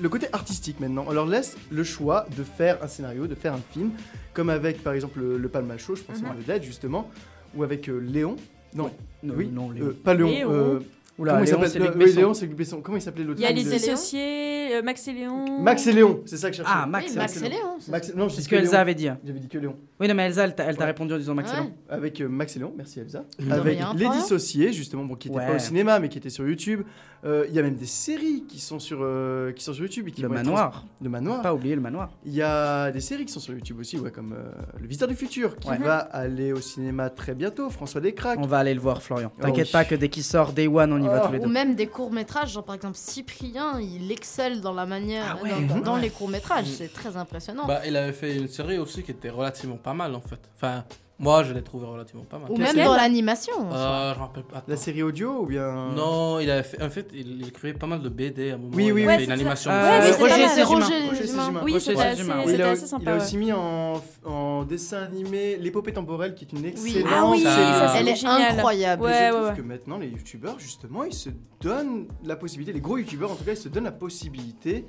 [0.00, 1.04] le côté artistique maintenant.
[1.08, 3.90] On leur laisse le choix de faire un scénario, de faire un film,
[4.34, 6.26] comme avec par exemple le, le Palma Show, je pense Mhm.
[6.30, 7.08] à Vedette justement,
[7.54, 8.36] ou avec euh, Léon.
[8.74, 8.90] Non,
[9.22, 9.94] Non, oui, non, euh, Léon.
[10.04, 10.28] pas Léon.
[10.28, 10.50] Léon.
[10.52, 10.78] euh,
[11.18, 12.16] Oula, comment il Léon, s'appelle c'est Le- Luc Besson.
[12.20, 12.80] Léon, c'est Luc Besson.
[12.80, 15.60] Comment il s'appait l'autre Il y a film les Associés, euh, Max et Léon.
[15.60, 16.72] Max et Léon, c'est ça que je cherchais.
[16.74, 17.58] Ah, Max, Oui, Max et Léon.
[17.80, 19.08] c'est- Max, non, je C'est ce que que Elsa avait dit.
[19.24, 19.76] J'avais dit que Léon.
[20.00, 20.86] Oui, non, mais Elsa, elle t'a elle t'a Ouais.
[20.86, 21.60] répondu en disant Max et Ouais.
[21.62, 21.74] Léon.
[21.88, 23.24] avec euh, Max et Léon, merci Elsa.
[23.38, 24.20] De Avec rien, Les Florian.
[24.20, 25.56] Dissociés, justement, bon, qui n'était pas Ouais.
[25.56, 26.82] au cinéma, mais qui était sur YouTube.
[27.24, 30.08] Euh, Il y a même des séries qui sont sur, euh, qui sont sur YouTube.
[30.08, 30.70] Et qui Le vont être manoir.
[30.72, 31.42] trans- Le manoir.
[31.42, 32.10] Pas oublier le manoir.
[32.26, 34.50] Il y a des séries qui sont sur YouTube aussi, ouais, comme euh,
[34.80, 35.78] Le Visiteur du Futur, qui Ouais.
[35.78, 37.70] va aller au cinéma très bientôt.
[37.70, 38.40] François Descraques.
[38.42, 39.30] On va aller le voir, Florian.
[39.38, 39.72] Oh T'inquiète oui.
[39.72, 41.26] pas que dès qu'il sort Day One, on y va Oh.
[41.28, 41.52] tous les Ou deux.
[41.52, 45.50] même des courts-métrages, genre par exemple Cyprien, il excelle dans la manière, Ah ouais.
[45.50, 46.00] dans, dans- dans Ouais.
[46.02, 46.74] les courts-métrages, Mhm.
[46.78, 47.66] c'est très impressionnant.
[47.66, 50.40] Bah, il avait fait une série aussi qui était relativement pas mal en fait.
[50.56, 50.84] Enfin,
[51.22, 52.50] moi je l'ai trouvé relativement pas mal.
[52.50, 53.52] Ou même dans l'animation.
[53.72, 54.62] Euh, je me rappelle pas.
[54.66, 55.92] La série audio ou bien.
[55.96, 58.58] Non, il avait fait, en fait, il, il écrivait pas mal de BD à un
[58.58, 58.72] moment.
[58.74, 59.14] Oui, il oui, a oui.
[59.14, 59.70] fait une c'est animation.
[59.70, 64.02] Euh, mais c'est Roger Roger Roger Roger humains, Il a, il a aussi mis en,
[64.24, 67.54] en dessin animé L'épopée temporelle, qui est une excellente Ah oui, série.
[67.54, 69.02] ça, c'est Elle est incroyable.
[69.04, 69.54] Je ouais, trouve ouais.
[69.56, 71.30] que maintenant, les youtubeurs, justement, ils se
[71.60, 74.84] donnent la possibilité, les gros youtubeurs en tout cas, ils se donnent la possibilité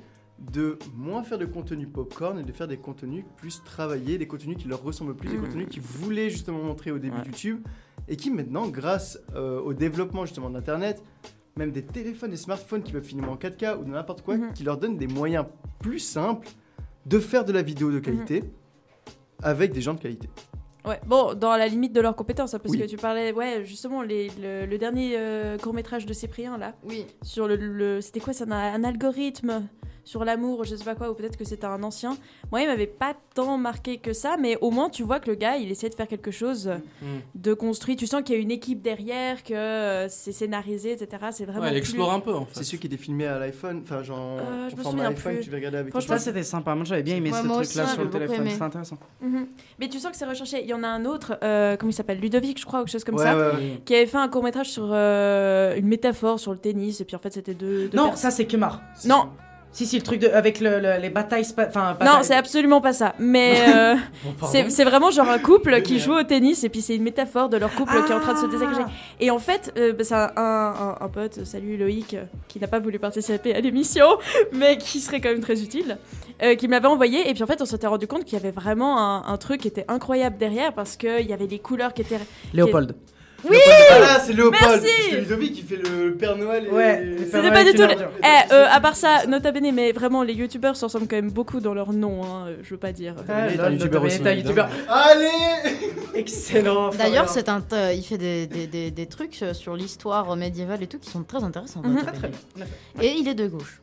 [0.52, 4.56] de moins faire de contenu popcorn et de faire des contenus plus travaillés, des contenus
[4.56, 5.44] qui leur ressemblent plus, des Mhm.
[5.46, 7.22] contenus qu'ils voulaient justement montrer au début Ouais.
[7.22, 7.60] de YouTube
[8.08, 11.02] et qui maintenant, grâce euh, au développement justement d'Internet,
[11.56, 14.52] même des téléphones, des smartphones qui peuvent filmer en 4K ou de n'importe quoi, Mhm.
[14.52, 15.46] qui leur donnent des moyens
[15.80, 16.48] plus simples
[17.06, 18.42] de faire de la vidéo de qualité
[19.42, 20.28] avec des gens de qualité.
[20.86, 22.78] Ouais, bon, dans la limite de leurs compétences, hein, parce Oui.
[22.80, 25.16] que tu parlais, ouais, justement, les- le, le dernier
[25.62, 27.06] court métrage de Cyprien, là, Oui.
[27.22, 29.66] sur le, le- c'était quoi, c'est un, un algorithme
[30.04, 32.16] sur l'amour, je sais pas quoi, ou peut-être que c'était un ancien.
[32.52, 35.34] Moi, il m'avait pas tant marqué que ça, mais au moins, tu vois que le
[35.36, 36.70] gars, il essaie de faire quelque chose
[37.02, 37.06] Mm.
[37.34, 37.96] de construit.
[37.96, 41.08] Tu sens qu'il y a une équipe derrière, que euh, c'est scénarisé, etc.
[41.32, 41.60] C'est vraiment.
[41.62, 42.52] Ouais, elle plus- explore un peu en fait.
[42.58, 45.34] C'est celui qui était filmé à l'iPhone, enfin genre Euh, je en me souviens iPhone,
[45.36, 45.44] plus.
[45.44, 46.74] tu regarder avec Franchement, Ça, c'était sympa.
[46.74, 48.36] Moi, j'avais bien aimé Ouais, ce moi truc-là aussi, sur le téléphone.
[48.36, 48.50] aimé.
[48.50, 48.98] C'était intéressant.
[49.20, 49.46] Mhm.
[49.80, 50.60] Mais tu sens que c'est recherché.
[50.62, 52.20] Il y en a un autre, euh, comment il s'appelle?
[52.20, 53.36] Ludovic, je crois, ou quelque chose comme Ouais, ça.
[53.36, 53.80] ouais, ouais.
[53.84, 57.16] Qui avait fait un court métrage sur euh, une métaphore sur le tennis, et puis
[57.16, 57.88] en fait c'était deux.
[57.88, 58.30] deux Non, personnes.
[58.30, 58.80] ça, c'est Kemar.
[59.06, 59.28] Non,
[59.74, 61.44] Si, si, le truc de, avec le- le- les batailles.
[61.58, 63.14] Enfin, Non, c'est absolument pas ça.
[63.18, 66.94] Mais euh, Bon, c'est vraiment genre un couple qui joue au tennis et puis c'est
[66.94, 68.82] une métaphore de leur couple qui est en train de se désagréger.
[69.18, 72.68] Et en fait, euh, bah, c'est un, un- un pote, salut Loïc, euh, qui n'a
[72.68, 74.06] pas voulu participer à l'émission,
[74.52, 75.98] mais qui serait quand même très utile,
[76.42, 77.28] euh, qui me l'avait envoyé.
[77.28, 79.60] Et puis en fait, on s'était rendu compte qu'il y avait vraiment un, un truc
[79.62, 82.20] qui était incroyable derrière parce qu'il y avait des couleurs qui étaient.
[82.52, 82.94] Léopold.
[83.50, 83.56] Oui
[83.90, 84.62] Voilà, c'est Léopold.
[84.62, 86.66] Merci Parce que Ludovic, qui fait le Père Noël.
[86.66, 86.70] Et...
[86.70, 87.82] Ouais, C'était pas du tout.
[87.86, 91.16] les- Eh, euh, à part ça, nota bene, mais vraiment, les youtubeurs se ressemblent quand
[91.16, 93.14] même beaucoup dans leur nom, hein, euh, je veux pas dire.
[93.28, 94.68] Ah, est lol, un youtubeur Nota aussi, Bene est un évidemment.
[94.68, 94.96] youtubeur.
[94.96, 95.76] Allez
[96.14, 96.90] Excellent.
[96.90, 97.32] D'ailleurs, Florian.
[97.32, 100.86] c'est un, euh, il fait des, des, des, des trucs euh, sur l'histoire médiévale et
[100.86, 101.82] tout qui sont très intéressants.
[101.84, 102.02] Mhm.
[102.02, 102.66] Très très bien.
[103.02, 103.80] Et il est de gauche,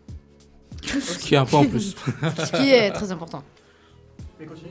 [0.84, 1.96] Ce qui est un peu en plus.
[2.46, 3.44] ce qui est très important.
[4.40, 4.70] Mais continue.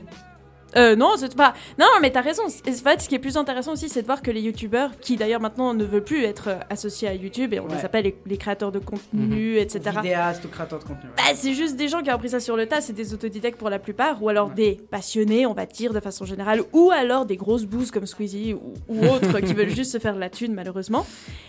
[0.77, 1.53] Euh, non, c'est pas.
[1.79, 2.43] Non, mais t'as raison.
[2.45, 5.17] En fait, ce qui est plus intéressant aussi, c'est de voir que les youtubeurs, qui
[5.17, 7.75] d'ailleurs maintenant ne veulent plus être euh, associés à YouTube, et on Ouais.
[7.77, 9.79] les appelle les, les créateurs de contenu, etc.
[10.01, 11.09] Vidéaste ou créateur de contenu.
[11.09, 11.15] ouais.
[11.17, 13.57] Bah, c'est juste des gens qui ont appris ça sur le tas, c'est des autodidactes
[13.57, 17.25] pour la plupart, ou alors des passionnés, on va dire, de façon générale, ou alors
[17.25, 20.29] des grosses bouses comme Squeezie ou, ou autres qui veulent juste se faire de la
[20.29, 21.05] thune, malheureusement.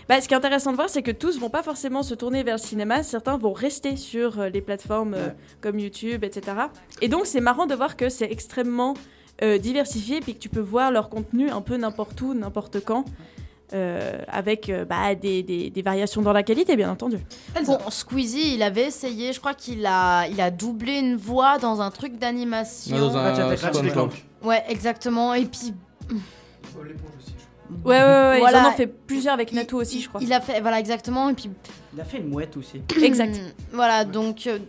[0.09, 2.43] Bah, ce qui est intéressant de voir, c'est que tous vont pas forcément se tourner
[2.43, 5.29] vers le cinéma, certains vont rester sur euh, les plateformes euh,
[5.61, 6.57] comme YouTube, etc.
[7.01, 8.93] Et donc, c'est marrant de voir que c'est extrêmement
[9.43, 13.05] euh, diversifié, puis que tu peux voir leur contenu un peu n'importe où, n'importe quand.
[13.73, 17.17] euh, avec euh, bah, des, des- des variations dans la qualité, bien entendu.
[17.65, 21.81] Bon, Squeezie, il avait essayé, je crois qu'il a, il a doublé une voix dans
[21.81, 22.95] un truc d'animation.
[22.99, 23.89] Dans un Ratchet.
[23.91, 24.11] Clank.
[24.43, 25.33] Ouais, exactement.
[25.33, 25.73] Et puis,
[27.83, 28.59] Ouais, ouais, ouais, Voilà.
[28.61, 30.21] ils en ont fait plusieurs avec Nato aussi, je crois.
[30.21, 31.29] il a fait, voilà, exactement.
[31.29, 31.49] Et puis,
[31.95, 32.81] Il a fait une mouette aussi.
[33.01, 33.39] Exact.
[33.71, 34.59] Voilà, donc, euh,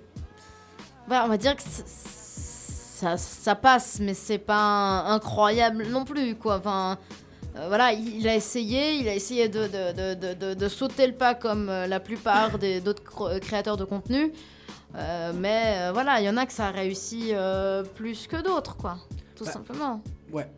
[1.06, 1.82] voilà, on va dire que c-
[2.94, 6.56] ça, ça passe, mais c'est pas incroyable non plus, quoi.
[6.58, 6.96] Enfin,
[7.56, 11.34] euh, voilà, il, a essayé, il a essayé de, de, de, de, sauter le pas
[11.34, 14.32] comme euh, la plupart des d'autres cro- créateurs de contenu.
[14.96, 18.40] Euh, mais euh, voilà, il y en a que ça a réussi euh, plus que
[18.40, 18.96] d'autres, quoi.
[19.34, 19.50] Tout Bah.
[19.52, 20.00] simplement.
[20.32, 20.48] Ouais.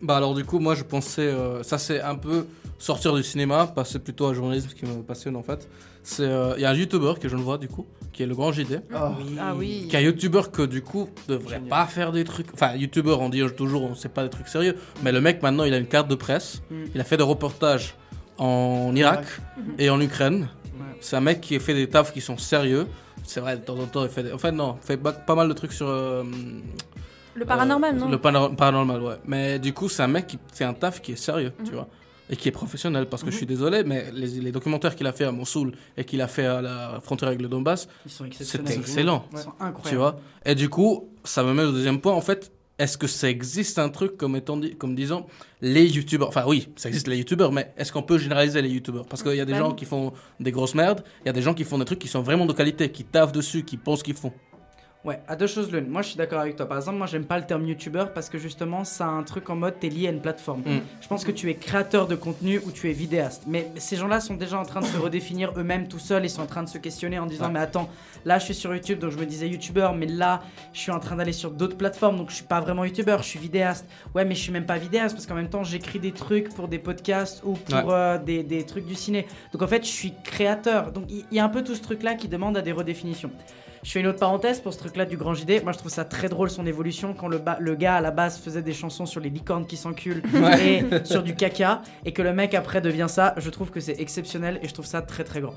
[0.00, 2.46] Bah alors du coup moi je pensais euh, ça c'est un peu
[2.78, 5.66] sortir du cinéma passer plutôt à journalisme ce qui me passionne en fait
[6.04, 8.26] c'est euh, il y a un youtubeur que je ne vois du coup qui est
[8.26, 9.86] le grand JD Ah Ah oui.
[9.90, 12.46] qui est un youtubeur que du coup devrait pas faire des trucs.
[12.54, 14.76] Enfin youtubeur on dit toujours on sait pas des trucs sérieux.
[15.02, 16.62] Mais le mec maintenant il a une carte de presse.
[16.70, 16.74] Mm.
[16.94, 17.96] il a fait des reportages
[18.38, 19.24] en Irak
[19.78, 20.48] et en Ukraine.
[21.00, 22.86] C'est un mec qui fait des tafs qui sont sérieux.
[23.24, 25.34] C'est vrai de temps en temps il fait des- en fait non il fait pas,
[25.34, 26.22] mal de trucs sur euh,
[27.34, 29.16] Le paranormal, euh, non Le paranormal, ouais.
[29.26, 31.76] Mais du coup, c'est un mec qui fait un taf qui est sérieux, tu Mhm.
[31.78, 31.88] vois.
[32.30, 33.06] Et qui est professionnel.
[33.06, 36.04] Parce que je suis désolé, mais les, les documentaires qu'il a fait à Mossoul et
[36.04, 39.26] qu'il a fait à la frontière avec le Donbass, c'était excellent.
[39.32, 39.88] Ils sont incroyables.
[39.88, 40.16] Tu vois?
[40.44, 42.14] Et du coup, ça me met au deuxième point.
[42.14, 45.26] En fait, est-ce que ça existe un truc comme, étant dit, comme disant
[45.60, 46.28] les youtubeurs?
[46.28, 49.06] Enfin, oui, ça existe les youtubeurs, mais est-ce qu'on peut généraliser les youtubeurs?
[49.06, 51.32] Parce qu'il y a des Bah gens qui font des grosses merdes, il y a
[51.32, 53.76] des gens qui font des trucs qui sont vraiment de qualité, qui taffent dessus, qui
[53.76, 54.32] pensent qu'ils font.
[55.04, 55.86] Ouais, à deux choses l'une.
[55.88, 56.66] Moi, je suis d'accord avec toi.
[56.66, 59.50] Par exemple, moi, j'aime pas le terme youtubeur parce que justement, ça a un truc
[59.50, 60.60] en mode t'es lié à une plateforme.
[60.60, 60.80] Mm.
[61.02, 63.42] Je pense que tu es créateur de contenu ou tu es vidéaste.
[63.46, 66.24] Mais ces gens-là sont déjà en train de se redéfinir eux-mêmes tout seuls.
[66.24, 67.52] Ils sont en train de se questionner en disant Ouais.
[67.52, 67.90] Mais attends,
[68.24, 69.94] là, je suis sur YouTube, donc je me disais youtubeur.
[69.94, 72.84] Mais là, je suis en train d'aller sur d'autres plateformes, donc je suis pas vraiment
[72.86, 73.86] youtubeur, je suis vidéaste.
[74.14, 76.66] Ouais, mais je suis même pas vidéaste parce qu'en même temps, j'écris des trucs pour
[76.66, 77.84] des podcasts ou pour Ouais.
[77.88, 79.26] euh, des, des trucs du ciné.
[79.52, 80.92] Donc en fait, je suis créateur.
[80.92, 83.30] Donc il il y, a un peu tout ce truc-là qui demande à des redéfinitions.
[83.84, 85.62] Je fais une autre parenthèse pour ce truc-là du grand JD.
[85.62, 88.62] Moi, je trouve ça très drôle son évolution quand le, gars à la base faisait
[88.62, 90.78] des chansons sur les licornes qui s'enculent Ouais.
[90.78, 93.34] et sur du caca et que le mec après devient ça.
[93.36, 95.54] Je trouve que c'est exceptionnel et je trouve ça très très grand.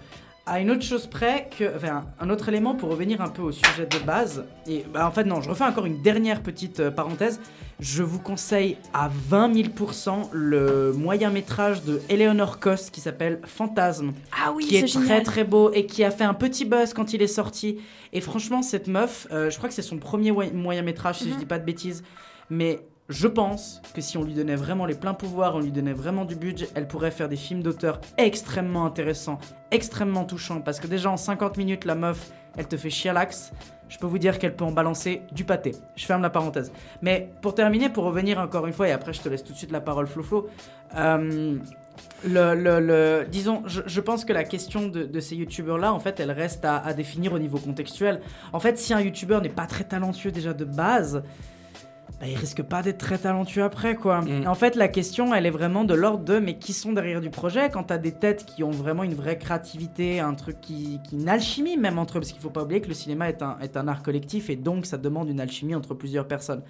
[0.49, 3.51] À une autre chose près, que, enfin, un autre élément pour revenir un peu au
[3.51, 6.89] sujet de base, et bah, en fait, non, je refais encore une dernière petite euh,
[6.89, 7.41] parenthèse.
[7.81, 14.13] Je vous conseille à 20 000% le moyen métrage de Eleanor Cos qui s'appelle Fantasme.
[14.31, 17.13] Ah oui, qui est, très très beau et qui a fait un petit buzz quand
[17.13, 17.79] il est sorti.
[18.13, 21.35] Et franchement, cette meuf, euh, je crois que c'est son premier moyen métrage, si je
[21.35, 22.03] dis pas de bêtises,
[22.49, 22.79] mais
[23.09, 26.25] je pense que si on lui donnait vraiment les pleins pouvoirs, on lui donnait vraiment
[26.25, 29.39] du budget, elle pourrait faire des films d'auteur extrêmement intéressants,
[29.71, 30.59] extrêmement touchants.
[30.59, 33.53] Parce que déjà en 50 minutes, la meuf, elle te fait l'axe.
[33.87, 35.71] Je peux vous dire qu'elle peut en balancer du pâté.
[35.95, 36.73] Je ferme la parenthèse.
[37.01, 39.57] Mais pour terminer, pour revenir encore une fois, et après je te laisse tout de
[39.57, 40.49] suite la parole, Flo Flo.
[40.97, 41.57] euh,
[43.29, 46.77] disons, je, pense que la question de, de ces youtubeurs-là, en fait, elle reste à,
[46.77, 48.19] à définir au niveau contextuel.
[48.51, 51.23] En fait, si un youtubeur n'est pas très talentueux déjà de base,
[52.19, 54.21] bah, il risque pas d'être très talentueux après, quoi.
[54.21, 54.47] Mm.
[54.47, 57.29] En fait, la question, elle est vraiment de l'ordre de mais qui sont derrière du
[57.29, 61.15] projet quand t'as des têtes qui ont vraiment une vraie créativité, un truc qui, qui
[61.15, 63.57] une alchimie même entre eux, parce qu'il faut pas oublier que le cinéma est un,
[63.61, 66.63] est un art collectif et donc ça demande une alchimie entre plusieurs personnes.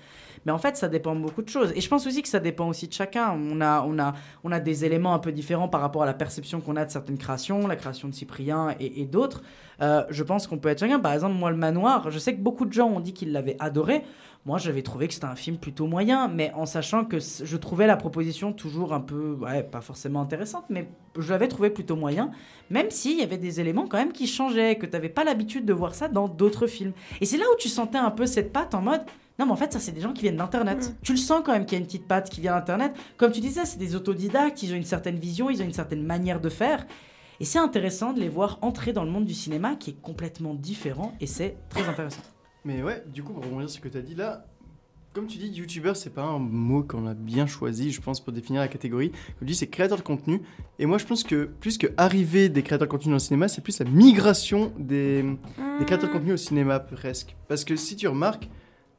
[0.45, 1.73] Mais en fait, ça dépend de beaucoup de choses.
[1.76, 3.31] Et je pense aussi que ça dépend aussi de chacun.
[3.31, 6.14] On a, on a, on a des éléments un peu différents par rapport à la
[6.14, 9.41] perception qu'on a de certaines créations, la création de Cyprien et, et d'autres.
[9.81, 10.99] Euh, je pense qu'on peut être chacun.
[10.99, 13.57] Par exemple, moi, Le Manoir, je sais que beaucoup de gens ont dit qu'ils l'avaient
[13.59, 14.03] adoré.
[14.48, 17.86] Moi, j'avais trouvé que c'était un film plutôt moyen, mais en sachant que je trouvais
[17.86, 20.88] la proposition toujours un peu, ouais, pas forcément intéressante, mais
[21.19, 22.32] je l'avais trouvé plutôt moyen,
[22.69, 25.65] même s'il y avait des éléments quand même qui changeaient, que tu n'avais pas l'habitude
[25.65, 26.94] de voir ça dans d'autres films.
[27.19, 29.02] Et c'est là où tu sentais un peu cette patte en mode,
[29.38, 30.95] non, mais en fait, ça, c'est des gens qui viennent d'Internet.
[31.03, 32.94] Tu le sens quand même qu'il y a une petite patte qui vient d'Internet.
[33.18, 36.06] Comme tu disais, c'est des autodidactes, ils ont une certaine vision, ils ont une certaine
[36.06, 36.88] manière de faire.
[37.41, 40.53] Et c'est intéressant de les voir entrer dans le monde du cinéma qui est complètement
[40.53, 42.22] différent, et c'est très intéressant.
[42.68, 44.45] Mais ouais, du coup, pour rebondir sur ce que tu as dit là,
[45.14, 48.34] comme tu dis, youtubeur, c'est pas un mot qu'on a bien choisi, je pense, pour
[48.34, 49.11] définir la catégorie.
[49.11, 50.41] Comme tu dis, c'est créateur de contenu.
[50.77, 53.48] Et moi, je pense que plus que arriver des créateurs de contenu dans le cinéma,
[53.48, 55.23] c'est plus la migration des,
[55.80, 57.38] des créateurs de contenu au cinéma, presque.
[57.48, 58.49] Parce que si tu remarques,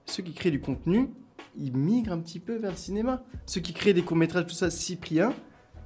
[0.07, 1.11] ceux qui créent du contenu,
[1.55, 3.23] ils migrent un petit peu vers le cinéma.
[3.45, 5.35] Ceux qui créent des courts-métrages, tout ça, Cyprien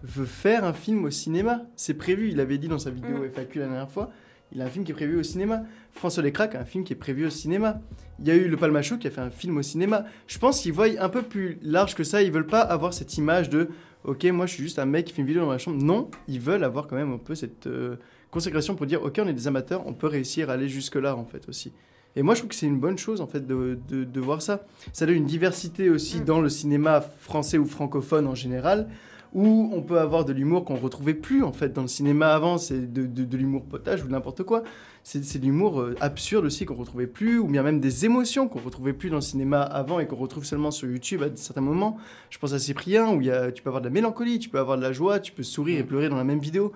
[0.05, 1.63] veut faire un film au cinéma.
[1.75, 4.13] C'est prévu, il avait dit dans sa vidéo FAQ la dernière fois.
[4.55, 5.63] Il a un film qui est prévu au cinéma.
[5.93, 7.81] François a un film qui est prévu au cinéma.
[8.19, 10.05] Il y a eu le Palmacho qui a fait un film au cinéma.
[10.27, 12.23] Je pense qu'ils voient un peu plus large que ça.
[12.23, 13.69] Ils veulent pas avoir cette image de
[14.05, 15.83] OK, moi je suis juste un mec qui fait une vidéo dans ma chambre.
[15.83, 17.97] Non, ils veulent avoir quand même un peu cette euh,
[18.31, 21.25] consécration pour dire OK, on est des amateurs, on peut réussir à aller jusque-là en
[21.25, 21.73] fait aussi.
[22.17, 24.43] Et moi je trouve que c'est une bonne chose en fait de, de, de voir
[24.43, 24.67] ça.
[24.93, 28.89] Ça donne une diversité aussi dans le cinéma français ou francophone en général
[29.35, 32.59] où on peut avoir de l'humour qu'on retrouvait plus en fait dans le cinéma avant,
[32.59, 34.63] c'est de, de, de l'humour potage ou n'importe quoi.
[35.05, 38.47] C'est c'est de l'humour euh, absurde aussi qu'on retrouvait plus, ou bien même des émotions
[38.47, 41.61] qu'on retrouvait plus dans le cinéma avant et qu'on retrouve seulement sur YouTube à certains
[41.63, 41.97] moments.
[42.31, 44.59] Je pense à Cyprien où y a, tu peux avoir de la mélancolie, tu peux
[44.59, 46.73] avoir de la joie, tu peux sourire et pleurer dans la même vidéo.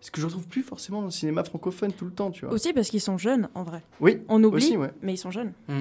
[0.00, 2.52] Ce que je retrouve plus forcément dans le cinéma francophone tout le temps, tu vois.
[2.52, 3.82] Aussi parce qu'ils sont jeunes, en vrai.
[4.00, 4.90] Oui, On oublie, aussi, ouais.
[5.00, 5.52] mais ils sont jeunes.
[5.68, 5.80] Mm.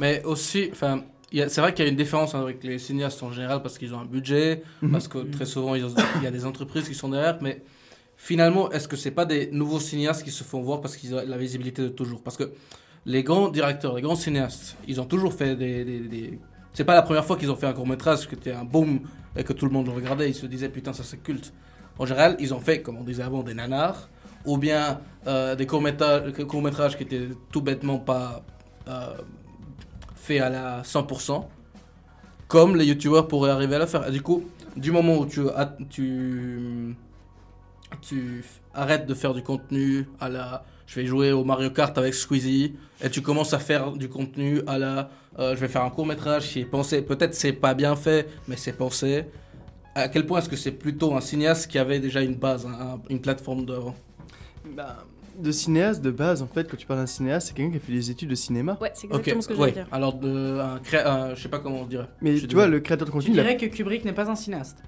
[0.00, 1.04] Mais aussi, enfin,
[1.48, 4.00] c'est vrai qu'il y a une différence avec les cinéastes en général parce qu'ils ont
[4.00, 4.90] un budget, Mhm.
[4.92, 5.82] parce que très souvent il
[6.22, 7.62] y a des entreprises qui sont derrière, mais
[8.16, 11.22] finalement, est-ce que c'est pas des nouveaux cinéastes qui se font voir parce qu'ils ont
[11.26, 12.22] la visibilité de toujours?
[12.22, 12.52] Parce que
[13.06, 15.84] les grands directeurs, les grands cinéastes, ils ont toujours fait des.
[15.84, 16.38] des, des-
[16.72, 19.00] C'est pas la première fois qu'ils ont fait un court métrage qui était un boom
[19.36, 21.52] et que tout le monde le regardait, ils se disaient putain, ça c'est culte.
[21.98, 24.08] En général, ils ont fait, comme on disait avant, des nanars,
[24.44, 28.44] ou bien euh, des courts -métrages qui étaient tout bêtement pas
[28.88, 29.14] euh,
[30.24, 31.44] faits à la 100%,
[32.48, 34.10] comme les youtubeurs pourraient arriver à le faire.
[34.10, 34.44] Du coup,
[34.76, 35.40] du moment où tu,
[35.90, 36.96] tu,
[38.00, 42.12] tu arrêtes de faire du contenu à la je vais jouer au Mario Kart avec
[42.12, 45.90] Squeezie et tu commences à faire du contenu à la euh, je vais faire un
[45.90, 47.00] court métrage qui est pensé.
[47.02, 49.24] Peut-être c'est pas bien fait mais c'est pensé.
[49.94, 53.00] À quel point est-ce que c'est plutôt un cinéaste qui avait déjà une base un-
[53.08, 53.94] une plateforme d'avant
[54.76, 55.04] Bah,
[55.38, 57.80] de cinéaste de base, en fait, quand tu parles d'un cinéaste, c'est quelqu'un qui a
[57.80, 58.78] fait des études de cinéma.
[58.80, 59.74] Ouais, c'est Ok, ouais.
[59.92, 62.66] alors de un cré- un- je sais pas comment on dirait Mais Je tu vois,
[62.66, 64.78] le créateur de contenu, a- dirais que Kubrick n'est pas un cinéaste.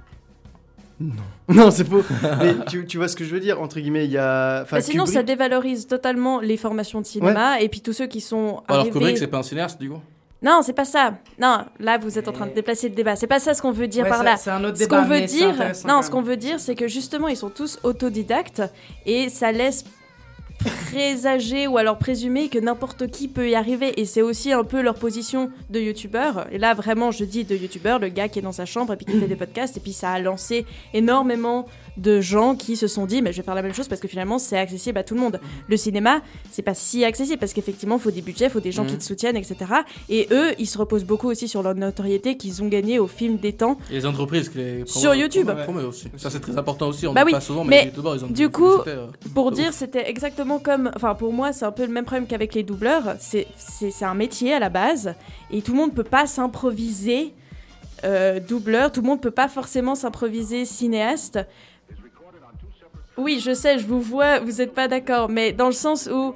[1.49, 2.03] Non, c'est faux.
[2.41, 4.63] Mais tu, tu vois ce que je veux dire, entre guillemets, il y a.
[4.63, 8.07] enfin, Bah, sinon, Kubrick- ça dévalorise totalement les formations de cinéma et puis tous ceux
[8.07, 8.91] qui sont alors arrivés...
[8.93, 10.01] Kubrick c'est pas un cinéaste du coup?
[10.43, 11.19] Non, c'est pas ça.
[11.41, 13.17] Non, là vous êtes en train de déplacer le débat.
[13.17, 14.37] C'est pas ça ce qu'on veut dire Ouais, par ça- là.
[14.37, 15.55] c'est un autre ce débat, qu'on veut dire,
[15.89, 18.63] non, ce qu'on veut dire, c'est que justement ils sont tous autodidactes
[19.07, 19.85] et ça laisse
[20.59, 24.01] présager ou alors présumer que n'importe qui peut y arriver.
[24.01, 26.47] Et c'est aussi un peu leur position de youtubeur.
[26.53, 28.97] Et là vraiment je dis de youtubeur le gars qui est dans sa chambre et
[28.97, 29.77] puis qui fait des podcasts.
[29.77, 31.67] Et puis ça a lancé énormément
[31.97, 34.09] de gens qui se sont dit mais je vais faire la même chose parce que
[34.09, 36.21] finalement c'est accessible à tout le monde le cinéma
[36.51, 38.97] c'est pas si accessible parce qu'effectivement il faut des budgets il faut des gens qui
[38.97, 39.57] te soutiennent etc
[40.09, 43.39] et eux ils se reposent beaucoup aussi sur leur notoriété qu'ils ont gagné au film
[43.39, 45.51] des temps Et les entreprises qui les Sur YouTube.
[45.87, 46.09] aussi.
[46.17, 47.07] Ça c'est très important aussi.
[47.07, 49.53] On bah oui, pas souvent, mais, mais les youtubeurs ils ont du coup, euh, pour
[49.53, 52.63] dire, c'était exactement comme, enfin pour moi, c'est un peu le même problème qu'avec les
[52.63, 53.17] doubleurs.
[53.21, 55.15] C'est c'est c'est un métier à la base
[55.51, 57.33] et tout le monde peut pas s'improviser
[58.05, 58.93] euh, doubleur.
[58.93, 61.39] Tout le monde peut pas forcément s'improviser cinéaste.
[63.19, 66.35] Oui, je sais, je vous vois, vous êtes pas d'accord, mais dans le sens où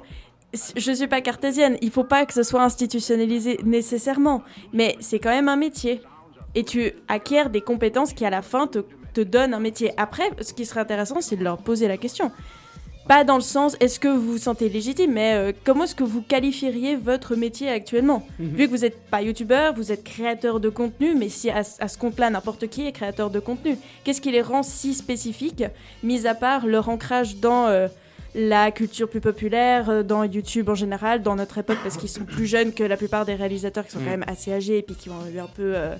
[0.75, 4.41] je suis pas cartésienne, il faut pas que ce soit institutionnalisé nécessairement,
[4.73, 6.01] mais c'est quand même un métier.
[6.55, 8.79] Et tu acquiers des compétences qui à la fin te,
[9.13, 9.93] te donnent un métier.
[9.97, 12.31] Après, ce qui serait intéressant, c'est de leur poser la question.
[13.07, 16.03] Pas dans le sens est-ce que vous vous sentez légitime, mais euh, comment est-ce que
[16.03, 18.25] vous qualifieriez votre métier actuellement?
[18.39, 18.55] Mhm.
[18.55, 21.87] Vu que vous n'êtes pas youtubeur, vous êtes créateur de contenu, mais si à, à
[21.87, 25.63] ce compte-là, n'importe qui est créateur de contenu, qu'est-ce qui les rend si spécifiques,
[26.03, 27.87] mis à part leur ancrage dans euh,
[28.33, 32.23] la culture plus populaire euh, dans YouTube en général, dans notre époque, parce qu'ils sont
[32.23, 34.03] plus jeunes que la plupart des réalisateurs qui sont Mm.
[34.05, 35.73] quand même assez âgés et puis qui ont eu un peu.
[35.75, 35.95] Euh,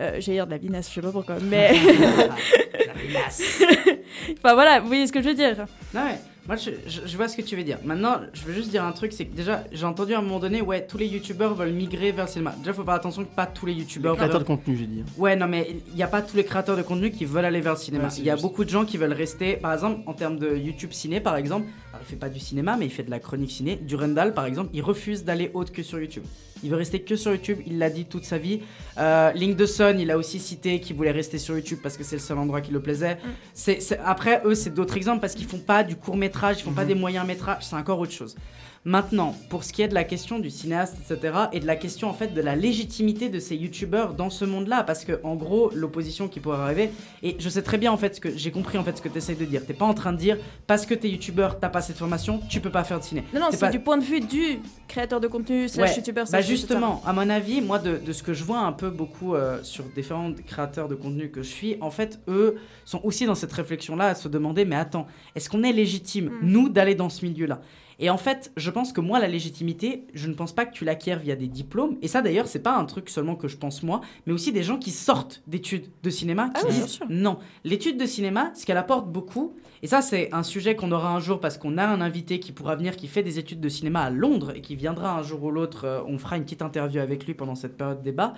[0.00, 1.72] euh, dire de la vinasse, je sais pas pourquoi, mais.
[4.38, 5.66] enfin voilà, vous voyez ce que je veux dire.
[5.94, 6.18] Non, ouais.
[6.46, 7.76] Moi, je, je- je vois ce que tu veux dire.
[7.84, 10.38] Maintenant, je veux juste dire un truc, c'est que déjà, j'ai entendu à un moment
[10.38, 12.54] donné, ouais, tous les youtubeurs veulent migrer vers le cinéma.
[12.58, 15.04] Déjà, faut faire attention que pas tous les youtubeurs Créateur de veulent- contenu, j'ai dit.
[15.18, 17.60] Ouais, non, mais il n'y a pas tous les créateurs de contenu qui veulent aller
[17.60, 18.04] vers le cinéma.
[18.04, 18.46] Ouais, Il y a juste.
[18.46, 21.66] beaucoup de gens qui veulent rester, par exemple, en termes de YouTube ciné, par exemple.
[21.92, 23.76] Alors, il fait pas du cinéma, mais il fait de la chronique ciné.
[23.76, 26.24] Durandal, par exemple, il refuse d'aller autre que sur YouTube.
[26.62, 28.60] Il veut rester que sur YouTube, il l'a dit toute sa vie.
[28.98, 32.04] Euh, Link de Sun, il a aussi cité qu'il voulait rester sur YouTube parce que
[32.04, 33.18] c'est le seul endroit qui le plaisait.
[33.54, 36.62] C'est, c'est- Après, eux, c'est d'autres exemples parce qu'ils font pas du court métrage, ils
[36.64, 38.36] font pas des moyens métrages, c'est encore autre chose.
[38.84, 42.08] Maintenant, pour ce qui est de la question du cinéaste, etc., et de la question
[42.08, 45.70] en fait de la légitimité de ces youtubeurs dans ce monde-là, parce que en gros,
[45.74, 46.90] l'opposition qui pourrait arriver,
[47.22, 49.08] et je sais très bien en fait ce que j'ai compris en fait ce que
[49.08, 49.66] tu essayes de dire.
[49.66, 52.60] T'es pas en train de dire parce que t'es youtubeur, t'as pas cette formation, tu
[52.60, 53.24] peux pas faire de ciné.
[53.34, 55.96] Non, non, c'est pas- du point de vue du créateur de contenu, slash Ouais.
[55.96, 58.90] youtubeur, Bah justement, à mon avis, moi de, de ce que je vois un peu
[58.90, 63.26] beaucoup euh, sur différents créateurs de contenu que je suis, en fait, eux sont aussi
[63.26, 67.08] dans cette réflexion-là à se demander, mais attends, est-ce qu'on est légitime, nous, d'aller dans
[67.08, 67.60] ce milieu-là?
[67.98, 70.84] Et en fait, je pense que moi, la légitimité, je ne pense pas que tu
[70.84, 71.96] l'acquiers via des diplômes.
[72.02, 74.62] Et ça, d'ailleurs, c'est pas un truc seulement que je pense moi, mais aussi des
[74.62, 77.06] gens qui sortent d'études de cinéma qui Ah oui, bien disent sûr.
[77.08, 77.38] non.
[77.64, 81.20] L'étude de cinéma, ce qu'elle apporte beaucoup, et ça, c'est un sujet qu'on aura un
[81.20, 84.00] jour parce qu'on a un invité qui pourra venir, qui fait des études de cinéma
[84.02, 85.84] à Londres et qui viendra un jour ou l'autre.
[85.84, 88.34] euh, on fera une petite interview avec lui pendant cette période de débat.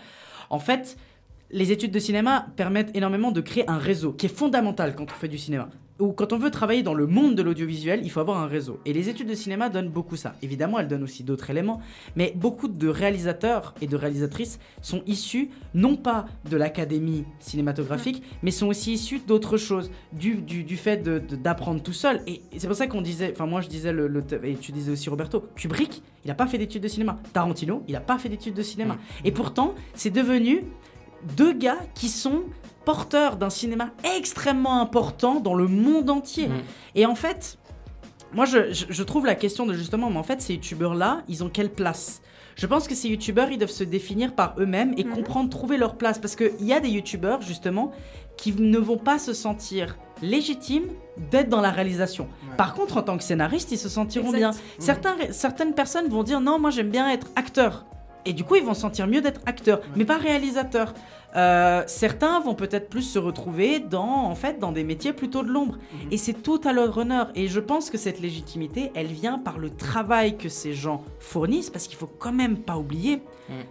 [0.51, 0.97] En fait,
[1.53, 5.15] les études de cinéma permettent énormément de créer un réseau qui est fondamental quand on
[5.15, 5.69] fait du cinéma.
[5.99, 8.81] Ou quand on veut travailler dans le monde de l'audiovisuel, il faut avoir un réseau.
[8.87, 10.35] Et les études de cinéma donnent beaucoup ça.
[10.41, 11.83] Évidemment, elles donnent aussi d'autres éléments,
[12.17, 18.51] mais beaucoup de réalisateurs et de réalisatrices sont issus non pas de l'académie cinématographique, mais
[18.51, 22.23] sont aussi issus d'autres choses, du, du, du fait d'apprendre tout seul.
[22.27, 24.93] Et c'est pour ça qu'on disait, enfin moi je disais, le, le- et tu disais
[24.93, 27.19] aussi Roberto, Kubrick, il n'a pas fait d'études de cinéma.
[27.35, 28.97] Tarantino, il n'a pas fait d'études de cinéma.
[29.25, 30.65] Et pourtant, c'est devenu
[31.37, 32.43] deux gars qui sont
[32.85, 36.49] porteurs d'un cinéma extrêmement important dans le monde entier.
[36.95, 37.59] Et en fait,
[38.33, 41.45] moi je, je- je trouve la question de justement, mais en fait, ces youtubeurs-là, ils
[41.45, 42.23] ont quelle place?
[42.57, 45.97] Je pense que ces youtubeurs, ils doivent se définir par eux-mêmes et comprendre, trouver leur
[45.97, 46.19] place.
[46.19, 47.91] Parce qu'il y a des youtubeurs, justement,
[48.37, 50.89] qui ne vont pas se sentir légitimes
[51.31, 52.29] d'être dans la réalisation.
[52.59, 54.39] Par contre, en tant que scénariste, ils se sentiront Exact.
[54.39, 54.51] bien.
[54.79, 57.87] Certains, certaines personnes vont dire non, moi j'aime bien être acteur.
[58.27, 60.95] Et du coup, ils vont se sentir mieux d'être acteur, mais pas réalisateur.
[61.37, 65.49] Euh, certains vont peut-être plus se retrouver dans, en fait, dans des métiers plutôt de
[65.49, 65.79] l'ombre.
[66.11, 67.31] Et c'est tout à leur honneur.
[67.35, 71.71] Et je pense que cette légitimité, elle vient par le travail que ces gens fournissent,
[71.71, 73.23] parce qu'il faut quand même pas oublier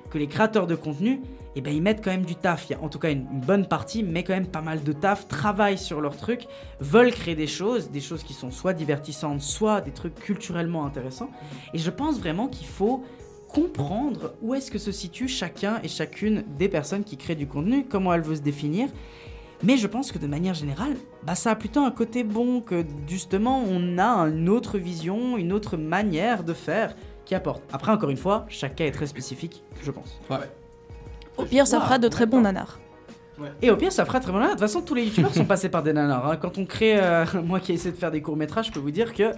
[0.10, 1.22] que les créateurs de contenu,
[1.56, 2.70] eh ben, ils mettent quand même du taf.
[2.70, 4.84] Il y a en tout cas une, une bonne partie, mais quand même pas mal
[4.84, 6.48] de taf, travaillent sur leurs trucs,
[6.80, 11.30] veulent créer des choses, des choses qui sont soit divertissantes, soit des trucs culturellement intéressants.
[11.74, 13.04] Et je pense vraiment qu'il faut
[13.50, 17.86] comprendre où est-ce que se situe chacun et chacune des personnes qui créent du contenu,
[17.90, 18.88] comment elles veulent se définir.
[19.64, 22.86] Mais je pense que de manière générale, bah, ça a plutôt un côté bon, que
[23.08, 26.96] justement on a une autre vision, une autre manière de faire
[27.26, 27.62] qui apporte.
[27.74, 30.20] Après, encore une fois, chaque cas est très spécifique, je pense.
[31.38, 32.80] Au pire, ça fera de très bons nanars.
[33.62, 34.40] Et au pire, ça fera très bon.
[34.44, 36.28] De toute façon, tous les youtubeurs sont passés par des nanars.
[36.30, 36.36] hein.
[36.38, 38.92] Quand on crée, euh, moi qui essaie de faire des courts métrages, je peux vous
[38.92, 39.32] dire que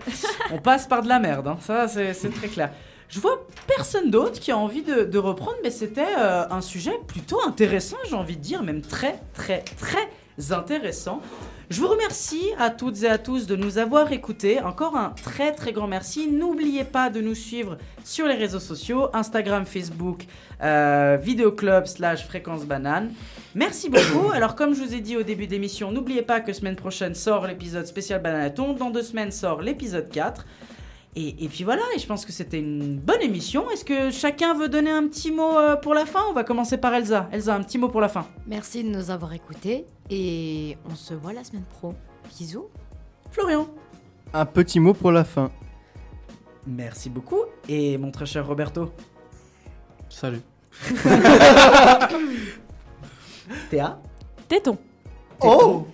[0.52, 1.48] on passe par de la merde.
[1.48, 1.58] hein.
[1.62, 2.72] Ça, c'est très clair.
[3.12, 6.94] Je vois personne d'autre qui a envie de, de reprendre, mais c'était euh, un sujet
[7.08, 10.08] plutôt intéressant, j'ai envie de dire, même très, très, très
[10.54, 11.22] intéressant.
[11.70, 14.62] Je vous remercie à toutes et à tous de nous avoir écoutés.
[14.62, 16.28] Encore un très très grand merci.
[16.30, 20.26] N'oubliez pas de nous suivre sur les réseaux sociaux, Instagram, Facebook,
[20.64, 23.12] euh, Vidéoclub slash Fréquence Banane.
[23.56, 24.32] Merci beaucoup.
[24.34, 27.46] Alors comme je vous ai dit au début d'émission, n'oubliez pas que semaine prochaine sort
[27.46, 28.74] l'épisode spécial Bananaton.
[28.74, 30.46] Dans deux semaines sort l'épisode 4.
[31.16, 33.70] Et, et puis voilà, et je pense que c'était une bonne émission.
[33.70, 36.22] Est-ce que chacun veut donner un petit mot euh, pour la fin?
[36.30, 37.28] On va commencer par Elsa.
[37.34, 38.26] Elsa, un petit mot pour la fin.
[38.48, 41.94] Merci de nous avoir écoutés et on se voit la semaine pro.
[42.30, 42.70] Bisous.
[43.32, 43.68] Florian.
[44.34, 45.52] Un petit mot pour la fin.
[46.66, 47.42] Merci beaucoup.
[47.68, 48.94] Et mon très cher Roberto.
[50.08, 50.42] Salut.
[53.70, 54.00] Théa.
[54.48, 54.78] Téton.
[55.42, 55.86] Oh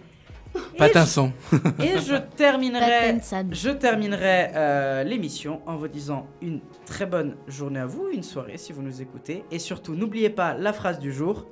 [0.78, 1.32] Patinson.
[1.80, 3.20] Et je terminerai,
[3.52, 8.58] je terminerai euh, l'émission en vous disant une très bonne journée à vous, une soirée
[8.58, 9.44] si vous nous écoutez.
[9.52, 11.48] Et surtout, n'oubliez pas la phrase du jour.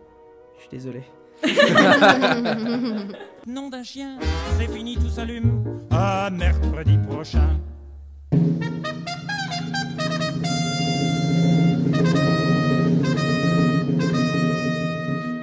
[0.58, 1.04] Je suis désolé.
[3.48, 4.18] Nom d'un chien,
[4.58, 5.64] c'est fini, tout s'allume.
[5.92, 7.60] À mercredi prochain.